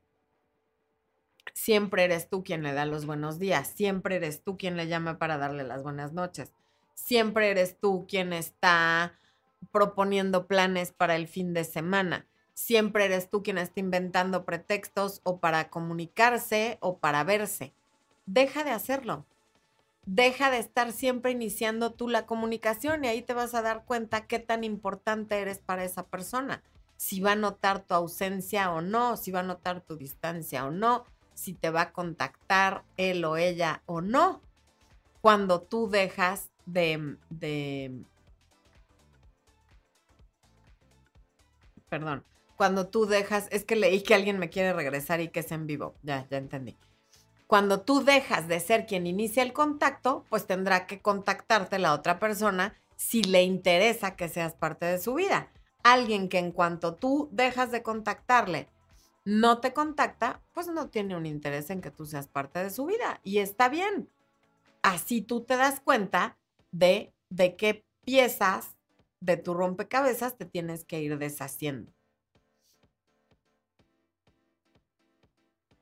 Siempre 1.53 2.05
eres 2.05 2.31
tú 2.31 2.43
quien 2.43 2.63
le 2.63 2.73
da 2.73 2.87
los 2.87 3.05
buenos 3.05 3.39
días. 3.39 3.69
Siempre 3.69 4.17
eres 4.17 4.43
tú 4.43 4.57
quien 4.57 4.79
le 4.79 4.89
llama 4.89 5.19
para 5.19 5.37
darle 5.37 5.65
las 5.65 5.83
buenas 5.83 6.13
noches 6.13 6.55
siempre 6.95 7.51
eres 7.51 7.79
tú 7.79 8.07
quien 8.09 8.33
está 8.33 9.19
proponiendo 9.71 10.47
planes 10.47 10.93
para 10.93 11.17
el 11.17 11.29
fin 11.29 11.53
de 11.53 11.65
semana. 11.65 12.27
Siempre 12.55 13.05
eres 13.05 13.31
tú 13.31 13.43
quien 13.43 13.59
está 13.59 13.81
inventando 13.81 14.45
pretextos 14.45 15.21
o 15.25 15.39
para 15.39 15.69
comunicarse 15.71 16.79
o 16.81 16.99
para 16.99 17.25
verse. 17.25 17.73
Deja 18.27 18.65
de 18.65 18.71
hacerlo. 18.71 19.27
Deja 20.07 20.51
de 20.51 20.59
estar 20.59 20.93
siempre 20.93 21.31
iniciando 21.31 21.93
tú 21.93 22.09
la 22.09 22.27
comunicación 22.27 23.05
y 23.05 23.09
ahí 23.09 23.23
te 23.23 23.33
vas 23.33 23.55
a 23.55 23.63
dar 23.63 23.85
cuenta 23.85 24.27
qué 24.27 24.39
tan 24.39 24.63
importante 24.63 25.39
eres 25.39 25.59
para 25.59 25.85
esa 25.85 26.07
persona. 26.07 26.63
Si 26.97 27.21
va 27.21 27.33
a 27.33 27.37
notar 27.37 27.85
tu 27.85 27.95
ausencia 27.95 28.73
o 28.73 28.81
no, 28.83 29.17
si 29.17 29.31
va 29.31 29.41
a 29.41 29.45
notar 29.45 29.81
tu 29.81 29.97
distancia 29.97 30.67
o 30.67 30.71
no, 30.71 31.05
si 31.35 31.55
te 31.55 31.71
va 31.71 31.83
a 31.83 31.93
contactar 31.93 32.85
él 32.97 33.25
o 33.25 33.37
ella 33.37 33.83
o 33.87 34.01
no. 34.01 34.41
Cuando 35.21 35.63
tú 35.63 35.89
dejas 35.89 36.51
de, 36.67 37.17
de, 37.31 37.93
perdón, 41.89 42.25
cuando 42.57 42.89
tú 42.89 43.07
dejas, 43.07 43.49
es 43.51 43.65
que 43.65 43.77
leí 43.77 44.03
que 44.03 44.15
alguien 44.15 44.39
me 44.39 44.51
quiere 44.51 44.73
regresar 44.73 45.21
y 45.21 45.29
que 45.29 45.41
es 45.41 45.51
en 45.51 45.67
vivo, 45.67 45.95
ya, 46.03 46.27
ya 46.31 46.39
entendí. 46.39 46.77
Cuando 47.47 47.83
tú 47.83 48.03
dejas 48.03 48.49
de 48.49 48.59
ser 48.61 48.87
quien 48.87 49.07
inicia 49.07 49.43
el 49.43 49.53
contacto, 49.53 50.25
pues 50.31 50.47
tendrá 50.47 50.87
que 50.87 51.01
contactarte 51.01 51.79
la 51.79 51.93
otra 51.93 52.19
persona 52.19 52.75
si 52.97 53.23
le 53.23 53.43
interesa 53.43 54.17
que 54.17 54.29
seas 54.29 54.55
parte 54.55 54.87
de 54.87 54.99
su 54.99 55.15
vida. 55.15 55.51
Alguien 55.83 56.29
que 56.29 56.39
en 56.39 56.53
cuanto 56.53 56.95
tú 56.95 57.29
dejas 57.33 57.71
de 57.71 57.83
contactarle, 57.83 58.69
no 59.25 59.59
te 59.59 59.73
contacta, 59.73 60.43
pues 60.53 60.69
no 60.69 60.89
tiene 60.89 61.17
un 61.17 61.27
interés 61.27 61.71
en 61.71 61.81
que 61.81 61.91
tú 61.91 62.07
seas 62.07 62.27
parte 62.27 62.63
de 62.63 62.71
su 62.71 62.87
vida. 62.87 63.21
Y 63.23 63.39
está 63.39 63.69
bien. 63.69 64.11
Así 64.83 65.23
tú 65.23 65.43
te 65.43 65.57
das 65.57 65.81
cuenta 65.81 66.39
de, 66.73 67.13
de 67.31 67.57
qué 67.57 67.85
piezas 68.05 68.77
de 69.21 69.37
tu 69.37 69.55
rompecabezas 69.55 70.37
te 70.37 70.45
tienes 70.45 70.85
que 70.85 71.01
ir 71.01 71.19
deshaciendo. 71.19 71.93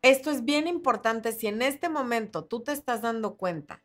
Esto 0.02 0.30
es 0.30 0.44
bien 0.44 0.66
importante 0.66 1.32
si 1.32 1.46
en 1.46 1.62
este 1.62 1.88
momento 1.88 2.44
tú 2.44 2.62
te 2.62 2.72
estás 2.72 3.02
dando 3.02 3.36
cuenta 3.36 3.82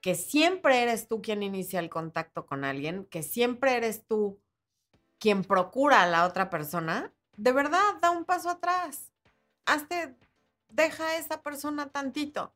que 0.00 0.14
siempre 0.14 0.82
eres 0.82 1.08
tú 1.08 1.22
quien 1.22 1.42
inicia 1.42 1.80
el 1.80 1.90
contacto 1.90 2.46
con 2.46 2.64
alguien, 2.64 3.06
que 3.06 3.22
siempre 3.22 3.74
eres 3.76 4.06
tú 4.06 4.38
quien 5.18 5.42
procura 5.42 6.02
a 6.02 6.06
la 6.06 6.26
otra 6.26 6.50
persona, 6.50 7.12
de 7.36 7.52
verdad, 7.52 7.96
da 8.00 8.10
un 8.10 8.24
paso 8.24 8.50
atrás. 8.50 9.12
Hazte, 9.64 10.14
deja 10.68 11.08
a 11.08 11.16
esa 11.16 11.42
persona 11.42 11.90
tantito. 11.90 12.54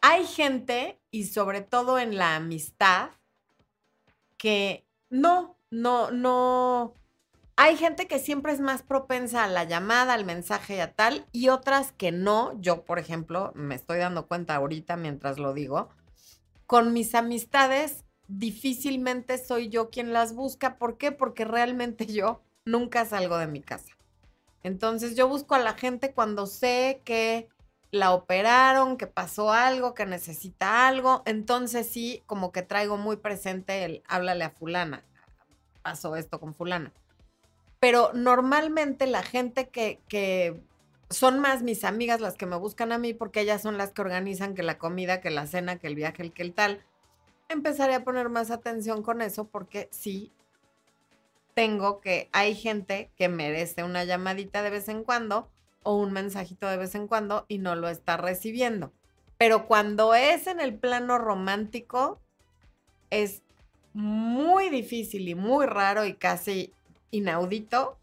Hay 0.00 0.26
gente, 0.26 1.00
y 1.10 1.24
sobre 1.24 1.60
todo 1.60 1.98
en 1.98 2.16
la 2.16 2.36
amistad, 2.36 3.10
que 4.36 4.86
no, 5.08 5.58
no, 5.70 6.10
no. 6.10 6.94
Hay 7.56 7.76
gente 7.76 8.08
que 8.08 8.18
siempre 8.18 8.52
es 8.52 8.60
más 8.60 8.82
propensa 8.82 9.44
a 9.44 9.48
la 9.48 9.62
llamada, 9.64 10.14
al 10.14 10.24
mensaje 10.24 10.76
y 10.76 10.80
a 10.80 10.92
tal, 10.92 11.24
y 11.30 11.50
otras 11.50 11.92
que 11.92 12.10
no. 12.10 12.60
Yo, 12.60 12.84
por 12.84 12.98
ejemplo, 12.98 13.52
me 13.54 13.76
estoy 13.76 13.98
dando 13.98 14.26
cuenta 14.26 14.56
ahorita 14.56 14.96
mientras 14.96 15.38
lo 15.38 15.54
digo. 15.54 15.88
Con 16.66 16.92
mis 16.92 17.14
amistades, 17.14 18.04
difícilmente 18.26 19.38
soy 19.38 19.68
yo 19.68 19.90
quien 19.90 20.12
las 20.12 20.34
busca. 20.34 20.78
¿Por 20.78 20.98
qué? 20.98 21.12
Porque 21.12 21.44
realmente 21.44 22.06
yo 22.12 22.42
nunca 22.64 23.04
salgo 23.04 23.38
de 23.38 23.46
mi 23.46 23.60
casa. 23.60 23.94
Entonces 24.64 25.14
yo 25.14 25.28
busco 25.28 25.54
a 25.54 25.60
la 25.60 25.74
gente 25.74 26.12
cuando 26.12 26.46
sé 26.46 27.02
que 27.04 27.48
la 27.92 28.12
operaron, 28.12 28.96
que 28.96 29.06
pasó 29.06 29.52
algo, 29.52 29.94
que 29.94 30.06
necesita 30.06 30.88
algo, 30.88 31.22
entonces 31.26 31.88
sí, 31.88 32.24
como 32.26 32.50
que 32.50 32.62
traigo 32.62 32.96
muy 32.96 33.16
presente 33.16 33.84
el 33.84 34.02
háblale 34.08 34.42
a 34.42 34.50
fulana, 34.50 35.04
pasó 35.82 36.16
esto 36.16 36.40
con 36.40 36.54
fulana. 36.54 36.92
Pero 37.84 38.12
normalmente 38.14 39.06
la 39.06 39.22
gente 39.22 39.68
que, 39.68 40.58
son 41.10 41.38
más 41.38 41.62
mis 41.62 41.84
amigas 41.84 42.18
las 42.22 42.34
que 42.38 42.46
me 42.46 42.56
buscan 42.56 42.92
a 42.92 42.98
mí 42.98 43.12
porque 43.12 43.42
ellas 43.42 43.60
son 43.60 43.76
las 43.76 43.92
que 43.92 44.00
organizan 44.00 44.54
que 44.54 44.62
la 44.62 44.78
comida, 44.78 45.20
que 45.20 45.28
la 45.28 45.46
cena, 45.46 45.78
que 45.78 45.88
el 45.88 45.94
viaje, 45.94 46.22
el 46.22 46.32
que 46.32 46.40
el 46.40 46.54
tal. 46.54 46.82
Empezaré 47.50 47.94
a 47.94 48.02
poner 48.02 48.30
más 48.30 48.50
atención 48.50 49.02
con 49.02 49.20
eso 49.20 49.48
porque 49.48 49.90
sí 49.92 50.32
tengo 51.52 52.00
que, 52.00 52.30
hay 52.32 52.54
gente 52.54 53.10
que 53.16 53.28
merece 53.28 53.84
una 53.84 54.04
llamadita 54.04 54.62
de 54.62 54.70
vez 54.70 54.88
en 54.88 55.04
cuando 55.04 55.50
o 55.82 55.94
un 55.94 56.10
mensajito 56.10 56.66
de 56.66 56.78
vez 56.78 56.94
en 56.94 57.06
cuando 57.06 57.44
y 57.48 57.58
no 57.58 57.74
lo 57.74 57.90
está 57.90 58.16
recibiendo. 58.16 58.94
Pero 59.36 59.66
cuando 59.66 60.14
es 60.14 60.46
en 60.46 60.58
el 60.58 60.74
plano 60.74 61.18
romántico, 61.18 62.18
es 63.10 63.42
muy 63.92 64.70
difícil 64.70 65.28
y 65.28 65.34
muy 65.34 65.66
raro 65.66 66.06
y 66.06 66.14
casi 66.14 66.72
inaudito 67.16 67.98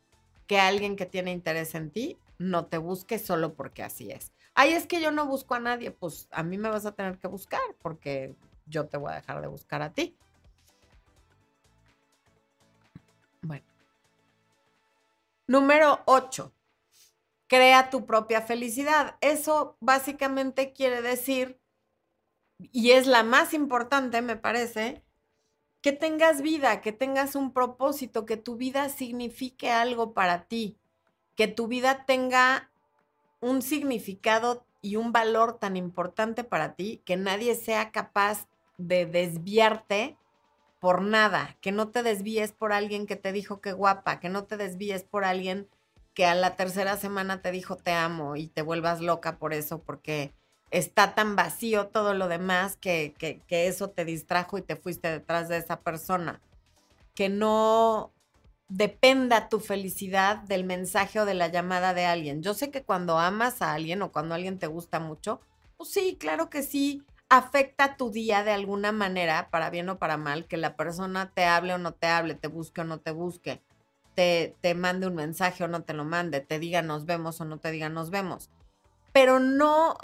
que 0.48 0.60
alguien 0.60 0.96
que 0.96 1.06
tiene 1.06 1.32
interés 1.32 1.76
en 1.76 1.92
ti 1.92 2.18
no 2.38 2.66
te 2.66 2.78
busque 2.78 3.20
solo 3.20 3.54
porque 3.54 3.84
así 3.84 4.12
es. 4.12 4.32
Ay, 4.54 4.74
es 4.74 4.88
que 4.88 5.02
yo 5.02 5.12
no 5.12 5.26
busco 5.26 5.56
a 5.56 5.60
nadie, 5.60 5.92
pues 5.92 6.28
a 6.32 6.44
mí 6.44 6.58
me 6.58 6.70
vas 6.70 6.86
a 6.86 6.94
tener 6.94 7.18
que 7.18 7.28
buscar 7.28 7.62
porque 7.82 8.36
yo 8.66 8.88
te 8.88 8.98
voy 8.98 9.12
a 9.12 9.16
dejar 9.16 9.42
de 9.42 9.48
buscar 9.48 9.82
a 9.82 9.94
ti. 9.94 10.16
Bueno. 13.42 13.66
Número 15.48 16.02
8 16.06 16.54
crea 17.52 17.90
tu 17.90 18.06
propia 18.06 18.42
felicidad. 18.42 19.18
Eso 19.20 19.76
básicamente 19.82 20.72
quiere 20.72 21.02
decir, 21.02 21.60
y 22.58 22.92
es 22.92 23.08
la 23.08 23.24
más 23.24 23.54
importante, 23.54 24.22
me 24.22 24.38
parece, 24.38 25.04
que 25.82 25.92
tengas 25.92 26.42
vida, 26.42 26.82
que 26.82 26.92
tengas 26.92 27.36
un 27.36 27.52
propósito, 27.52 28.26
que 28.26 28.38
tu 28.38 28.56
vida 28.56 28.90
signifique 28.90 29.72
algo 29.72 30.14
para 30.14 30.46
ti, 30.46 30.78
que 31.36 31.48
tu 31.48 31.68
vida 31.68 32.06
tenga 32.06 32.70
un 33.40 33.62
significado 33.62 34.64
y 34.82 34.96
un 34.96 35.12
valor 35.12 35.58
tan 35.58 35.78
importante 35.78 36.44
para 36.44 36.76
ti 36.76 37.02
que 37.06 37.18
nadie 37.18 37.56
sea 37.56 37.92
capaz 37.92 38.48
de 38.78 39.06
desviarte 39.06 40.18
por 40.80 41.02
nada, 41.02 41.58
que 41.62 41.72
no 41.72 41.90
te 41.90 42.02
desvíes 42.02 42.52
por 42.52 42.74
alguien 42.74 43.06
que 43.06 43.16
te 43.16 43.32
dijo 43.32 43.62
que 43.62 43.74
guapa, 43.74 44.20
que 44.20 44.30
no 44.30 44.46
te 44.46 44.58
desvíes 44.58 45.04
por 45.04 45.26
alguien 45.26 45.68
que 46.14 46.26
a 46.26 46.36
la 46.36 46.56
tercera 46.56 46.98
semana 46.98 47.42
te 47.42 47.52
dijo 47.52 47.78
te 47.78 47.94
amo 47.94 48.36
y 48.36 48.48
te 48.48 48.62
vuelvas 48.62 49.02
loca 49.02 49.38
por 49.38 49.54
eso 49.54 49.82
porque 49.82 50.34
está 50.72 51.14
tan 51.14 51.36
vacío 51.36 51.88
todo 51.88 52.14
lo 52.14 52.28
demás 52.30 52.78
que, 52.78 53.14
que, 53.18 53.68
eso 53.68 53.90
te 53.90 54.06
distrajo 54.06 54.58
y 54.58 54.62
te 54.62 54.78
fuiste 54.78 55.12
detrás 55.12 55.50
de 55.50 55.58
esa 55.58 55.82
persona. 55.82 56.42
Que 57.14 57.30
no 57.30 58.12
dependa 58.70 59.50
tu 59.50 59.60
felicidad 59.60 60.38
del 60.38 60.64
mensaje 60.64 61.20
o 61.20 61.26
de 61.26 61.34
la 61.34 61.50
llamada 61.50 61.94
de 61.94 62.06
alguien. 62.06 62.42
Yo 62.42 62.54
sé 62.54 62.72
que 62.72 62.84
cuando 62.84 63.20
amas 63.20 63.62
a 63.62 63.74
alguien 63.74 64.02
o 64.02 64.14
cuando 64.14 64.34
alguien 64.34 64.60
te 64.60 64.68
gusta 64.68 65.00
mucho, 65.00 65.42
pues 65.76 65.92
sí, 65.92 66.16
claro 66.18 66.50
que 66.50 66.64
sí, 66.64 67.04
afecta 67.28 67.98
tu 67.98 68.10
día 68.10 68.46
de 68.46 68.52
alguna 68.52 68.94
manera, 68.94 69.50
para 69.52 69.70
bien 69.70 69.90
o 69.90 70.00
para 70.00 70.16
mal, 70.16 70.48
que 70.48 70.56
la 70.56 70.78
persona 70.78 71.32
te 71.34 71.44
hable 71.44 71.74
o 71.74 71.78
no 71.78 71.94
te 71.94 72.08
hable, 72.08 72.36
te 72.36 72.48
busque 72.48 72.82
o 72.82 72.86
no 72.86 73.00
te 73.00 73.12
busque, 73.12 73.62
te, 74.16 74.56
te 74.62 74.74
mande 74.74 75.08
un 75.08 75.16
mensaje 75.16 75.66
o 75.66 75.68
no 75.68 75.84
te 75.84 75.94
lo 75.94 76.06
mande, 76.06 76.40
te 76.40 76.58
diga 76.58 76.82
nos 76.82 77.06
vemos 77.06 77.42
o 77.42 77.46
no 77.46 77.58
te 77.58 77.72
diga 77.72 77.90
nos 77.90 78.10
vemos. 78.10 78.50
Pero 79.12 79.40
no 79.40 79.98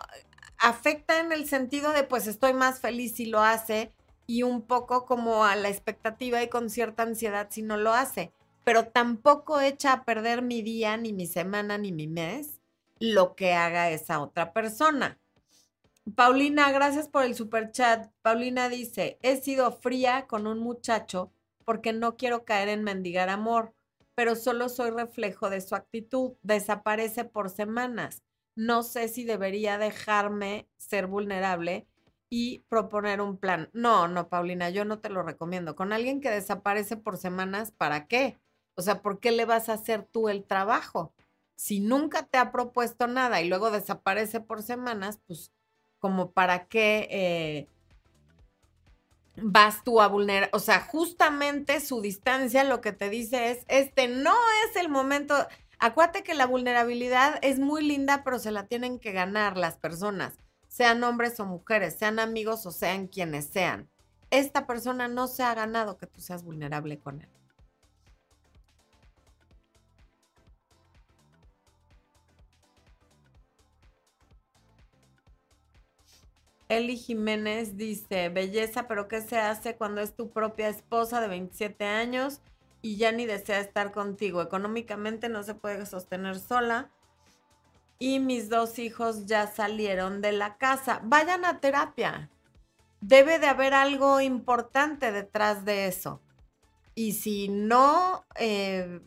afecta 0.60 1.20
en 1.20 1.32
el 1.32 1.48
sentido 1.48 1.92
de 1.92 2.04
pues 2.04 2.28
estoy 2.28 2.54
más 2.54 2.80
feliz 2.80 3.16
si 3.16 3.26
lo 3.26 3.42
hace 3.42 3.92
y 4.26 4.44
un 4.44 4.62
poco 4.62 5.06
como 5.06 5.46
a 5.46 5.56
la 5.56 5.70
expectativa 5.70 6.42
y 6.44 6.50
con 6.50 6.70
cierta 6.70 7.04
ansiedad 7.04 7.48
si 7.50 7.62
no 7.62 7.78
lo 7.78 7.94
hace 7.94 8.32
pero 8.68 8.90
tampoco 8.90 9.62
echa 9.62 9.94
a 9.94 10.04
perder 10.04 10.42
mi 10.42 10.62
día, 10.62 10.98
ni 10.98 11.14
mi 11.14 11.26
semana, 11.26 11.78
ni 11.78 11.94
mi 11.94 12.06
mes, 12.06 12.60
lo 13.00 13.34
que 13.34 13.54
haga 13.54 13.92
esa 13.92 14.20
otra 14.20 14.52
persona. 14.52 15.18
Paulina, 16.16 16.70
gracias 16.74 17.08
por 17.08 17.24
el 17.24 17.34
super 17.34 17.72
chat. 17.72 18.12
Paulina 18.22 18.68
dice, 18.68 19.20
he 19.22 19.42
sido 19.42 19.72
fría 19.72 20.28
con 20.28 20.48
un 20.48 20.60
muchacho 20.60 21.32
porque 21.64 21.94
no 21.94 22.18
quiero 22.18 22.44
caer 22.44 22.68
en 22.68 22.84
mendigar 22.84 23.30
amor, 23.30 23.74
pero 24.16 24.36
solo 24.36 24.68
soy 24.68 24.90
reflejo 24.90 25.50
de 25.50 25.62
su 25.62 25.74
actitud. 25.74 26.34
Desaparece 26.44 27.24
por 27.24 27.50
semanas. 27.50 28.22
No 28.58 28.82
sé 28.82 29.08
si 29.08 29.24
debería 29.24 29.78
dejarme 29.78 30.68
ser 30.78 31.06
vulnerable 31.06 31.88
y 32.30 32.66
proponer 32.70 33.22
un 33.22 33.38
plan. 33.38 33.70
No, 33.72 34.08
no, 34.08 34.30
Paulina, 34.30 34.72
yo 34.72 34.84
no 34.84 35.00
te 35.00 35.10
lo 35.10 35.22
recomiendo. 35.22 35.76
Con 35.76 35.94
alguien 35.94 36.22
que 36.22 36.32
desaparece 36.32 36.98
por 36.98 37.18
semanas, 37.18 37.72
¿para 37.72 38.08
qué? 38.08 38.38
O 38.74 38.82
sea, 38.82 39.02
¿por 39.04 39.20
qué 39.20 39.32
le 39.32 39.46
vas 39.46 39.70
a 39.70 39.74
hacer 39.74 40.04
tú 40.04 40.28
el 40.28 40.44
trabajo? 40.44 41.14
Si 41.56 41.80
nunca 41.80 42.24
te 42.24 42.40
ha 42.40 42.52
propuesto 42.52 43.08
nada 43.08 43.42
y 43.42 43.48
luego 43.48 43.70
desaparece 43.70 44.42
por 44.42 44.64
semanas, 44.64 45.20
pues 45.28 45.52
como 46.00 46.32
para 46.32 46.66
qué 46.66 47.08
eh, 47.12 47.68
vas 49.36 49.84
tú 49.84 50.02
a 50.02 50.08
vulnerar. 50.08 50.50
O 50.52 50.60
sea, 50.60 50.82
justamente 50.82 51.80
su 51.80 52.02
distancia 52.02 52.64
lo 52.64 52.82
que 52.82 52.92
te 52.92 53.10
dice 53.10 53.52
es, 53.52 53.66
este 53.68 54.08
no 54.08 54.36
es 54.66 54.76
el 54.76 54.90
momento. 54.90 55.36
Acuérdate 55.80 56.24
que 56.24 56.34
la 56.34 56.48
vulnerabilidad 56.48 57.38
es 57.44 57.60
muy 57.60 57.86
linda, 57.86 58.24
pero 58.24 58.40
se 58.40 58.50
la 58.50 58.66
tienen 58.66 59.00
que 59.00 59.12
ganar 59.12 59.58
las 59.58 59.78
personas, 59.78 60.34
sean 60.68 61.04
hombres 61.04 61.40
o 61.40 61.46
mujeres, 61.46 61.96
sean 62.00 62.18
amigos 62.18 62.66
o 62.66 62.72
sean 62.72 63.08
quienes 63.08 63.46
sean. 63.46 63.88
Esta 64.32 64.66
persona 64.66 65.08
no 65.08 65.28
se 65.28 65.44
ha 65.44 65.54
ganado 65.54 65.98
que 65.98 66.08
tú 66.08 66.20
seas 66.20 66.44
vulnerable 66.44 67.00
con 67.00 67.22
él. 67.22 67.30
Eli 76.70 76.98
Jiménez 76.98 77.78
dice, 77.78 78.30
belleza, 78.30 78.88
pero 78.88 79.08
¿qué 79.08 79.22
se 79.22 79.38
hace 79.38 79.78
cuando 79.78 80.02
es 80.02 80.16
tu 80.16 80.32
propia 80.32 80.68
esposa 80.68 81.22
de 81.22 81.28
27 81.28 81.86
años 81.86 82.42
y 82.88 82.96
ya 82.96 83.12
ni 83.12 83.26
desea 83.26 83.60
estar 83.60 83.92
contigo? 83.92 84.42
Económicamente 84.42 85.28
no 85.28 85.44
se 85.44 85.54
puede 85.54 85.86
sostener 85.86 86.40
sola 86.40 86.90
y 88.00 88.20
mis 88.20 88.50
dos 88.50 88.80
hijos 88.80 89.26
ya 89.26 89.48
salieron 89.48 90.22
de 90.22 90.32
la 90.32 90.58
casa. 90.58 91.02
Vayan 91.04 91.44
a 91.44 91.60
terapia. 91.60 92.30
Debe 93.02 93.40
de 93.40 93.48
haber 93.48 93.74
algo 93.74 94.22
importante 94.22 95.12
detrás 95.12 95.66
de 95.66 95.88
eso. 95.88 96.22
Y 96.96 97.12
si 97.12 97.50
no 97.50 98.26
eh, 98.36 99.02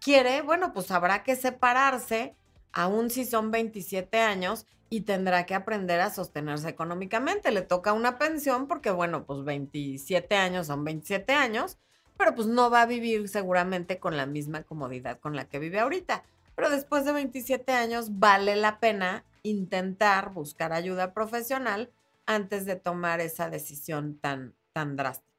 quiere, 0.00 0.40
bueno, 0.40 0.72
pues 0.72 0.90
habrá 0.90 1.22
que 1.22 1.36
separarse, 1.36 2.34
aun 2.72 3.10
si 3.10 3.26
son 3.26 3.50
27 3.50 4.18
años, 4.18 4.66
y 4.88 5.02
tendrá 5.02 5.46
que 5.46 5.54
aprender 5.54 6.00
a 6.00 6.10
sostenerse 6.10 6.68
económicamente. 6.68 7.50
Le 7.50 7.62
toca 7.62 7.92
una 7.92 8.18
pensión 8.18 8.68
porque, 8.68 8.90
bueno, 8.90 9.24
pues 9.24 9.44
27 9.44 10.34
años 10.36 10.66
son 10.66 10.84
27 10.84 11.32
años, 11.32 11.78
pero 12.16 12.34
pues 12.34 12.46
no 12.46 12.70
va 12.70 12.82
a 12.82 12.86
vivir 12.86 13.28
seguramente 13.28 13.98
con 13.98 14.16
la 14.16 14.26
misma 14.26 14.62
comodidad 14.62 15.20
con 15.20 15.36
la 15.36 15.48
que 15.48 15.58
vive 15.58 15.80
ahorita. 15.80 16.24
Pero 16.54 16.70
después 16.70 17.04
de 17.04 17.12
27 17.12 17.72
años 17.72 18.18
vale 18.18 18.56
la 18.56 18.78
pena 18.78 19.24
intentar 19.42 20.32
buscar 20.32 20.72
ayuda 20.72 21.14
profesional 21.14 21.90
antes 22.26 22.66
de 22.66 22.76
tomar 22.76 23.20
esa 23.20 23.50
decisión 23.50 24.18
tan, 24.18 24.54
tan 24.72 24.96
drástica. 24.96 25.32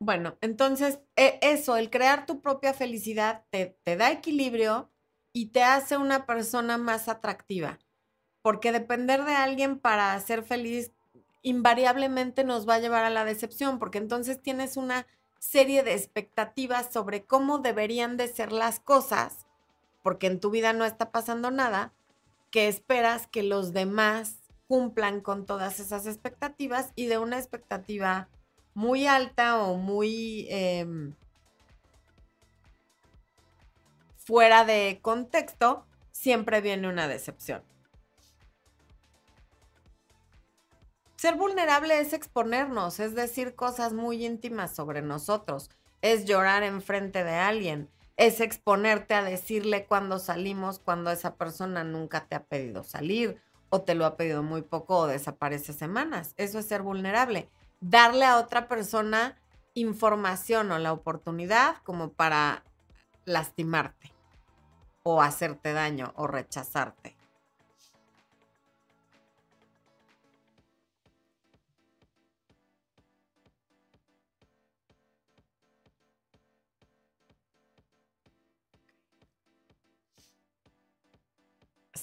Bueno, 0.00 0.38
entonces 0.40 1.00
e, 1.16 1.38
eso, 1.42 1.76
el 1.76 1.90
crear 1.90 2.24
tu 2.24 2.40
propia 2.40 2.72
felicidad 2.72 3.44
te, 3.50 3.78
te 3.82 3.96
da 3.96 4.12
equilibrio, 4.12 4.90
y 5.38 5.46
te 5.46 5.62
hace 5.62 5.96
una 5.96 6.26
persona 6.26 6.78
más 6.78 7.08
atractiva. 7.08 7.78
Porque 8.42 8.72
depender 8.72 9.24
de 9.24 9.34
alguien 9.34 9.78
para 9.78 10.18
ser 10.20 10.42
feliz 10.42 10.92
invariablemente 11.42 12.44
nos 12.44 12.68
va 12.68 12.74
a 12.74 12.78
llevar 12.80 13.04
a 13.04 13.10
la 13.10 13.24
decepción, 13.24 13.78
porque 13.78 13.98
entonces 13.98 14.42
tienes 14.42 14.76
una 14.76 15.06
serie 15.38 15.82
de 15.82 15.94
expectativas 15.94 16.92
sobre 16.92 17.24
cómo 17.24 17.58
deberían 17.58 18.16
de 18.16 18.28
ser 18.28 18.52
las 18.52 18.80
cosas, 18.80 19.46
porque 20.02 20.26
en 20.26 20.40
tu 20.40 20.50
vida 20.50 20.72
no 20.72 20.84
está 20.84 21.10
pasando 21.10 21.50
nada, 21.50 21.92
que 22.50 22.68
esperas 22.68 23.26
que 23.26 23.42
los 23.42 23.72
demás 23.72 24.38
cumplan 24.66 25.20
con 25.20 25.46
todas 25.46 25.80
esas 25.80 26.06
expectativas 26.06 26.92
y 26.94 27.06
de 27.06 27.18
una 27.18 27.38
expectativa 27.38 28.28
muy 28.74 29.06
alta 29.06 29.62
o 29.62 29.76
muy 29.76 30.46
em, 30.50 31.14
fuera 34.16 34.64
de 34.64 34.98
contexto, 35.02 35.86
siempre 36.10 36.60
viene 36.60 36.88
una 36.88 37.08
decepción. 37.08 37.62
Ser 41.18 41.34
vulnerable 41.34 41.98
es 41.98 42.12
exponernos, 42.12 43.00
es 43.00 43.16
decir 43.16 43.56
cosas 43.56 43.92
muy 43.92 44.24
íntimas 44.24 44.72
sobre 44.72 45.02
nosotros, 45.02 45.68
es 46.00 46.26
llorar 46.26 46.62
enfrente 46.62 47.24
de 47.24 47.34
alguien, 47.34 47.90
es 48.16 48.40
exponerte 48.40 49.14
a 49.14 49.24
decirle 49.24 49.84
cuando 49.84 50.20
salimos, 50.20 50.78
cuando 50.78 51.10
esa 51.10 51.34
persona 51.34 51.82
nunca 51.82 52.26
te 52.26 52.36
ha 52.36 52.44
pedido 52.44 52.84
salir 52.84 53.42
o 53.68 53.80
te 53.80 53.96
lo 53.96 54.06
ha 54.06 54.16
pedido 54.16 54.44
muy 54.44 54.62
poco 54.62 54.96
o 54.96 55.06
desaparece 55.08 55.72
semanas. 55.72 56.34
Eso 56.36 56.60
es 56.60 56.66
ser 56.66 56.82
vulnerable. 56.82 57.48
Darle 57.80 58.24
a 58.24 58.38
otra 58.38 58.68
persona 58.68 59.36
información 59.74 60.70
o 60.70 60.78
la 60.78 60.92
oportunidad 60.92 61.78
como 61.82 62.12
para 62.12 62.62
lastimarte 63.24 64.12
o 65.02 65.20
hacerte 65.20 65.72
daño 65.72 66.12
o 66.14 66.28
rechazarte. 66.28 67.17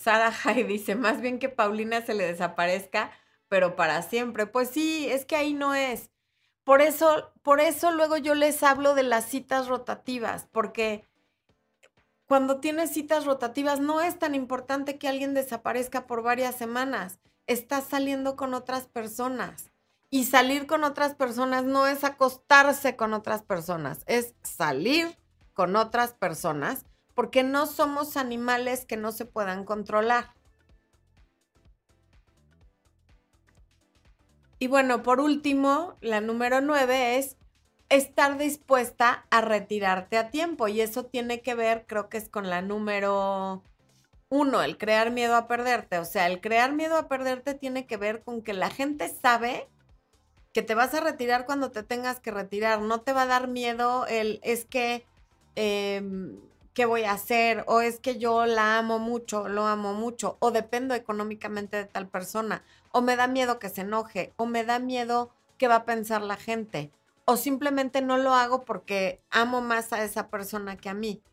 Sara 0.06 0.32
Hay 0.44 0.62
dice, 0.64 0.94
más 0.94 1.20
bien 1.20 1.40
que 1.40 1.50
Paulina 1.50 2.06
se 2.06 2.14
le 2.14 2.28
desaparezca, 2.28 3.10
pero 3.50 3.76
para 3.76 4.04
siempre. 4.04 4.46
Pues 4.46 4.70
sí, 4.70 5.08
es 5.10 5.26
que 5.26 5.36
ahí 5.36 5.56
no 5.56 5.74
es. 5.74 6.12
Por 6.64 6.82
eso, 6.82 7.34
por 7.42 7.60
eso 7.60 7.92
luego 7.92 8.18
yo 8.18 8.36
les 8.36 8.62
hablo 8.62 8.94
de 8.94 9.02
las 9.02 9.26
citas 9.26 9.68
rotativas, 9.68 10.48
porque 10.52 11.08
cuando 12.28 12.60
tienes 12.60 12.92
citas 12.92 13.26
rotativas, 13.26 13.80
no 13.80 14.00
es 14.00 14.20
tan 14.20 14.36
importante 14.36 15.00
que 15.00 15.08
alguien 15.08 15.34
desaparezca 15.34 16.06
por 16.06 16.22
varias 16.22 16.56
semanas. 16.56 17.18
Estás 17.48 17.86
saliendo 17.86 18.36
con 18.36 18.54
otras 18.54 18.86
personas. 18.86 19.72
Y 20.12 20.26
salir 20.26 20.68
con 20.68 20.84
otras 20.84 21.16
personas 21.16 21.64
no 21.64 21.88
es 21.88 22.04
acostarse 22.04 22.96
con 22.96 23.14
otras 23.14 23.42
personas, 23.42 24.04
es 24.06 24.36
salir 24.44 25.18
con 25.54 25.76
otras 25.76 26.14
personas 26.14 26.86
porque 27.16 27.44
no 27.44 27.66
somos 27.66 28.18
animales 28.18 28.86
que 28.86 28.98
no 28.98 29.12
se 29.12 29.26
puedan 29.26 29.64
controlar. 29.64 30.34
Y 34.60 34.68
bueno, 34.68 35.04
por 35.04 35.20
último, 35.20 35.96
la 36.02 36.22
número 36.22 36.62
nueve 36.62 37.18
es 37.18 37.38
estar 37.90 38.38
dispuesta 38.38 39.26
a 39.30 39.42
retirarte 39.42 40.18
a 40.18 40.30
tiempo. 40.30 40.68
Y 40.68 40.82
eso 40.82 41.06
tiene 41.06 41.42
que 41.42 41.56
ver, 41.56 41.86
creo 41.88 42.10
que 42.10 42.18
es 42.18 42.30
con 42.30 42.50
la 42.50 42.62
número 42.62 43.64
uno, 44.30 44.64
el 44.64 44.78
crear 44.78 45.12
miedo 45.12 45.36
a 45.36 45.48
perderte. 45.48 46.00
O 46.00 46.06
sea, 46.06 46.28
el 46.28 46.42
crear 46.42 46.74
miedo 46.74 46.98
a 46.98 47.08
perderte 47.08 47.54
tiene 47.54 47.86
que 47.86 47.98
ver 47.98 48.24
con 48.24 48.42
que 48.42 48.54
la 48.54 48.70
gente 48.70 49.10
sabe 49.10 49.68
que 50.54 50.62
te 50.62 50.74
vas 50.74 50.94
a 50.94 51.02
retirar 51.02 51.46
cuando 51.46 51.72
te 51.72 51.84
tengas 51.84 52.20
que 52.20 52.32
retirar. 52.32 52.82
No 52.82 53.02
te 53.02 53.14
va 53.14 53.24
a 53.24 53.28
dar 53.28 53.48
miedo 53.48 54.08
el, 54.08 54.40
es 54.44 54.66
que 54.66 55.06
em, 55.56 56.40
¿qué 56.76 56.86
voy 56.86 57.06
a 57.06 57.14
hacer? 57.14 57.64
O 57.68 57.82
es 57.82 58.00
que 58.00 58.20
yo 58.20 58.46
la 58.46 58.78
amo 58.78 59.00
mucho, 59.00 59.48
lo 59.48 59.66
amo 59.66 59.96
mucho, 59.96 60.38
o 60.40 60.52
dependo 60.52 60.94
económicamente 60.94 61.78
de 61.78 61.86
tal 61.86 62.08
persona, 62.08 62.64
o 62.92 63.02
me 63.02 63.16
da 63.16 63.28
miedo 63.28 63.58
que 63.58 63.70
se 63.70 63.82
enoje, 63.82 64.34
o 64.36 64.46
me 64.46 64.64
da 64.64 64.78
miedo 64.78 65.32
que 65.58 65.70
va 65.70 65.78
a 65.78 65.86
pensar 65.86 66.22
la 66.22 66.36
gente, 66.36 66.92
o 67.24 67.38
simplemente 67.38 68.02
no 68.02 68.18
lo 68.18 68.36
hago 68.36 68.66
porque 68.66 69.22
amo 69.32 69.62
más 69.62 69.94
a 69.94 70.04
esa 70.04 70.28
persona 70.28 70.76
que 70.76 70.90
a 70.90 70.94
mí. 70.94 71.24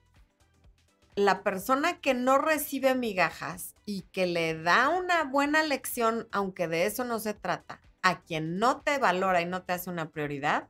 La 1.16 1.43
persona 1.43 1.99
que 1.99 2.14
no 2.14 2.38
recibe 2.38 2.95
migajas 2.95 3.74
y 3.84 4.03
que 4.12 4.26
le 4.26 4.55
da 4.55 4.88
una 4.88 5.24
buena 5.24 5.64
lección, 5.64 6.28
aunque 6.30 6.68
de 6.68 6.86
eso 6.86 7.05
no 7.05 7.18
se 7.18 7.34
trata, 7.34 7.80
a 8.01 8.20
quien 8.20 8.59
no 8.59 8.80
te 8.80 8.97
valora 8.99 9.40
y 9.43 9.47
no 9.47 9.62
te 9.62 9.72
hace 9.72 9.90
una 9.90 10.09
prioridad, 10.09 10.68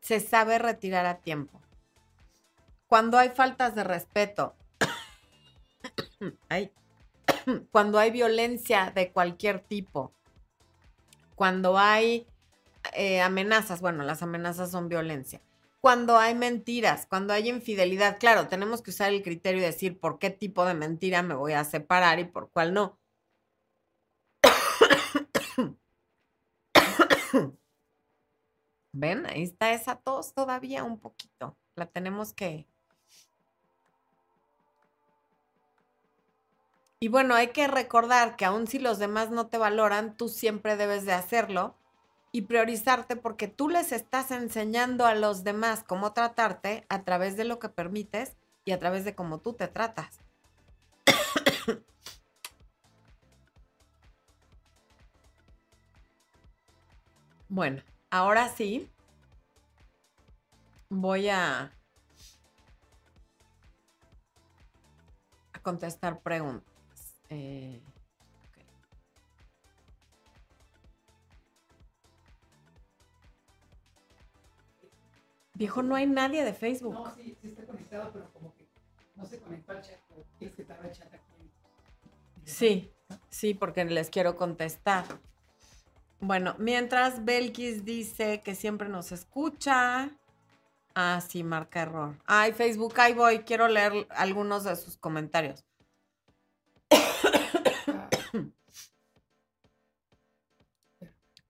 se 0.00 0.18
sabe 0.18 0.58
retirar 0.58 1.06
a 1.06 1.18
tiempo. 1.18 1.61
Cuando 2.92 3.16
hay 3.16 3.30
faltas 3.30 3.74
de 3.74 3.84
respeto, 3.84 4.54
cuando 7.70 7.98
hay 7.98 8.10
violencia 8.10 8.92
de 8.94 9.10
cualquier 9.10 9.60
tipo, 9.60 10.12
cuando 11.34 11.78
hay 11.78 12.26
eh, 12.92 13.22
amenazas, 13.22 13.80
bueno, 13.80 14.04
las 14.04 14.22
amenazas 14.22 14.70
son 14.70 14.90
violencia, 14.90 15.40
cuando 15.80 16.18
hay 16.18 16.34
mentiras, 16.34 17.06
cuando 17.06 17.32
hay 17.32 17.48
infidelidad, 17.48 18.18
claro, 18.18 18.48
tenemos 18.48 18.82
que 18.82 18.90
usar 18.90 19.10
el 19.10 19.22
criterio 19.22 19.62
y 19.62 19.64
decir 19.64 19.98
por 19.98 20.18
qué 20.18 20.28
tipo 20.28 20.66
de 20.66 20.74
mentira 20.74 21.22
me 21.22 21.32
voy 21.32 21.54
a 21.54 21.64
separar 21.64 22.18
y 22.18 22.24
por 22.24 22.50
cuál 22.50 22.74
no. 22.74 22.98
¿Ven? 28.92 29.24
Ahí 29.24 29.44
está 29.44 29.72
esa 29.72 29.96
tos 29.96 30.34
todavía 30.34 30.84
un 30.84 31.00
poquito. 31.00 31.56
La 31.74 31.86
tenemos 31.86 32.34
que... 32.34 32.66
Y 37.02 37.08
bueno, 37.08 37.34
hay 37.34 37.48
que 37.48 37.66
recordar 37.66 38.36
que 38.36 38.44
aun 38.44 38.68
si 38.68 38.78
los 38.78 39.00
demás 39.00 39.32
no 39.32 39.48
te 39.48 39.58
valoran, 39.58 40.16
tú 40.16 40.28
siempre 40.28 40.76
debes 40.76 41.04
de 41.04 41.12
hacerlo 41.12 41.74
y 42.30 42.42
priorizarte 42.42 43.16
porque 43.16 43.48
tú 43.48 43.68
les 43.68 43.90
estás 43.90 44.30
enseñando 44.30 45.04
a 45.04 45.16
los 45.16 45.42
demás 45.42 45.82
cómo 45.82 46.12
tratarte 46.12 46.86
a 46.88 47.02
través 47.02 47.36
de 47.36 47.42
lo 47.42 47.58
que 47.58 47.68
permites 47.68 48.36
y 48.64 48.70
a 48.70 48.78
través 48.78 49.04
de 49.04 49.16
cómo 49.16 49.40
tú 49.40 49.52
te 49.54 49.66
tratas. 49.66 50.20
bueno, 57.48 57.82
ahora 58.10 58.48
sí, 58.48 58.88
voy 60.88 61.30
a, 61.30 61.72
a 65.52 65.58
contestar 65.64 66.20
preguntas. 66.20 66.71
Eh, 67.34 67.80
Viejo, 75.54 75.82
no 75.82 75.94
hay 75.94 76.06
nadie 76.06 76.44
de 76.44 76.52
Facebook. 76.52 76.92
No, 76.92 77.14
sí, 77.14 77.36
sí 77.40 77.48
está 77.48 77.64
conectado, 77.64 78.10
pero 78.12 78.30
como 78.32 78.54
que 78.54 78.68
no 79.16 79.24
se 79.24 79.38
conectó 79.38 79.72
al 79.72 79.80
chat. 79.80 79.98
Tienes 80.38 80.56
que 80.56 80.62
estar 80.62 80.84
el 80.84 80.92
chat 80.92 81.14
aquí. 81.14 81.50
Sí, 82.44 82.92
sí, 83.30 83.54
porque 83.54 83.84
les 83.86 84.10
quiero 84.10 84.36
contestar. 84.36 85.04
Bueno, 86.20 86.54
mientras 86.58 87.24
Belkis 87.24 87.84
dice 87.86 88.42
que 88.42 88.54
siempre 88.54 88.88
nos 88.90 89.10
escucha. 89.10 90.10
Ah, 90.94 91.22
sí, 91.26 91.42
marca 91.44 91.82
error. 91.82 92.18
Ay, 92.26 92.52
Facebook, 92.52 93.00
ahí 93.00 93.14
voy. 93.14 93.38
Quiero 93.40 93.68
leer 93.68 94.06
algunos 94.10 94.64
de 94.64 94.76
sus 94.76 94.98
comentarios. 94.98 95.64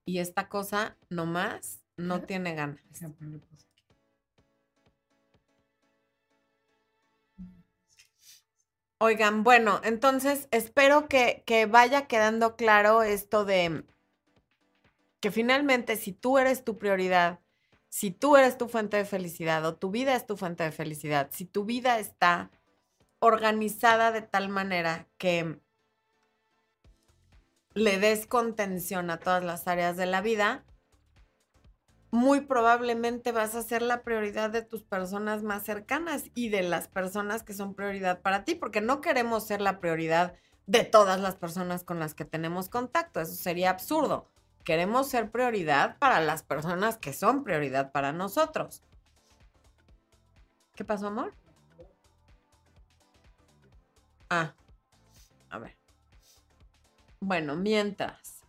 Y 0.05 0.19
esta 0.19 0.49
cosa 0.49 0.97
nomás 1.09 1.83
no 1.97 2.23
tiene 2.23 2.55
ganas. 2.55 2.83
Oigan, 8.99 9.43
bueno, 9.43 9.81
entonces 9.83 10.49
espero 10.53 11.09
que, 11.09 11.43
que 11.45 11.67
vaya 11.67 12.07
quedando 12.07 12.57
claro 12.57 13.03
esto 13.03 13.45
de 13.45 13.85
que 15.21 15.31
finalmente 15.31 15.97
si 15.97 16.13
tú 16.13 16.39
eres 16.39 16.65
tu 16.65 16.79
prioridad, 16.79 17.41
si 17.89 18.11
tú 18.11 18.37
eres 18.37 18.59
tu 18.59 18.69
fuente 18.69 18.97
de 18.97 19.05
felicidad 19.05 19.65
o 19.67 19.77
tu 19.77 19.91
vida 19.91 20.15
es 20.15 20.27
tu 20.27 20.37
fuente 20.37 20.65
de 20.65 20.73
felicidad, 20.73 21.29
si 21.33 21.45
tu 21.45 21.65
vida 21.65 21.99
está 21.99 22.51
organizada 23.19 24.11
de 24.11 24.23
tal 24.23 24.49
manera 24.49 25.09
que 25.19 25.61
le 27.75 27.99
des 27.99 28.27
contención 28.27 29.11
a 29.11 29.19
todas 29.19 29.45
las 29.45 29.69
áreas 29.69 29.97
de 29.97 30.07
la 30.07 30.21
vida, 30.21 30.65
muy 32.11 32.41
probablemente 32.41 33.33
vas 33.33 33.55
a 33.55 33.63
ser 33.63 33.81
la 33.81 34.03
prioridad 34.03 34.51
de 34.51 34.63
tus 34.63 34.83
personas 34.83 35.43
más 35.43 35.63
cercanas 35.63 36.25
y 36.35 36.51
de 36.51 36.63
las 36.63 36.89
personas 36.89 37.43
que 37.43 37.55
son 37.55 37.75
prioridad 37.75 38.21
para 38.21 38.45
ti, 38.45 38.55
porque 38.55 38.81
no 38.81 39.01
queremos 39.01 39.47
ser 39.47 39.61
la 39.61 39.81
prioridad 39.81 40.35
de 40.67 40.85
todas 40.85 41.21
las 41.21 41.37
personas 41.37 41.85
con 41.85 41.99
las 41.99 42.15
que 42.15 42.25
tenemos 42.25 42.69
contacto, 42.69 43.21
eso 43.21 43.35
sería 43.35 43.71
absurdo 43.71 44.29
queremos 44.65 45.09
ser 45.09 45.31
prioridad 45.31 45.99
para 45.99 46.21
las 46.21 46.43
personas 46.43 46.97
que 46.97 47.13
son 47.13 47.45
prioridad 47.45 47.93
para 47.93 48.13
nosotros. 48.13 48.83
¿Qué 50.75 50.85
pasó, 50.85 51.09
amor? 51.09 51.35
Ah. 54.31 54.55
Bueno, 57.23 57.55
mientras. 57.55 58.43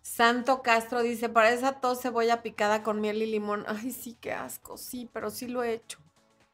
Santo 0.00 0.62
Castro 0.62 1.02
dice, 1.02 1.28
para 1.28 1.50
esa 1.50 1.80
tos 1.80 2.00
cebolla 2.00 2.40
picada 2.40 2.84
con 2.84 3.00
miel 3.00 3.20
y 3.20 3.26
limón. 3.26 3.64
Ay, 3.66 3.90
sí, 3.90 4.16
qué 4.20 4.32
asco. 4.32 4.76
Sí, 4.78 5.10
pero 5.12 5.30
sí 5.30 5.48
lo 5.48 5.64
he 5.64 5.72
hecho. 5.72 5.98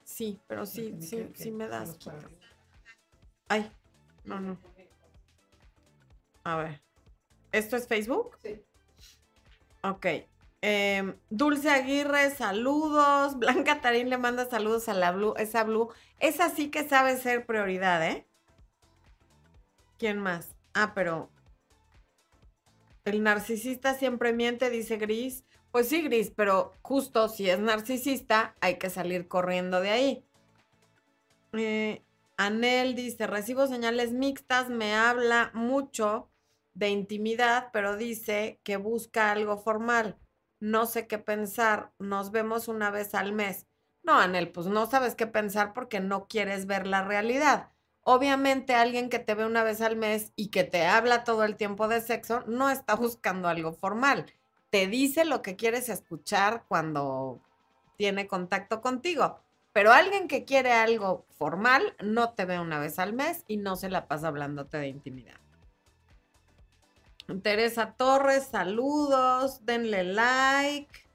Sí, 0.02 0.40
pero 0.46 0.64
sí, 0.64 0.96
sí, 1.02 1.28
sí 1.34 1.50
me 1.50 1.68
das. 1.68 1.98
Ay, 3.48 3.70
no, 4.24 4.40
no. 4.40 4.56
A 6.42 6.56
ver. 6.56 6.80
¿Esto 7.52 7.76
es 7.76 7.86
Facebook? 7.86 8.38
Sí. 8.42 8.64
Ok. 9.82 10.06
Em, 10.62 11.18
Dulce 11.28 11.68
Aguirre, 11.68 12.30
saludos. 12.30 13.38
Blanca 13.38 13.80
Tarín 13.82 14.08
le 14.08 14.16
manda 14.16 14.48
saludos 14.48 14.88
a 14.88 14.94
la 14.94 15.12
Blue. 15.12 15.34
Esa 15.36 15.64
Blue. 15.64 15.90
Esa 16.20 16.50
sí 16.50 16.70
que 16.70 16.88
sabe 16.88 17.16
ser 17.16 17.46
prioridad, 17.46 18.06
¿eh? 18.06 18.26
¿Quién 19.98 20.18
más? 20.18 20.54
Ah, 20.74 20.92
pero. 20.94 21.30
El 23.04 23.22
narcisista 23.22 23.94
siempre 23.94 24.32
miente, 24.32 24.70
dice 24.70 24.96
Gris. 24.96 25.44
Pues 25.70 25.88
sí, 25.88 26.02
Gris, 26.02 26.32
pero 26.34 26.72
justo 26.82 27.28
si 27.28 27.48
es 27.50 27.58
narcisista, 27.58 28.54
hay 28.60 28.78
que 28.78 28.90
salir 28.90 29.28
corriendo 29.28 29.80
de 29.80 29.90
ahí. 29.90 30.24
Eh, 31.52 32.02
Anel 32.36 32.94
dice, 32.94 33.26
recibo 33.26 33.66
señales 33.66 34.12
mixtas, 34.12 34.68
me 34.68 34.94
habla 34.94 35.50
mucho 35.54 36.30
de 36.74 36.90
intimidad, 36.90 37.70
pero 37.72 37.96
dice 37.96 38.60
que 38.62 38.76
busca 38.76 39.32
algo 39.32 39.56
formal. 39.56 40.18
No 40.60 40.86
sé 40.86 41.06
qué 41.06 41.18
pensar, 41.18 41.92
nos 41.98 42.30
vemos 42.30 42.68
una 42.68 42.90
vez 42.90 43.14
al 43.14 43.32
mes. 43.32 43.65
No, 44.06 44.20
Anel, 44.20 44.50
pues 44.50 44.68
no 44.68 44.86
sabes 44.86 45.16
qué 45.16 45.26
pensar 45.26 45.72
porque 45.72 45.98
no 45.98 46.28
quieres 46.28 46.66
ver 46.66 46.86
la 46.86 47.02
realidad. 47.02 47.70
Obviamente 48.02 48.76
alguien 48.76 49.10
que 49.10 49.18
te 49.18 49.34
ve 49.34 49.44
una 49.44 49.64
vez 49.64 49.80
al 49.80 49.96
mes 49.96 50.32
y 50.36 50.50
que 50.50 50.62
te 50.62 50.86
habla 50.86 51.24
todo 51.24 51.42
el 51.42 51.56
tiempo 51.56 51.88
de 51.88 52.00
sexo 52.00 52.44
no 52.46 52.70
está 52.70 52.94
buscando 52.94 53.48
algo 53.48 53.72
formal. 53.72 54.26
Te 54.70 54.86
dice 54.86 55.24
lo 55.24 55.42
que 55.42 55.56
quieres 55.56 55.88
escuchar 55.88 56.64
cuando 56.68 57.40
tiene 57.96 58.28
contacto 58.28 58.80
contigo. 58.80 59.40
Pero 59.72 59.92
alguien 59.92 60.28
que 60.28 60.44
quiere 60.44 60.72
algo 60.72 61.26
formal 61.36 61.96
no 62.00 62.30
te 62.32 62.44
ve 62.44 62.60
una 62.60 62.78
vez 62.78 63.00
al 63.00 63.12
mes 63.12 63.44
y 63.48 63.56
no 63.56 63.74
se 63.74 63.90
la 63.90 64.06
pasa 64.06 64.28
hablándote 64.28 64.78
de 64.78 64.86
intimidad. 64.86 65.40
Teresa 67.42 67.94
Torres, 67.96 68.46
saludos, 68.46 69.66
denle 69.66 70.04
like. 70.04 71.05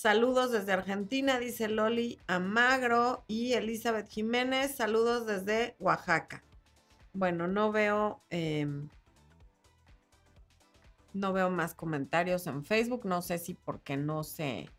Saludos 0.00 0.52
desde 0.52 0.72
Argentina, 0.72 1.40
dice 1.40 1.66
Loli 1.66 2.20
Amagro 2.28 3.24
y 3.26 3.54
Elizabeth 3.54 4.08
Jiménez, 4.08 4.76
saludos 4.76 5.26
desde 5.26 5.74
Oaxaca. 5.80 6.44
Bueno, 7.12 7.48
no 7.48 7.72
veo, 7.72 8.20
em, 8.30 8.88
no 11.14 11.32
veo 11.32 11.50
más 11.50 11.74
comentarios 11.74 12.46
en 12.46 12.64
Facebook, 12.64 13.06
no 13.06 13.22
sé 13.22 13.38
si 13.38 13.54
porque 13.54 13.96
no 13.96 14.22
se 14.22 14.70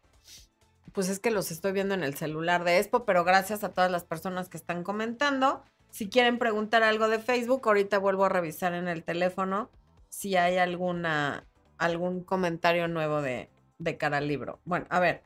pues 0.94 1.10
es 1.10 1.20
que 1.20 1.32
los 1.32 1.52
estoy 1.52 1.74
viendo 1.74 1.96
en 1.96 2.04
el 2.06 2.16
celular 2.16 2.64
de 2.64 2.78
Expo, 2.78 3.04
pero 3.04 3.26
gracias 3.26 3.66
a 3.66 3.74
todas 3.74 3.92
las 3.92 4.06
personas 4.06 4.48
que 4.48 4.56
están 4.56 4.84
comentando. 4.84 5.66
Si 5.90 6.08
quieren 6.08 6.40
preguntar 6.40 6.82
algo 6.82 7.10
de 7.10 7.20
Facebook, 7.20 7.64
ahorita 7.66 7.98
vuelvo 7.98 8.24
a 8.24 8.30
revisar 8.30 8.74
en 8.74 8.88
el 8.88 9.04
teléfono 9.04 9.70
si 10.08 10.38
hay 10.38 10.56
alguna, 10.56 11.46
algún 11.78 12.24
comentario 12.24 12.88
nuevo 12.88 13.22
de, 13.22 13.50
de 13.80 13.98
cara 13.98 14.18
al 14.18 14.28
libro. 14.28 14.60
Bueno, 14.66 14.86
a 14.90 15.00
ver. 15.00 15.24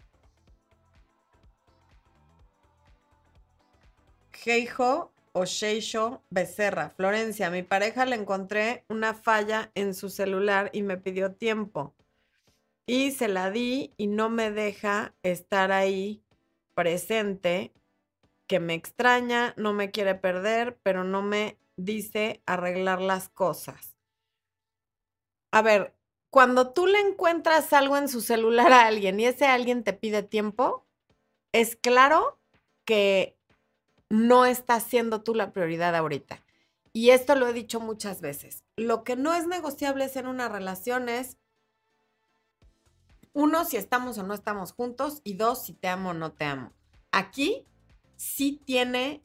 Heijo 4.46 5.12
o 5.34 5.46
Sheisho 5.46 6.22
Becerra, 6.30 6.90
Florencia, 6.90 7.50
mi 7.50 7.64
pareja 7.64 8.06
le 8.06 8.16
encontré 8.16 8.84
una 8.88 9.14
falla 9.14 9.72
en 9.74 9.94
su 9.94 10.10
celular 10.10 10.70
y 10.74 10.84
me 10.84 10.98
pidió 10.98 11.34
tiempo. 11.34 11.94
Y 12.86 13.12
se 13.12 13.28
la 13.28 13.50
di 13.50 13.94
y 13.98 14.08
no 14.08 14.30
me 14.30 14.52
deja 14.52 15.14
estar 15.24 15.72
ahí 15.72 16.22
presente, 16.76 17.74
que 18.48 18.60
me 18.60 18.74
extraña, 18.74 19.54
no 19.58 19.74
me 19.74 19.92
quiere 19.92 20.16
perder, 20.16 20.78
pero 20.84 21.04
no 21.04 21.22
me 21.22 21.58
dice 21.78 22.42
arreglar 22.46 23.02
las 23.02 23.30
cosas. 23.30 23.96
A 25.52 25.62
ver, 25.62 25.93
cuando 26.34 26.72
tú 26.72 26.88
le 26.88 27.00
encuentras 27.00 27.74
algo 27.74 27.96
en 27.96 28.10
su 28.10 28.20
celular 28.20 28.74
a 28.74 28.88
alguien 28.88 29.20
y 29.20 29.28
ese 29.28 29.46
alguien 29.46 29.84
te 29.84 29.94
pide 29.94 30.24
tiempo, 30.24 30.84
es 31.52 31.76
claro 31.76 32.40
que 32.86 33.38
no 34.10 34.44
estás 34.44 34.82
siendo 34.82 35.22
tú 35.22 35.36
la 35.36 35.54
prioridad 35.54 35.96
ahorita. 35.96 36.44
Y 36.92 37.12
esto 37.12 37.36
lo 37.36 37.48
he 37.48 37.54
dicho 37.54 37.80
muchas 37.80 38.20
veces. 38.20 38.64
Lo 38.78 39.04
que 39.04 39.16
no 39.16 39.36
es 39.36 39.46
negociable 39.46 40.10
en 40.16 40.26
una 40.26 40.50
relación 40.50 41.08
es, 41.08 41.38
uno, 43.34 43.64
si 43.64 43.78
estamos 43.78 44.18
o 44.18 44.24
no 44.24 44.34
estamos 44.34 44.74
juntos, 44.74 45.22
y 45.24 45.36
dos, 45.36 45.64
si 45.64 45.74
te 45.74 45.88
amo 45.88 46.10
o 46.10 46.14
no 46.16 46.32
te 46.32 46.46
amo. 46.46 46.74
Aquí 47.12 47.64
sí 48.16 48.60
tiene 48.66 49.22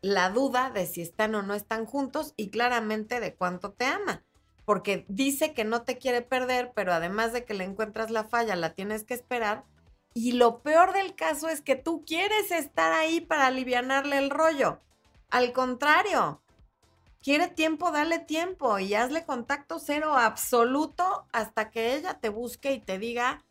la 0.00 0.30
duda 0.30 0.70
de 0.70 0.86
si 0.86 1.02
están 1.02 1.34
o 1.34 1.42
no 1.42 1.54
están 1.54 1.86
juntos 1.86 2.34
y 2.36 2.50
claramente 2.50 3.18
de 3.18 3.34
cuánto 3.34 3.72
te 3.72 3.86
ama. 3.86 4.22
Porque 4.70 5.04
dice 5.08 5.52
que 5.52 5.64
no 5.64 5.82
te 5.82 5.98
quiere 5.98 6.22
perder, 6.22 6.70
pero 6.76 6.92
además 6.92 7.32
de 7.32 7.44
que 7.44 7.54
le 7.54 7.64
encuentras 7.64 8.08
la 8.12 8.22
falla, 8.22 8.54
la 8.54 8.72
tienes 8.72 9.02
que 9.02 9.14
esperar 9.14 9.64
y 10.14 10.30
lo 10.30 10.60
peor 10.62 10.92
del 10.92 11.16
caso 11.16 11.48
es 11.48 11.60
que 11.60 11.74
tú 11.74 12.04
quieres 12.06 12.52
estar 12.52 12.92
ahí 12.92 13.20
para 13.20 13.48
aliviarle 13.48 14.16
el 14.16 14.30
rollo. 14.30 14.78
Al 15.28 15.52
contrario, 15.52 16.40
quiere 17.20 17.48
tiempo, 17.48 17.90
dale 17.90 18.20
tiempo 18.20 18.78
y 18.78 18.94
hazle 18.94 19.24
contacto 19.24 19.80
cero 19.80 20.16
absoluto 20.16 21.26
hasta 21.32 21.72
que 21.72 21.96
ella 21.96 22.20
te 22.20 22.28
busque 22.28 22.72
y 22.72 22.78
te 22.78 23.00
diga 23.00 23.44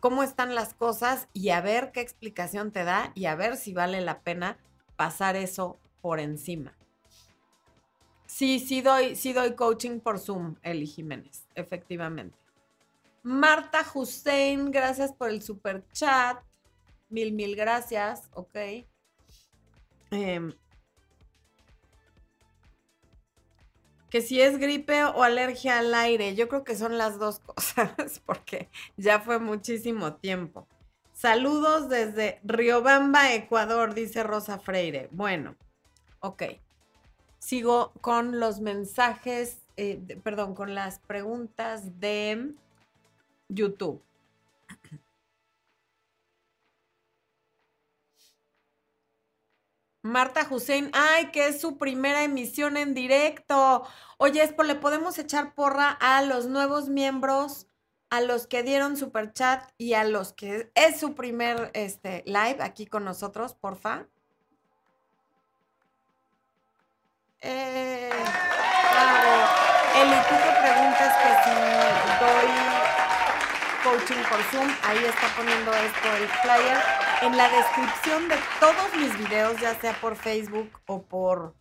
cómo 0.00 0.22
están 0.22 0.54
las 0.54 0.74
cosas 0.74 1.28
y 1.32 1.48
a 1.48 1.62
ver 1.62 1.92
qué 1.92 2.02
explicación 2.02 2.72
te 2.72 2.84
da 2.84 3.10
y 3.14 3.24
a 3.24 3.36
ver 3.36 3.56
si 3.56 3.72
vale 3.72 4.02
la 4.02 4.20
pena 4.20 4.58
pasar 4.96 5.34
eso 5.34 5.78
por 6.02 6.20
encima. 6.20 6.76
Sí, 8.32 8.60
sí 8.60 8.80
doy, 8.80 9.14
sí 9.14 9.34
doy 9.34 9.54
coaching 9.54 10.00
por 10.00 10.18
Zoom, 10.18 10.56
Eli 10.62 10.86
Jiménez, 10.86 11.44
efectivamente. 11.54 12.34
Marta 13.22 13.84
Hussein, 13.92 14.70
gracias 14.70 15.12
por 15.12 15.28
el 15.28 15.42
super 15.42 15.84
chat. 15.92 16.42
Mil, 17.10 17.32
mil 17.32 17.54
gracias. 17.54 18.30
Ok. 18.32 18.56
Em, 20.10 20.54
que 24.08 24.22
si 24.22 24.40
es 24.40 24.56
gripe 24.56 25.04
o 25.04 25.22
alergia 25.22 25.80
al 25.80 25.92
aire, 25.92 26.34
yo 26.34 26.48
creo 26.48 26.64
que 26.64 26.74
son 26.74 26.96
las 26.96 27.18
dos 27.18 27.38
cosas, 27.44 28.22
porque 28.24 28.70
ya 28.96 29.20
fue 29.20 29.40
muchísimo 29.40 30.14
tiempo. 30.14 30.66
Saludos 31.12 31.90
desde 31.90 32.40
Riobamba, 32.44 33.34
Ecuador, 33.34 33.92
dice 33.92 34.22
Rosa 34.22 34.58
Freire. 34.58 35.10
Bueno, 35.12 35.54
ok. 36.20 36.44
Sigo 37.42 37.92
con 38.00 38.38
los 38.38 38.60
mensajes, 38.60 39.58
eh, 39.76 40.00
perdón, 40.22 40.54
con 40.54 40.76
las 40.76 41.00
preguntas 41.00 41.98
de 41.98 42.54
YouTube. 43.48 44.00
Marta 50.02 50.46
Hussein, 50.48 50.92
ay, 50.94 51.32
que 51.32 51.48
es 51.48 51.60
su 51.60 51.78
primera 51.78 52.22
emisión 52.22 52.76
en 52.76 52.94
directo. 52.94 53.88
Oye, 54.18 54.44
Espo, 54.44 54.62
¿le 54.62 54.76
podemos 54.76 55.18
echar 55.18 55.56
porra 55.56 55.90
a 55.90 56.22
los 56.22 56.46
nuevos 56.46 56.88
miembros, 56.88 57.66
a 58.08 58.20
los 58.20 58.46
que 58.46 58.62
dieron 58.62 58.96
super 58.96 59.32
chat 59.32 59.68
y 59.76 59.94
a 59.94 60.04
los 60.04 60.32
que 60.32 60.70
es 60.76 61.00
su 61.00 61.16
primer 61.16 61.72
este, 61.74 62.22
live 62.24 62.58
aquí 62.60 62.86
con 62.86 63.04
nosotros, 63.04 63.54
porfa? 63.54 64.06
Eh, 67.44 68.10
Eli, 69.96 70.16
tú 70.28 70.34
preguntas 70.60 71.12
que 71.22 71.30
si 71.44 71.54
doy 72.24 72.72
coaching 73.82 74.22
por 74.28 74.42
Zoom. 74.44 74.68
Ahí 74.84 75.04
está 75.04 75.26
poniendo 75.36 75.72
esto 75.74 76.16
el 76.16 76.28
flyer. 76.28 76.78
En 77.22 77.36
la 77.36 77.48
descripción 77.48 78.28
de 78.28 78.36
todos 78.60 78.94
mis 78.96 79.18
videos, 79.18 79.60
ya 79.60 79.74
sea 79.80 79.92
por 80.00 80.14
Facebook 80.16 80.70
o 80.86 81.02
por, 81.02 81.54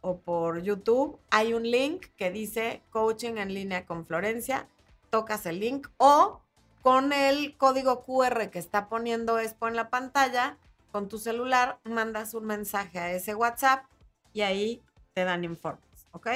o 0.00 0.18
por 0.18 0.62
YouTube, 0.62 1.18
hay 1.30 1.52
un 1.52 1.68
link 1.68 2.06
que 2.16 2.30
dice 2.30 2.82
coaching 2.90 3.36
en 3.36 3.52
línea 3.54 3.86
con 3.86 4.06
Florencia. 4.06 4.68
Tocas 5.10 5.46
el 5.46 5.58
link 5.58 5.88
o 5.96 6.40
con 6.82 7.12
el 7.12 7.56
código 7.56 8.02
QR 8.02 8.50
que 8.50 8.58
está 8.58 8.88
poniendo 8.88 9.38
Expo 9.38 9.66
en 9.66 9.76
la 9.76 9.88
pantalla, 9.90 10.58
con 10.92 11.08
tu 11.08 11.18
celular, 11.18 11.78
mandas 11.84 12.34
un 12.34 12.44
mensaje 12.46 12.98
a 12.98 13.12
ese 13.12 13.34
WhatsApp 13.34 13.84
y 14.32 14.42
ahí 14.42 14.82
te 15.14 15.24
dan 15.24 15.44
informes, 15.44 16.06
¿ok? 16.12 16.28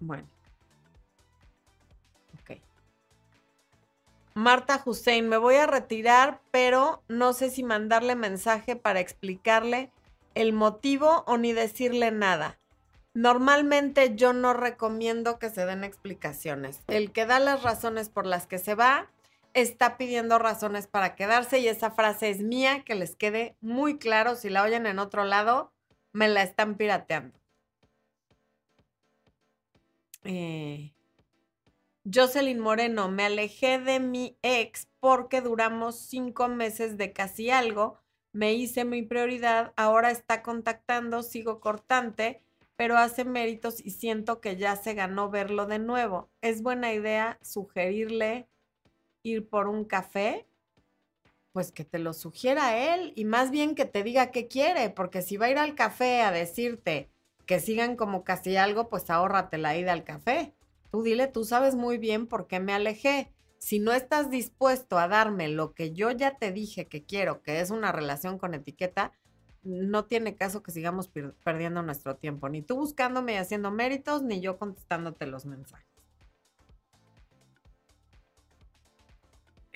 Bueno. 0.00 0.26
Marta 4.38 4.80
Hussein, 4.86 5.28
me 5.28 5.36
voy 5.36 5.56
a 5.56 5.66
retirar, 5.66 6.40
pero 6.52 7.02
no 7.08 7.32
sé 7.32 7.50
si 7.50 7.64
mandarle 7.64 8.14
mensaje 8.14 8.76
para 8.76 9.00
explicarle 9.00 9.90
el 10.36 10.52
motivo 10.52 11.24
o 11.26 11.38
ni 11.38 11.52
decirle 11.52 12.12
nada. 12.12 12.60
Normalmente 13.14 14.14
yo 14.14 14.32
no 14.32 14.54
recomiendo 14.54 15.40
que 15.40 15.50
se 15.50 15.66
den 15.66 15.82
explicaciones. 15.82 16.84
El 16.86 17.10
que 17.10 17.26
da 17.26 17.40
las 17.40 17.64
razones 17.64 18.10
por 18.10 18.26
las 18.26 18.46
que 18.46 18.58
se 18.58 18.76
va 18.76 19.10
está 19.54 19.96
pidiendo 19.96 20.38
razones 20.38 20.86
para 20.86 21.16
quedarse 21.16 21.58
y 21.58 21.66
esa 21.66 21.90
frase 21.90 22.30
es 22.30 22.38
mía, 22.38 22.84
que 22.84 22.94
les 22.94 23.16
quede 23.16 23.56
muy 23.60 23.98
claro. 23.98 24.36
Si 24.36 24.50
la 24.50 24.62
oyen 24.62 24.86
en 24.86 25.00
otro 25.00 25.24
lado, 25.24 25.72
me 26.18 26.26
la 26.26 26.42
están 26.42 26.76
pirateando. 26.76 27.38
Eh, 30.24 30.92
Jocelyn 32.12 32.58
Moreno, 32.58 33.08
me 33.08 33.24
alejé 33.24 33.78
de 33.78 34.00
mi 34.00 34.36
ex 34.42 34.88
porque 34.98 35.40
duramos 35.40 35.96
cinco 35.96 36.48
meses 36.48 36.96
de 36.96 37.12
casi 37.12 37.50
algo, 37.50 38.00
me 38.32 38.54
hice 38.54 38.84
mi 38.84 39.02
prioridad, 39.02 39.72
ahora 39.76 40.10
está 40.10 40.42
contactando, 40.42 41.22
sigo 41.22 41.60
cortante, 41.60 42.42
pero 42.74 42.98
hace 42.98 43.24
méritos 43.24 43.78
y 43.78 43.90
siento 43.90 44.40
que 44.40 44.56
ya 44.56 44.74
se 44.74 44.94
ganó 44.94 45.30
verlo 45.30 45.66
de 45.66 45.78
nuevo. 45.78 46.30
¿Es 46.40 46.62
buena 46.62 46.92
idea 46.92 47.38
sugerirle 47.42 48.48
ir 49.22 49.48
por 49.48 49.68
un 49.68 49.84
café? 49.84 50.47
Pues 51.58 51.72
que 51.72 51.84
te 51.84 51.98
lo 51.98 52.12
sugiera 52.12 52.94
él 52.94 53.12
y 53.16 53.24
más 53.24 53.50
bien 53.50 53.74
que 53.74 53.84
te 53.84 54.04
diga 54.04 54.30
qué 54.30 54.46
quiere, 54.46 54.90
porque 54.90 55.22
si 55.22 55.36
va 55.36 55.46
a 55.46 55.50
ir 55.50 55.58
al 55.58 55.74
café 55.74 56.22
a 56.22 56.30
decirte 56.30 57.10
que 57.46 57.58
sigan 57.58 57.96
como 57.96 58.22
casi 58.22 58.56
algo, 58.56 58.88
pues 58.88 59.10
ahórrate 59.10 59.58
la 59.58 59.76
ida 59.76 59.92
al 59.92 60.04
café. 60.04 60.54
Tú 60.92 61.02
dile, 61.02 61.26
tú 61.26 61.42
sabes 61.42 61.74
muy 61.74 61.98
bien 61.98 62.28
por 62.28 62.46
qué 62.46 62.60
me 62.60 62.72
alejé. 62.72 63.32
Si 63.58 63.80
no 63.80 63.92
estás 63.92 64.30
dispuesto 64.30 65.00
a 65.00 65.08
darme 65.08 65.48
lo 65.48 65.74
que 65.74 65.92
yo 65.92 66.12
ya 66.12 66.36
te 66.38 66.52
dije 66.52 66.86
que 66.86 67.04
quiero, 67.04 67.42
que 67.42 67.58
es 67.58 67.72
una 67.72 67.90
relación 67.90 68.38
con 68.38 68.54
etiqueta, 68.54 69.10
no 69.64 70.04
tiene 70.04 70.36
caso 70.36 70.62
que 70.62 70.70
sigamos 70.70 71.10
perdiendo 71.42 71.82
nuestro 71.82 72.14
tiempo, 72.14 72.48
ni 72.48 72.62
tú 72.62 72.76
buscándome 72.76 73.32
y 73.32 73.38
haciendo 73.38 73.72
méritos, 73.72 74.22
ni 74.22 74.40
yo 74.40 74.58
contestándote 74.58 75.26
los 75.26 75.44
mensajes. 75.44 75.97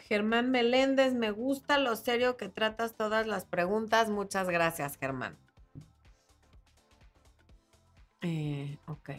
Germán 0.09 0.51
Meléndez, 0.51 1.15
me 1.15 1.31
gusta 1.31 1.79
lo 1.79 1.97
serio 1.97 2.37
que 2.37 2.49
tratas 2.49 2.95
todas 2.95 3.27
las 3.27 3.45
preguntas. 3.45 4.09
Muchas 4.09 4.49
gracias, 4.49 4.97
Germán. 4.99 5.37
Eh, 8.21 8.79
ok. 8.87 9.11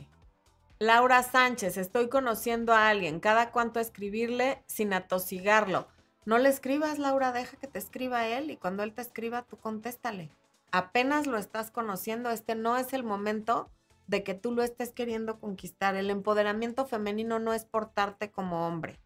Laura 0.80 1.24
Sánchez, 1.24 1.78
estoy 1.78 2.10
conociendo 2.10 2.74
a 2.74 2.90
alguien. 2.90 3.20
Cada 3.20 3.52
cuanto 3.52 3.80
escribirle 3.80 4.64
sin 4.66 4.94
atosigarlo. 4.94 5.88
No 6.26 6.38
le 6.38 6.50
escribas, 6.50 7.00
Laura, 7.00 7.32
deja 7.32 7.58
que 7.58 7.68
te 7.68 7.80
escriba 7.80 8.28
él 8.28 8.52
y 8.52 8.58
cuando 8.58 8.84
él 8.84 8.94
te 8.94 9.02
escriba, 9.02 9.44
tú 9.44 9.58
contéstale. 9.58 10.30
Apenas 10.72 11.28
lo 11.28 11.38
estás 11.38 11.70
conociendo, 11.70 12.32
este 12.32 12.56
no 12.56 12.78
es 12.78 12.94
el 12.94 13.04
momento 13.04 13.70
de 14.08 14.24
que 14.24 14.34
tú 14.34 14.52
lo 14.52 14.64
estés 14.64 14.92
queriendo 14.92 15.40
conquistar. 15.40 15.96
El 15.96 16.10
empoderamiento 16.10 16.86
femenino 16.86 17.40
no 17.40 17.54
es 17.54 17.66
portarte 17.66 18.32
como 18.32 18.68
hombre. 18.68 19.00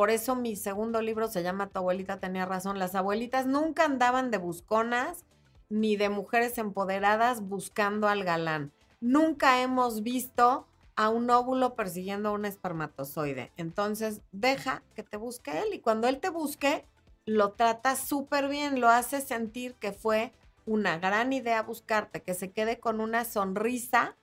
Por 0.00 0.08
eso 0.08 0.34
mi 0.34 0.56
segundo 0.56 1.02
libro 1.02 1.28
se 1.28 1.42
llama 1.42 1.68
Tu 1.68 1.78
abuelita 1.78 2.18
tenía 2.18 2.46
razón. 2.46 2.78
Las 2.78 2.94
abuelitas 2.94 3.44
nunca 3.44 3.84
andaban 3.84 4.30
de 4.30 4.38
busconas 4.38 5.26
ni 5.68 5.96
de 5.96 6.08
mujeres 6.08 6.56
empoderadas 6.56 7.42
buscando 7.42 8.08
al 8.08 8.24
galán. 8.24 8.72
Nunca 9.02 9.60
hemos 9.60 10.02
visto 10.02 10.66
a 10.96 11.10
un 11.10 11.28
óvulo 11.28 11.74
persiguiendo 11.74 12.30
a 12.30 12.32
un 12.32 12.46
espermatozoide. 12.46 13.52
Entonces, 13.58 14.22
deja 14.32 14.82
que 14.94 15.02
te 15.02 15.18
busque 15.18 15.60
él 15.60 15.74
y 15.74 15.80
cuando 15.80 16.08
él 16.08 16.18
te 16.18 16.30
busque, 16.30 16.86
lo 17.26 17.52
trata 17.52 17.94
súper 17.94 18.48
bien, 18.48 18.80
lo 18.80 18.88
hace 18.88 19.20
sentir 19.20 19.74
que 19.74 19.92
fue 19.92 20.32
una 20.64 20.98
gran 20.98 21.34
idea 21.34 21.62
buscarte, 21.62 22.22
que 22.22 22.32
se 22.32 22.52
quede 22.52 22.80
con 22.80 23.02
una 23.02 23.26
sonrisa 23.26 24.16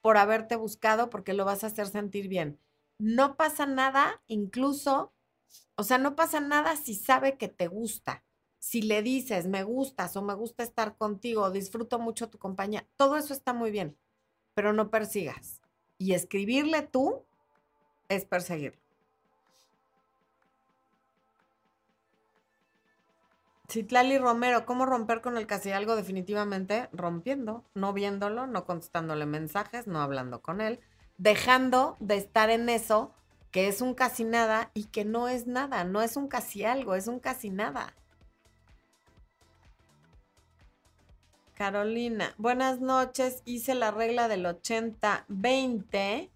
por 0.00 0.16
haberte 0.16 0.56
buscado 0.56 1.10
porque 1.10 1.32
lo 1.32 1.44
vas 1.44 1.62
a 1.62 1.68
hacer 1.68 1.86
sentir 1.86 2.26
bien. 2.26 2.58
No 2.98 3.36
pasa 3.36 3.66
nada, 3.66 4.22
incluso, 4.26 5.12
o 5.76 5.82
sea, 5.82 5.98
no 5.98 6.16
pasa 6.16 6.40
nada 6.40 6.76
si 6.76 6.94
sabe 6.94 7.36
que 7.36 7.48
te 7.48 7.68
gusta. 7.68 8.24
Si 8.58 8.82
le 8.82 9.02
dices, 9.02 9.46
me 9.46 9.62
gustas 9.62 10.16
o 10.16 10.22
me 10.22 10.34
gusta 10.34 10.62
estar 10.62 10.96
contigo, 10.96 11.50
disfruto 11.50 11.98
mucho 11.98 12.30
tu 12.30 12.38
compañía, 12.38 12.86
todo 12.96 13.16
eso 13.16 13.32
está 13.32 13.52
muy 13.52 13.70
bien, 13.70 13.96
pero 14.54 14.72
no 14.72 14.90
persigas. 14.90 15.60
Y 15.98 16.14
escribirle 16.14 16.82
tú 16.82 17.24
es 18.08 18.24
perseguirlo. 18.24 18.80
Citlali 23.68 24.16
Romero, 24.18 24.64
¿cómo 24.64 24.86
romper 24.86 25.20
con 25.20 25.36
el 25.36 25.46
casi 25.46 25.72
algo? 25.72 25.96
Definitivamente 25.96 26.88
rompiendo, 26.92 27.64
no 27.74 27.92
viéndolo, 27.92 28.46
no 28.46 28.64
contestándole 28.64 29.26
mensajes, 29.26 29.86
no 29.88 30.00
hablando 30.00 30.40
con 30.40 30.60
él, 30.60 30.80
dejando 31.18 31.96
de 32.00 32.16
estar 32.16 32.50
en 32.50 32.68
eso 32.68 33.12
que 33.50 33.68
es 33.68 33.80
un 33.80 33.94
casi 33.94 34.24
nada 34.24 34.70
y 34.74 34.84
que 34.84 35.04
no 35.04 35.28
es 35.28 35.46
nada, 35.46 35.84
no 35.84 36.02
es 36.02 36.16
un 36.16 36.28
casi 36.28 36.64
algo, 36.64 36.94
es 36.94 37.08
un 37.08 37.20
casi 37.20 37.50
nada. 37.50 37.94
Carolina, 41.54 42.34
buenas 42.36 42.80
noches, 42.80 43.40
hice 43.46 43.74
la 43.74 43.90
regla 43.90 44.28
del 44.28 44.44
80-20 44.44 46.28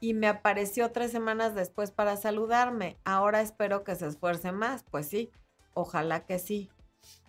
y 0.00 0.14
me 0.14 0.28
apareció 0.28 0.92
tres 0.92 1.10
semanas 1.10 1.56
después 1.56 1.90
para 1.90 2.16
saludarme. 2.16 2.96
Ahora 3.04 3.40
espero 3.40 3.82
que 3.82 3.96
se 3.96 4.06
esfuerce 4.06 4.52
más. 4.52 4.84
Pues 4.88 5.08
sí, 5.08 5.30
ojalá 5.74 6.24
que 6.26 6.38
sí. 6.38 6.70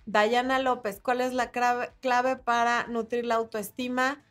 Dayana 0.05 0.60
López, 0.60 0.99
¿cuál 1.01 1.22
es 1.22 1.34
la 1.34 1.51
clave, 1.51 2.36
para 2.38 2.88
nutrir 2.88 3.26
la 3.26 3.36
autoestima? 3.36 4.24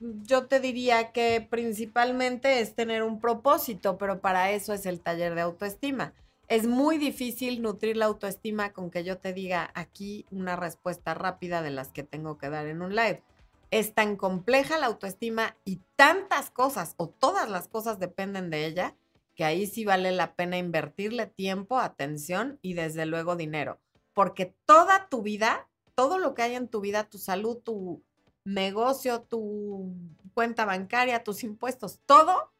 Yo 0.00 0.46
te 0.46 0.60
diría 0.60 1.12
que 1.12 1.46
principalmente 1.48 2.60
es 2.60 2.74
tener 2.74 3.02
un 3.02 3.20
propósito, 3.20 3.98
pero 3.98 4.20
para 4.20 4.50
eso 4.52 4.72
es 4.72 4.86
el 4.86 5.00
taller 5.00 5.34
de 5.34 5.42
autoestima. 5.42 6.12
Es 6.48 6.66
muy 6.66 6.98
difícil 6.98 7.62
nutrir 7.62 7.96
la 7.96 8.06
autoestima 8.06 8.72
con 8.72 8.90
que 8.90 9.04
yo 9.04 9.18
te 9.18 9.32
diga 9.32 9.70
aquí 9.74 10.26
una 10.30 10.54
respuesta 10.56 11.14
rápida 11.14 11.62
de 11.62 11.70
las 11.70 11.88
que 11.88 12.02
tengo 12.02 12.38
que 12.38 12.50
dar 12.50 12.66
en 12.66 12.82
un 12.82 12.94
live. 12.94 13.22
Es 13.70 13.94
tan 13.94 14.16
compleja 14.16 14.78
la 14.78 14.86
autoestima 14.86 15.56
y 15.64 15.80
tantas 15.96 16.50
cosas 16.50 16.94
o 16.98 17.08
todas 17.08 17.50
las 17.50 17.66
cosas 17.66 17.98
dependen 17.98 18.50
de 18.50 18.66
ella 18.66 18.94
que 19.34 19.44
ahí 19.44 19.66
sí 19.66 19.84
vale 19.84 20.12
la 20.12 20.34
pena 20.34 20.56
invertirle 20.56 21.26
tiempo, 21.26 21.78
atención 21.78 22.58
y 22.62 22.74
desde 22.74 23.06
luego 23.06 23.36
dinero 23.36 23.80
porque 24.16 24.54
toda 24.64 25.10
tu 25.10 25.20
vida, 25.20 25.68
todo 25.94 26.16
lo 26.16 26.32
que 26.32 26.40
hay 26.40 26.54
en 26.54 26.68
tu 26.68 26.80
vida, 26.80 27.04
tu 27.04 27.18
salud, 27.18 27.58
tu 27.58 28.02
negocio, 28.46 29.22
tu 29.22 29.92
cuenta 30.32 30.64
bancaria, 30.64 31.22
tus 31.22 31.44
impuestos, 31.44 32.00
todo, 32.06 32.52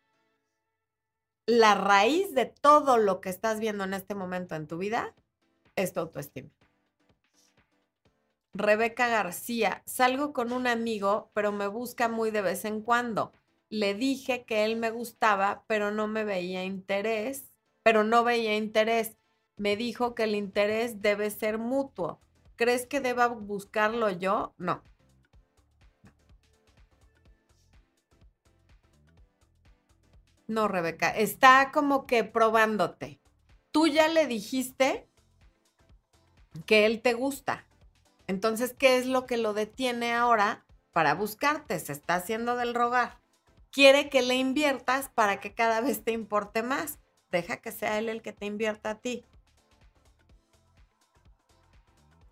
la 1.47 1.75
raíz 1.75 2.35
de 2.35 2.47
todo 2.47 2.99
lo 2.99 3.21
que 3.21 3.31
estás 3.31 3.61
viendo 3.61 3.85
en 3.85 3.95
este 3.95 4.15
momento 4.15 4.55
en 4.55 4.67
tu 4.67 4.79
vida 4.79 5.15
es 5.77 5.93
tu 5.93 6.01
autoestima. 6.01 6.51
Rebeca 8.53 9.09
García, 9.09 9.83
salgo 9.87 10.33
con 10.33 10.53
un 10.53 10.67
amigo, 10.67 11.31
pero 11.35 11.53
me 11.53 11.67
busca 11.67 12.09
muy 12.09 12.31
de 12.31 12.43
vez 12.43 12.65
en 12.65 12.83
cuando. 12.83 13.33
Le 13.69 13.95
dije 13.95 14.45
que 14.45 14.65
él 14.65 14.77
me 14.77 14.91
gustaba, 14.91 15.65
pero 15.67 15.91
no 15.91 16.07
me 16.09 16.25
veía 16.25 16.65
interés, 16.65 17.53
pero 17.83 18.03
no 18.03 18.25
veía 18.25 18.57
interés 18.57 19.17
me 19.57 19.77
dijo 19.77 20.15
que 20.15 20.25
el 20.25 20.35
interés 20.35 21.01
debe 21.01 21.31
ser 21.31 21.59
mutuo. 21.59 22.21
¿Crees 22.57 22.87
que 22.87 23.01
deba 23.01 23.29
buscarlo 23.29 24.11
yo? 24.11 24.55
No. 24.59 24.83
No, 30.47 30.69
Rebeca, 30.69 31.11
está 31.11 31.73
como 31.73 32.07
que 32.07 32.25
probándote. 32.25 33.21
Tú 33.73 33.87
ya 33.89 34.09
le 34.09 34.27
dijiste 34.27 35.09
que 36.67 36.87
él 36.87 37.03
te 37.03 37.15
gusta. 37.15 37.67
Entonces, 38.27 38.75
¿qué 38.77 38.97
es 38.97 39.07
lo 39.07 39.27
que 39.27 39.37
lo 39.37 39.53
detiene 39.53 40.13
ahora 40.15 40.65
para 40.93 41.15
buscarte? 41.15 41.79
Se 41.79 41.93
está 41.93 42.15
haciendo 42.15 42.57
del 42.57 42.75
rogar. 42.75 43.19
Quiere 43.71 44.09
que 44.09 44.23
le 44.23 44.37
inviertas 44.37 45.11
para 45.15 45.41
que 45.41 45.53
cada 45.53 45.81
vez 45.81 46.03
te 46.03 46.13
importe 46.13 46.63
más. 46.63 46.99
Deja 47.31 47.59
que 47.59 47.73
sea 47.73 47.99
él 47.99 48.09
el 48.09 48.23
que 48.23 48.33
te 48.33 48.47
invierta 48.47 48.91
a 48.91 48.99
ti. 48.99 49.25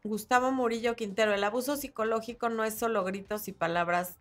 Gustavo 0.04 0.52
Murillo 0.52 0.96
Quintero, 0.96 1.32
el 1.32 1.42
abuso 1.44 1.76
psicológico 1.76 2.50
no 2.50 2.64
es 2.64 2.74
solo 2.74 3.04
gritos 3.04 3.48
y 3.48 3.52
palabras, 3.52 4.18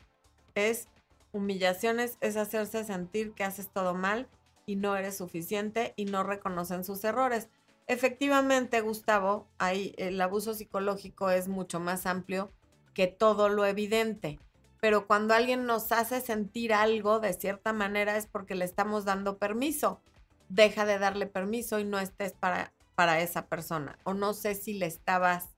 es 0.56 0.88
humillaciones, 1.34 2.18
es 2.22 2.38
hacerse 2.38 2.86
sentir 2.86 3.34
que 3.34 3.44
haces 3.44 3.70
todo 3.70 3.94
mal 3.94 4.30
y 4.66 4.78
no 4.78 4.96
eres 4.96 5.18
suficiente 5.18 5.94
y 5.98 6.06
no 6.06 6.24
reconocen 6.24 6.86
sus 6.86 7.04
errores. 7.04 7.50
Efectivamente, 7.88 8.80
Gustavo, 8.80 9.48
ahí 9.58 9.94
el 9.98 10.22
abuso 10.22 10.54
psicológico 10.54 11.30
es 11.30 11.50
mucho 11.50 11.82
más 11.82 12.06
amplio 12.06 12.50
que 12.94 13.08
todo 13.08 13.50
lo 13.50 13.66
evidente. 13.66 14.40
Pero 14.80 15.06
cuando 15.06 15.34
alguien 15.34 15.66
nos 15.66 15.92
hace 15.92 16.22
sentir 16.22 16.74
algo 16.74 17.20
de 17.20 17.34
cierta 17.34 17.74
manera 17.74 18.16
es 18.16 18.28
porque 18.28 18.56
le 18.56 18.64
estamos 18.64 19.04
dando 19.04 19.38
permiso. 19.38 20.00
Deja 20.48 20.86
de 20.86 21.00
darle 21.00 21.26
permiso 21.26 21.80
y 21.80 21.84
no 21.84 22.00
estés 22.00 22.32
para, 22.32 22.72
para 22.96 23.20
esa 23.20 23.48
persona. 23.48 23.98
O 24.06 24.14
no 24.14 24.34
sé 24.34 24.56
si 24.56 24.74
le 24.74 24.86
estabas 24.86 25.50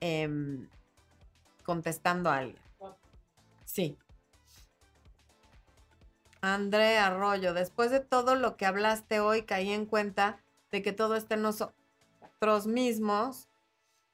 Em, 0.00 0.68
contestando 1.64 2.30
a 2.30 2.38
alguien. 2.38 2.62
Sí. 3.64 3.98
André 6.40 6.98
Arroyo, 6.98 7.54
después 7.54 7.90
de 7.90 8.00
todo 8.00 8.34
lo 8.34 8.56
que 8.56 8.66
hablaste 8.66 9.20
hoy, 9.20 9.42
caí 9.42 9.72
en 9.72 9.86
cuenta 9.86 10.38
de 10.70 10.82
que 10.82 10.92
todo 10.92 11.16
está 11.16 11.36
nosotros 11.36 12.66
mismos. 12.66 13.48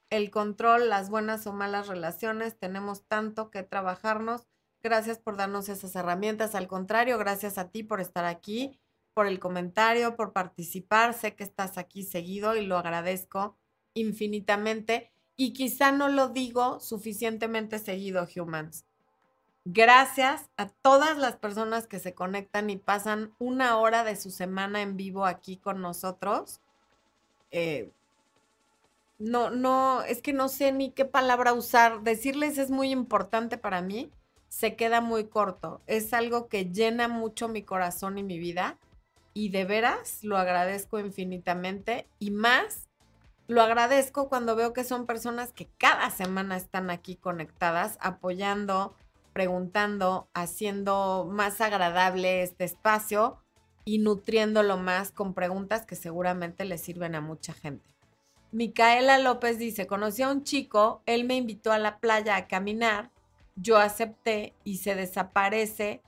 El 0.09 0.31
control, 0.31 0.89
las 0.89 1.09
buenas 1.09 1.45
o 1.47 1.53
malas 1.53 1.87
relaciones, 1.87 2.57
tenemos 2.57 3.03
tanto 3.03 3.51
que 3.51 3.63
trabajarnos. 3.63 4.47
Gracias 4.81 5.19
por 5.19 5.37
darnos 5.37 5.69
esas 5.69 5.95
herramientas. 5.95 6.55
Al 6.55 6.67
contrario, 6.67 7.17
gracias 7.17 7.57
a 7.57 7.69
ti 7.69 7.83
por 7.83 8.01
estar 8.01 8.25
aquí, 8.25 8.79
por 9.13 9.27
el 9.27 9.39
comentario, 9.39 10.15
por 10.15 10.31
participar. 10.31 11.13
Sé 11.13 11.35
que 11.35 11.43
estás 11.43 11.77
aquí 11.77 12.03
seguido 12.03 12.55
y 12.55 12.65
lo 12.65 12.77
agradezco 12.77 13.57
infinitamente 13.93 15.11
y 15.35 15.53
quizá 15.53 15.91
no 15.91 16.09
lo 16.09 16.29
digo 16.29 16.79
suficientemente 16.79 17.79
seguido, 17.79 18.27
humans. 18.35 18.85
Gracias 19.67 20.51
a 20.57 20.67
todas 20.69 21.17
las 21.17 21.37
personas 21.37 21.87
que 21.87 21.97
se 21.97 22.13
conectan 22.13 22.69
y 22.69 22.77
pasan 22.77 23.33
una 23.39 23.77
hora 23.77 24.03
de 24.03 24.15
su 24.15 24.29
semana 24.29 24.83
en 24.83 24.95
vivo 24.95 25.25
aquí 25.25 25.57
con 25.57 25.81
nosotros. 25.81 26.61
Eh, 27.49 27.91
no, 29.17 29.49
no, 29.49 30.03
es 30.03 30.21
que 30.21 30.33
no 30.33 30.49
sé 30.49 30.71
ni 30.71 30.91
qué 30.91 31.03
palabra 31.03 31.53
usar. 31.53 32.03
Decirles 32.03 32.59
es 32.59 32.69
muy 32.69 32.91
importante 32.91 33.57
para 33.57 33.81
mí. 33.81 34.11
Se 34.49 34.75
queda 34.75 35.01
muy 35.01 35.29
corto. 35.29 35.81
Es 35.87 36.13
algo 36.13 36.47
que 36.47 36.65
llena 36.65 37.07
mucho 37.07 37.47
mi 37.47 37.63
corazón 37.63 38.19
y 38.19 38.23
mi 38.23 38.37
vida. 38.37 38.77
Y 39.33 39.49
de 39.49 39.65
veras 39.65 40.23
lo 40.23 40.37
agradezco 40.37 40.99
infinitamente. 40.99 42.07
Y 42.19 42.29
más 42.29 42.87
lo 43.47 43.63
agradezco 43.63 44.29
cuando 44.29 44.55
veo 44.55 44.73
que 44.73 44.83
son 44.83 45.07
personas 45.07 45.53
que 45.53 45.69
cada 45.79 46.11
semana 46.11 46.55
están 46.55 46.91
aquí 46.91 47.15
conectadas, 47.15 47.97
apoyando, 47.99 48.95
preguntando, 49.35 50.29
haciendo 50.33 51.27
más 51.29 51.59
agradable 51.59 52.41
este 52.41 52.63
espacio 52.63 53.37
y 53.83 53.99
nutriéndolo 53.99 54.77
más 54.77 55.11
con 55.11 55.33
preguntas 55.33 55.85
que 55.85 55.97
seguramente 55.97 56.63
le 56.63 56.77
sirven 56.77 57.15
a 57.15 57.19
mucha 57.21 57.51
gente. 57.51 57.85
Micaela 58.53 59.17
López 59.17 59.57
dice, 59.57 59.87
conocí 59.87 60.21
a 60.21 60.29
un 60.29 60.45
chico, 60.45 61.03
él 61.05 61.25
me 61.25 61.35
invitó 61.35 61.73
a 61.73 61.77
la 61.79 61.99
playa 61.99 62.37
a 62.37 62.47
caminar, 62.47 63.11
yo 63.57 63.77
acepté 63.77 64.53
y 64.63 64.77
se 64.77 64.95
desaparece 64.95 66.01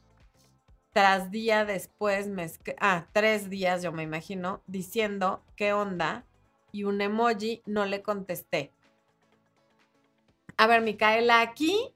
tras 0.94 1.30
día 1.30 1.66
después, 1.66 2.30
me 2.30 2.50
ah, 2.80 3.08
tres 3.12 3.50
días 3.50 3.84
yo 3.84 3.92
me 3.92 4.04
imagino, 4.04 4.62
diciendo, 4.68 5.44
¿qué 5.58 5.74
onda? 5.74 6.24
y 6.72 6.84
un 6.84 7.02
emoji, 7.02 7.64
no 7.66 7.86
le 7.86 8.02
contesté. 8.04 8.72
A 10.58 10.68
ver, 10.68 10.82
Micaela, 10.82 11.42
aquí 11.42 11.94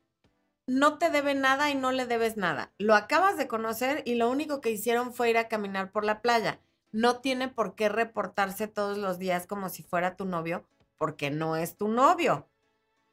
no 0.72 0.97
te 0.97 1.09
debe 1.09 1.36
nada 1.36 1.69
y 1.69 1.76
no 1.76 1.91
le 1.91 2.05
debes 2.05 2.38
nada. 2.38 2.72
Lo 2.78 2.95
acabas 2.95 3.38
de 3.38 3.49
conocer 3.49 4.03
y 4.05 4.15
lo 4.15 4.30
único 4.30 4.61
que 4.61 4.72
hicieron 4.72 5.13
fue 5.13 5.30
ir 5.30 5.38
a 5.38 5.49
caminar 5.49 5.91
por 5.91 6.05
la 6.05 6.22
playa. 6.22 6.61
No 6.93 7.19
tiene 7.19 7.49
por 7.49 7.76
qué 7.76 7.89
reportarse 7.89 8.69
todos 8.69 8.97
los 8.97 9.19
días 9.19 9.47
como 9.47 9.67
si 9.67 9.84
fuera 9.84 10.15
tu 10.15 10.24
novio, 10.24 10.65
porque 10.97 11.30
no 11.30 11.57
es 11.57 11.76
tu 11.76 11.89
novio. 11.89 12.47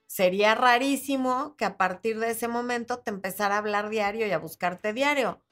Sería 0.07 0.55
rarísimo 0.55 1.57
que 1.57 1.65
a 1.65 1.77
partir 1.77 2.21
de 2.21 2.31
ese 2.31 2.47
momento 2.47 3.01
te 3.01 3.11
empezara 3.11 3.57
a 3.57 3.59
hablar 3.59 3.89
diario 3.89 4.29
y 4.29 4.31
a 4.31 4.39
buscarte 4.39 4.93
diario. 4.93 5.43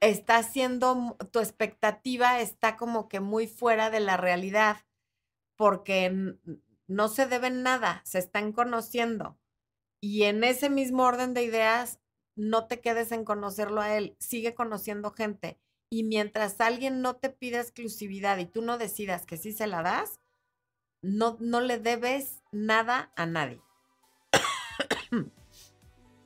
Está 0.00 0.38
haciendo, 0.38 1.18
tu 1.30 1.40
expectativa 1.40 2.40
está 2.40 2.78
como 2.78 3.06
que 3.06 3.20
muy 3.20 3.46
fuera 3.46 3.90
de 3.90 4.00
la 4.00 4.16
realidad 4.16 4.78
porque 5.56 6.38
no 6.86 7.08
se 7.08 7.26
deben 7.26 7.62
nada, 7.62 8.00
se 8.04 8.18
están 8.18 8.52
conociendo. 8.52 9.36
Y 10.00 10.24
en 10.24 10.44
ese 10.44 10.70
mismo 10.70 11.04
orden 11.04 11.34
de 11.34 11.42
ideas, 11.42 12.00
no 12.36 12.66
te 12.66 12.80
quedes 12.80 13.12
en 13.12 13.24
conocerlo 13.24 13.80
a 13.80 13.96
él, 13.96 14.16
sigue 14.18 14.54
conociendo 14.54 15.10
gente. 15.10 15.58
Y 15.90 16.04
mientras 16.04 16.60
alguien 16.60 17.02
no 17.02 17.16
te 17.16 17.30
pida 17.30 17.60
exclusividad 17.60 18.38
y 18.38 18.46
tú 18.46 18.62
no 18.62 18.78
decidas 18.78 19.26
que 19.26 19.36
sí 19.36 19.52
se 19.52 19.66
la 19.66 19.82
das, 19.82 20.20
no, 21.02 21.36
no 21.40 21.60
le 21.60 21.78
debes 21.78 22.42
nada 22.52 23.12
a 23.16 23.26
nadie. 23.26 23.60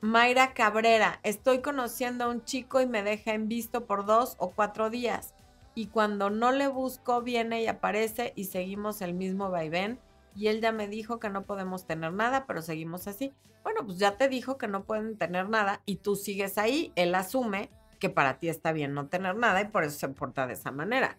Mayra 0.01 0.53
Cabrera, 0.53 1.19
estoy 1.23 1.61
conociendo 1.61 2.25
a 2.25 2.29
un 2.29 2.45
chico 2.45 2.79
y 2.79 2.85
me 2.85 3.01
deja 3.01 3.33
en 3.33 3.47
visto 3.47 3.87
por 3.87 4.05
dos 4.05 4.35
o 4.37 4.51
cuatro 4.51 4.89
días. 4.89 5.33
Y 5.73 5.87
cuando 5.87 6.29
no 6.29 6.51
le 6.51 6.67
busco, 6.67 7.21
viene 7.21 7.63
y 7.63 7.67
aparece 7.67 8.31
y 8.35 8.45
seguimos 8.45 9.01
el 9.01 9.13
mismo 9.13 9.49
vaivén. 9.49 9.99
Y 10.35 10.47
él 10.47 10.61
ya 10.61 10.71
me 10.71 10.87
dijo 10.87 11.19
que 11.19 11.29
no 11.29 11.45
podemos 11.45 11.87
tener 11.87 12.13
nada, 12.13 12.45
pero 12.45 12.61
seguimos 12.61 13.07
así. 13.07 13.33
Bueno, 13.63 13.85
pues 13.85 13.97
ya 13.97 14.17
te 14.17 14.27
dijo 14.27 14.57
que 14.57 14.67
no 14.67 14.83
pueden 14.83 15.17
tener 15.17 15.49
nada 15.49 15.81
y 15.85 15.97
tú 15.97 16.15
sigues 16.15 16.57
ahí. 16.57 16.91
Él 16.95 17.15
asume 17.15 17.71
que 17.99 18.09
para 18.09 18.37
ti 18.37 18.49
está 18.49 18.73
bien 18.73 18.93
no 18.93 19.07
tener 19.07 19.35
nada 19.35 19.61
y 19.61 19.65
por 19.65 19.83
eso 19.83 19.97
se 19.97 20.09
porta 20.09 20.45
de 20.45 20.53
esa 20.53 20.71
manera. 20.71 21.17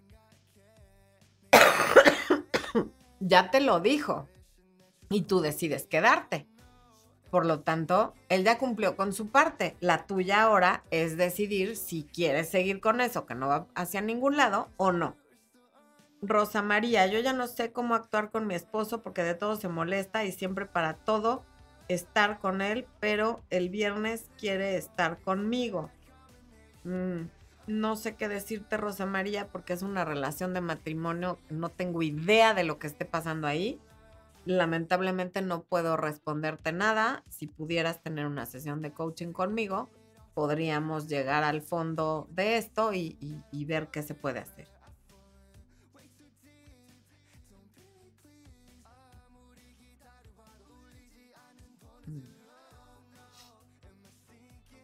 ya 3.20 3.50
te 3.50 3.60
lo 3.60 3.80
dijo 3.80 4.28
y 5.08 5.22
tú 5.22 5.40
decides 5.40 5.86
quedarte. 5.86 6.46
Por 7.30 7.44
lo 7.44 7.60
tanto, 7.60 8.14
él 8.28 8.44
ya 8.44 8.58
cumplió 8.58 8.96
con 8.96 9.12
su 9.12 9.28
parte. 9.28 9.76
La 9.80 10.06
tuya 10.06 10.42
ahora 10.42 10.84
es 10.90 11.16
decidir 11.16 11.76
si 11.76 12.04
quieres 12.04 12.48
seguir 12.48 12.80
con 12.80 13.00
eso, 13.00 13.26
que 13.26 13.34
no 13.34 13.48
va 13.48 13.66
hacia 13.74 14.00
ningún 14.00 14.36
lado, 14.36 14.68
o 14.76 14.92
no. 14.92 15.16
Rosa 16.22 16.62
María, 16.62 17.06
yo 17.06 17.20
ya 17.20 17.32
no 17.32 17.46
sé 17.46 17.72
cómo 17.72 17.94
actuar 17.94 18.30
con 18.30 18.46
mi 18.46 18.54
esposo 18.54 19.02
porque 19.02 19.22
de 19.22 19.34
todo 19.34 19.56
se 19.56 19.68
molesta 19.68 20.24
y 20.24 20.32
siempre 20.32 20.66
para 20.66 20.94
todo 20.94 21.44
estar 21.88 22.38
con 22.38 22.62
él, 22.62 22.86
pero 23.00 23.42
el 23.50 23.68
viernes 23.68 24.30
quiere 24.38 24.76
estar 24.76 25.20
conmigo. 25.20 25.90
Mm, 26.84 27.28
no 27.66 27.96
sé 27.96 28.16
qué 28.16 28.28
decirte, 28.28 28.76
Rosa 28.76 29.06
María, 29.06 29.48
porque 29.48 29.72
es 29.72 29.82
una 29.82 30.04
relación 30.04 30.54
de 30.54 30.60
matrimonio. 30.60 31.38
No 31.50 31.68
tengo 31.68 32.02
idea 32.02 32.54
de 32.54 32.64
lo 32.64 32.78
que 32.78 32.86
esté 32.86 33.04
pasando 33.04 33.46
ahí 33.46 33.80
Lamentablemente 34.46 35.42
no 35.42 35.64
puedo 35.64 35.96
responderte 35.96 36.72
nada. 36.72 37.24
Si 37.28 37.48
pudieras 37.48 38.00
tener 38.00 38.26
una 38.26 38.46
sesión 38.46 38.80
de 38.80 38.92
coaching 38.92 39.32
conmigo, 39.32 39.90
podríamos 40.34 41.08
llegar 41.08 41.42
al 41.42 41.62
fondo 41.62 42.28
de 42.30 42.56
esto 42.56 42.92
y, 42.94 43.16
ver 43.66 43.88
qué 43.88 44.04
se 44.04 44.14
puede 44.14 44.38
hacer. 44.38 44.68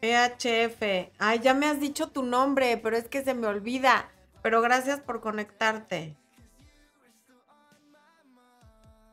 EHF. 0.03 1.13
Ay, 1.19 1.39
ya 1.39 1.55
me 1.55 1.67
has 1.67 1.81
dicho 1.81 2.09
tu 2.09 2.25
nombre, 2.25 2.77
pero 2.77 2.97
es 2.97 3.09
que 3.09 3.23
se 3.23 3.35
me 3.35 3.47
olvida. 3.47 4.11
Pero 4.43 4.61
gracias 4.61 5.01
por 5.01 5.21
conectarte. 5.21 6.17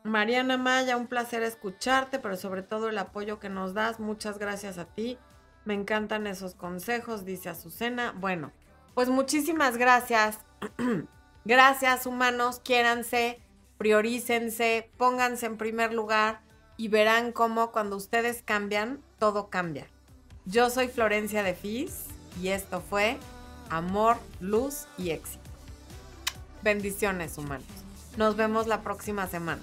Mariana 0.03 0.57
Maya, 0.57 0.97
un 0.97 1.07
placer 1.07 1.43
escucharte, 1.43 2.17
pero 2.19 2.35
sobre 2.35 2.63
todo 2.63 2.89
el 2.89 2.97
apoyo 2.97 3.39
que 3.39 3.49
nos 3.49 3.75
das. 3.75 3.99
Muchas 3.99 4.39
gracias 4.39 4.79
a 4.79 4.85
ti. 4.85 5.19
Me 5.65 5.75
encantan 5.75 6.25
esos 6.25 6.55
consejos, 6.55 7.25
dice 7.25 7.49
Azucena. 7.49 8.13
Bueno, 8.17 8.51
pues 8.95 9.09
muchísimas 9.09 9.77
gracias. 9.77 10.39
gracias, 11.45 12.07
humanos. 12.07 12.61
Quiéranse, 12.63 13.39
priorícense, 13.77 14.89
pónganse 14.97 15.45
en 15.45 15.57
primer 15.57 15.93
lugar 15.93 16.41
y 16.77 16.87
verán 16.87 17.31
cómo 17.31 17.71
cuando 17.71 17.97
ustedes 17.97 18.41
cambian, 18.41 19.03
todo 19.19 19.49
cambia. 19.49 19.87
Yo 20.49 20.71
soy 20.71 20.87
Florencia 20.87 21.43
de 21.43 21.53
Fis 21.53 22.05
y 22.41 22.47
esto 22.47 22.81
fue 22.81 23.17
Amor, 23.69 24.17
Luz 24.39 24.87
y 24.97 25.11
Éxito. 25.11 25.43
Bendiciones, 26.63 27.37
humanos. 27.37 27.67
Nos 28.17 28.35
vemos 28.35 28.65
la 28.65 28.81
próxima 28.81 29.27
semana. 29.27 29.61